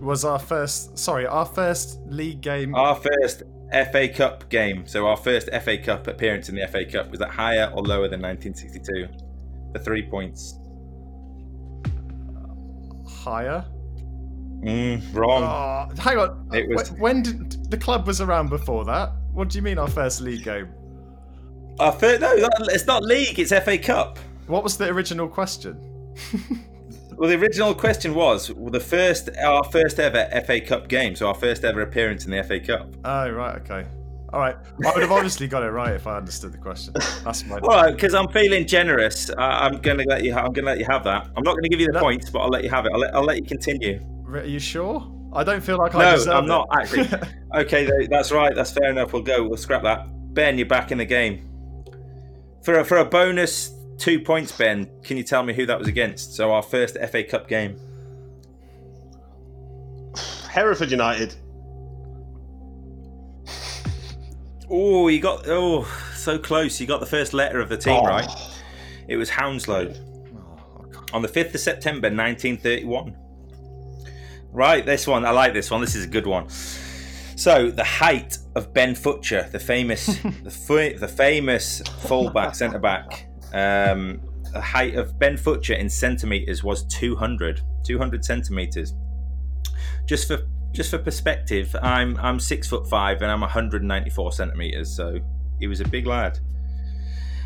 [0.00, 2.74] Was our first, sorry, our first league game.
[2.74, 3.42] Our first
[3.72, 7.30] FA Cup game, so our first FA Cup appearance in the FA Cup, was that
[7.30, 9.08] higher or lower than 1962?
[9.72, 10.58] For three points.
[13.28, 13.64] higher.
[14.60, 15.42] Mm, wrong.
[15.44, 16.48] Oh, hang on.
[16.52, 19.12] It was- When, when did the club was around before that?
[19.32, 20.68] What do you mean our first league game?
[21.78, 24.18] Our fir- no, it's not league, it's FA Cup.
[24.48, 25.78] What was the original question?
[27.16, 31.26] Well, the original question was well, the first, our first ever FA Cup game, so
[31.26, 32.94] our first ever appearance in the FA Cup.
[33.04, 33.88] Oh, right, okay.
[34.32, 34.54] All right.
[34.86, 36.94] I would have obviously got it right if I understood the question.
[37.24, 37.58] That's my.
[37.60, 40.32] Well, because I'm feeling generous, I- I'm gonna let you.
[40.32, 41.26] Ha- I'm gonna let you have that.
[41.36, 42.00] I'm not gonna give you the No.
[42.00, 42.92] points, but I'll let you have it.
[42.94, 43.98] I'll let, I'll let you continue.
[44.28, 45.10] Are you sure?
[45.32, 46.48] I don't feel like I No, deserve I'm it.
[46.48, 47.08] not, actually.
[47.56, 48.54] Okay, that's right.
[48.54, 49.12] That's fair enough.
[49.14, 49.42] We'll go.
[49.48, 50.06] We'll scrap that.
[50.34, 51.48] Ben, you're back in the game.
[52.62, 55.88] For a, for a bonus two points, Ben, can you tell me who that was
[55.88, 56.34] against?
[56.34, 57.78] So our first FA Cup game.
[60.50, 61.34] Hereford United.
[64.70, 65.84] Oh, you got oh
[66.14, 66.78] so close.
[66.80, 68.06] You got the first letter of the team Oh.
[68.06, 68.28] right.
[69.08, 69.94] It was Hounslow
[70.36, 73.16] Oh, on the 5th of September 1931.
[74.52, 75.80] Right, this one I like this one.
[75.80, 76.48] This is a good one.
[77.38, 80.06] So the height of Ben Futcher, the famous,
[80.42, 84.20] the, fu- the famous fullback centre back, um,
[84.52, 88.94] the height of Ben Futcher in centimeters was 200, 200 centimeters.
[90.06, 90.38] Just for
[90.72, 95.18] just for perspective, I'm I'm six foot five and I'm 194 centimeters, so
[95.60, 96.38] he was a big lad.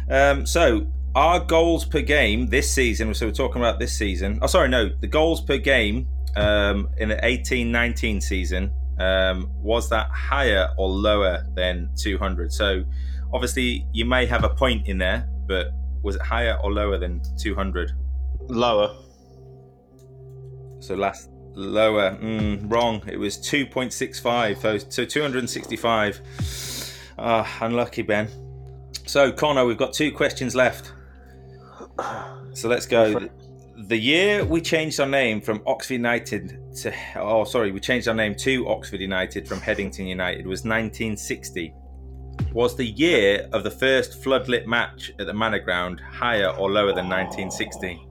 [0.09, 3.13] Um, so our goals per game this season.
[3.15, 4.39] So we're talking about this season.
[4.43, 10.11] Oh, sorry, no, the goals per game um, in the 18-19 season um, was that
[10.11, 12.53] higher or lower than 200?
[12.53, 12.85] So
[13.33, 15.69] obviously you may have a point in there, but
[16.03, 17.93] was it higher or lower than 200?
[18.49, 18.95] Lower.
[20.81, 23.03] So last lower, mm, wrong.
[23.07, 24.61] It was 2.65.
[24.61, 26.21] So, so 265.
[27.19, 28.29] Ah, unlucky Ben.
[29.07, 30.93] So Connor, we've got two questions left.
[32.55, 33.29] So let's go.
[33.89, 38.15] The year we changed our name from Oxford United to oh sorry, we changed our
[38.15, 41.75] name to Oxford United from Headington United was 1960.
[42.53, 46.93] Was the year of the first floodlit match at the Manor Ground higher or lower
[46.95, 48.07] than 1960?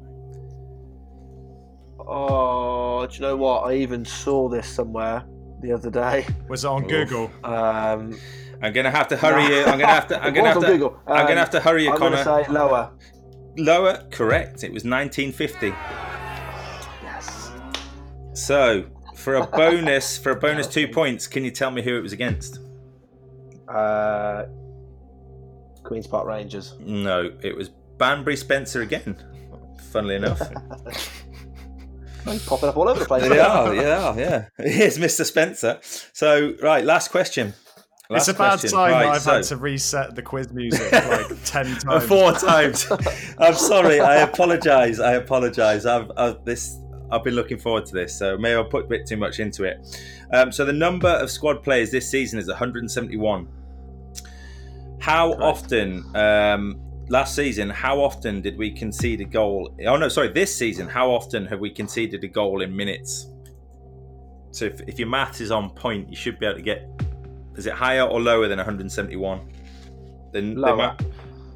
[1.99, 3.61] Oh, do you know what?
[3.61, 5.23] I even saw this somewhere
[5.61, 6.25] the other day.
[6.49, 6.89] Was it on Oof.
[6.89, 7.31] Google?
[7.43, 8.17] Um,
[8.61, 9.61] I'm gonna have to hurry you.
[9.63, 10.21] I'm gonna have to.
[10.21, 10.67] I'm gonna have to.
[10.67, 10.99] Google.
[11.07, 12.23] I'm Um, gonna have to hurry you, I'm Connor.
[12.23, 12.91] going to say lower.
[13.57, 14.63] Lower, correct.
[14.63, 15.67] It was 1950.
[17.03, 17.51] Yes.
[18.33, 22.01] So, for a bonus, for a bonus two points, can you tell me who it
[22.01, 22.59] was against?
[23.67, 24.45] Uh,
[25.83, 26.75] Queens Park Rangers.
[26.79, 29.15] No, it was Banbury Spencer again.
[29.91, 30.39] Funnily enough.
[32.45, 33.27] Popping up all over the place.
[33.27, 34.45] They are, yeah, yeah.
[34.57, 35.25] Here's Mr.
[35.25, 35.79] Spencer.
[35.81, 37.53] So, right, last question.
[38.15, 38.69] It's Last a bad question.
[38.69, 42.05] sign Right, that I've so- had to reset the quiz music like 10 Uh, times.
[42.07, 42.87] four times.
[43.37, 43.99] I'm sorry.
[43.99, 44.99] I apologise.
[44.99, 45.85] I apologise.
[45.85, 46.77] I've, I've this.
[47.11, 49.63] I've been looking forward to this, so maybe I'll put a bit too much into
[49.65, 49.85] it.
[50.33, 53.47] Um, so the number of squad players this season is 171.
[54.99, 56.03] How often?
[56.15, 56.79] Um,
[57.09, 59.75] last season, how often did we concede a goal?
[59.85, 60.29] Oh no, sorry.
[60.29, 63.27] This season, how often have we conceded a goal in minutes?
[64.51, 66.87] So if, if your math is on point, you should be able to get.
[67.57, 69.41] Is it higher or lower than 171?
[70.31, 70.75] Then Lower.
[70.77, 70.95] ma-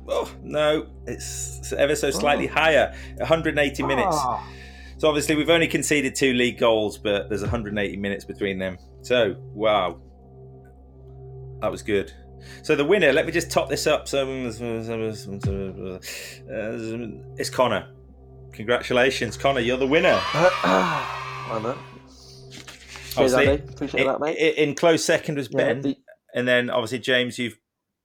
[0.07, 2.93] Oh no, it's ever so slightly higher.
[3.17, 4.15] 180 minutes.
[4.19, 4.47] Ah.
[4.97, 8.77] So obviously we've only conceded two league goals, but there's 180 minutes between them.
[9.01, 9.99] So wow,
[11.61, 12.13] that was good.
[12.61, 14.07] So the winner, let me just top this up.
[14.07, 14.27] So
[16.47, 17.88] it's Connor.
[18.53, 19.61] Congratulations, Connor.
[19.61, 20.19] You're the winner.
[20.23, 21.77] I know.
[23.15, 23.73] Cheers, Obviously, Andy.
[23.73, 24.37] Appreciate in, that, mate.
[24.57, 25.97] in close second was Yeah, Ben, the-
[26.33, 27.57] and then obviously James, you've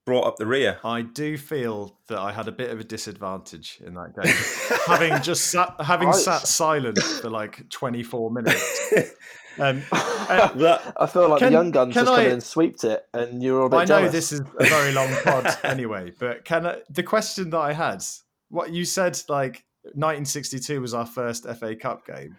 [0.07, 0.78] brought up the rear.
[0.85, 4.35] I do feel that I had a bit of a disadvantage in that game,
[4.87, 8.93] having just sat, having I- sat silent for like 24 minutes.
[9.59, 12.43] Um, uh, I feel like Can- the young guns can just come I- in and
[12.43, 14.12] sweeped it, and you were a bit I know jealous.
[14.12, 18.03] this is a very long pod anyway, but can I, the question that I had,
[18.49, 22.37] what you said, like 1962 was our first FA Cup game.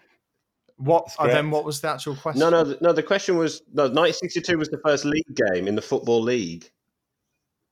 [0.84, 2.40] What That's and then what was the actual question?
[2.40, 2.92] No, no, th- no.
[2.94, 3.84] The question was no.
[3.84, 6.70] 1962 was the first league game in the football league.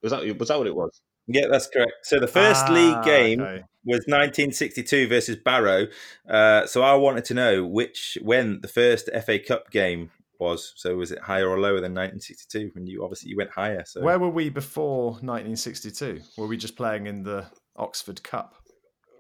[0.04, 1.02] Was that was that what it was?
[1.28, 1.92] yeah, that's correct.
[2.04, 3.64] So the first Ah, league game okay.
[3.86, 5.88] was 1962 versus Barrow.
[6.30, 10.74] Uh, so I wanted to know which when the first FA Cup game was.
[10.76, 12.72] So was it higher or lower than 1962?
[12.74, 13.84] When you obviously you went higher.
[13.86, 16.22] So Where were we before 1962?
[16.38, 17.46] Were we just playing in the
[17.76, 18.56] Oxford Cup?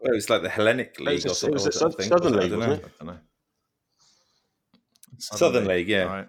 [0.02, 1.54] Well, it was like the Hellenic League a- or it something.
[1.56, 2.10] was a I South- think.
[2.10, 2.74] Southern League, wasn't know.
[2.88, 3.20] I don't know.
[5.20, 6.04] Southern League, yeah.
[6.04, 6.28] All right.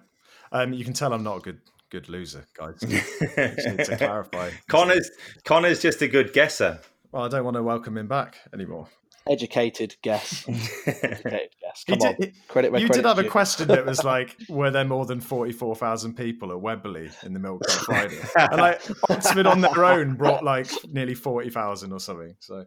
[0.53, 1.61] Um, you can tell I'm not a good
[1.91, 2.81] good loser, guys.
[2.81, 3.31] Just
[3.69, 4.51] need to clarify.
[4.69, 5.11] Connor's
[5.45, 6.81] Connor's just a good guesser.
[7.12, 8.89] Well, I don't want to welcome him back anymore.
[9.29, 10.45] Educated guess.
[10.87, 11.85] Educated guess.
[11.87, 12.15] He Come on.
[12.21, 13.31] did- Credit where you credit's did have a due.
[13.31, 17.62] question that was like, were there more than 44,000 people at Wembley in the Milk
[17.67, 18.19] Cup Friday?
[18.37, 18.81] And like
[19.11, 22.35] Oxford on their own brought like nearly 40,000 or something.
[22.41, 22.65] So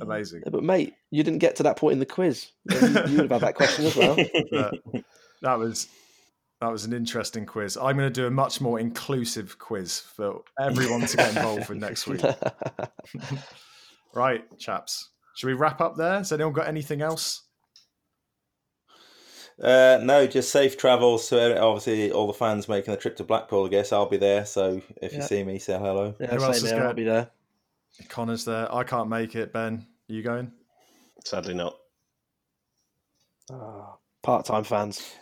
[0.00, 0.42] amazing.
[0.44, 2.48] Yeah, but mate, you didn't get to that point in the quiz.
[2.70, 4.16] You, you would have had that question as well.
[4.50, 4.74] But
[5.42, 5.88] that was
[6.60, 7.76] that was an interesting quiz.
[7.76, 11.78] I'm going to do a much more inclusive quiz for everyone to get involved with
[11.78, 12.22] next week.
[14.14, 15.08] Right, chaps.
[15.36, 16.18] Should we wrap up there?
[16.18, 17.44] Has anyone got anything else?
[19.62, 23.64] Uh, no, just safe travels to obviously all the fans making the trip to Blackpool.
[23.64, 24.44] I guess I'll be there.
[24.44, 26.14] So if you see me, say hello.
[26.20, 26.72] Yeah, Who else is here.
[26.72, 26.82] going?
[26.88, 27.30] I'll be there.
[28.08, 28.72] Connor's there.
[28.74, 29.52] I can't make it.
[29.52, 30.52] Ben, Are you going?
[31.24, 31.76] Sadly not.
[33.50, 35.14] Ah, part-time fans.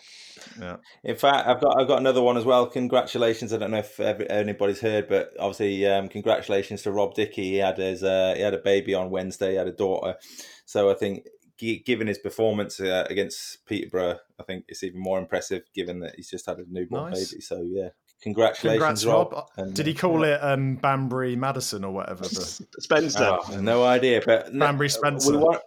[0.59, 0.77] Yeah.
[1.05, 2.67] In fact, I've got I've got another one as well.
[2.67, 3.53] Congratulations!
[3.53, 7.51] I don't know if every, anybody's heard, but obviously, um, congratulations to Rob Dickie.
[7.51, 9.53] He had his uh, he had a baby on Wednesday.
[9.53, 10.17] He had a daughter,
[10.65, 11.27] so I think
[11.59, 16.15] gi- given his performance uh, against Peterborough, I think it's even more impressive given that
[16.17, 17.31] he's just had a newborn Nice.
[17.31, 17.43] baby.
[17.43, 17.91] So yeah,
[18.23, 19.33] congratulations, Congrats, Rob.
[19.33, 19.47] Rob.
[19.57, 22.23] And, Did he call it um, Banbury Madison or whatever?
[22.23, 23.39] The Spencer.
[23.49, 25.33] Oh, no idea, but Banbury Spencer.
[25.33, 25.63] We want,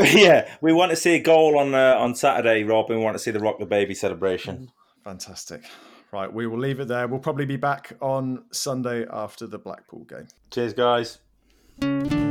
[0.12, 2.90] yeah, we want to see a goal on uh, on Saturday, Rob.
[2.90, 4.70] And we want to see the Rock the Baby celebration.
[5.04, 5.64] Fantastic.
[6.12, 7.06] Right, we will leave it there.
[7.06, 10.26] We'll probably be back on Sunday after the Blackpool game.
[10.50, 12.29] Cheers, guys.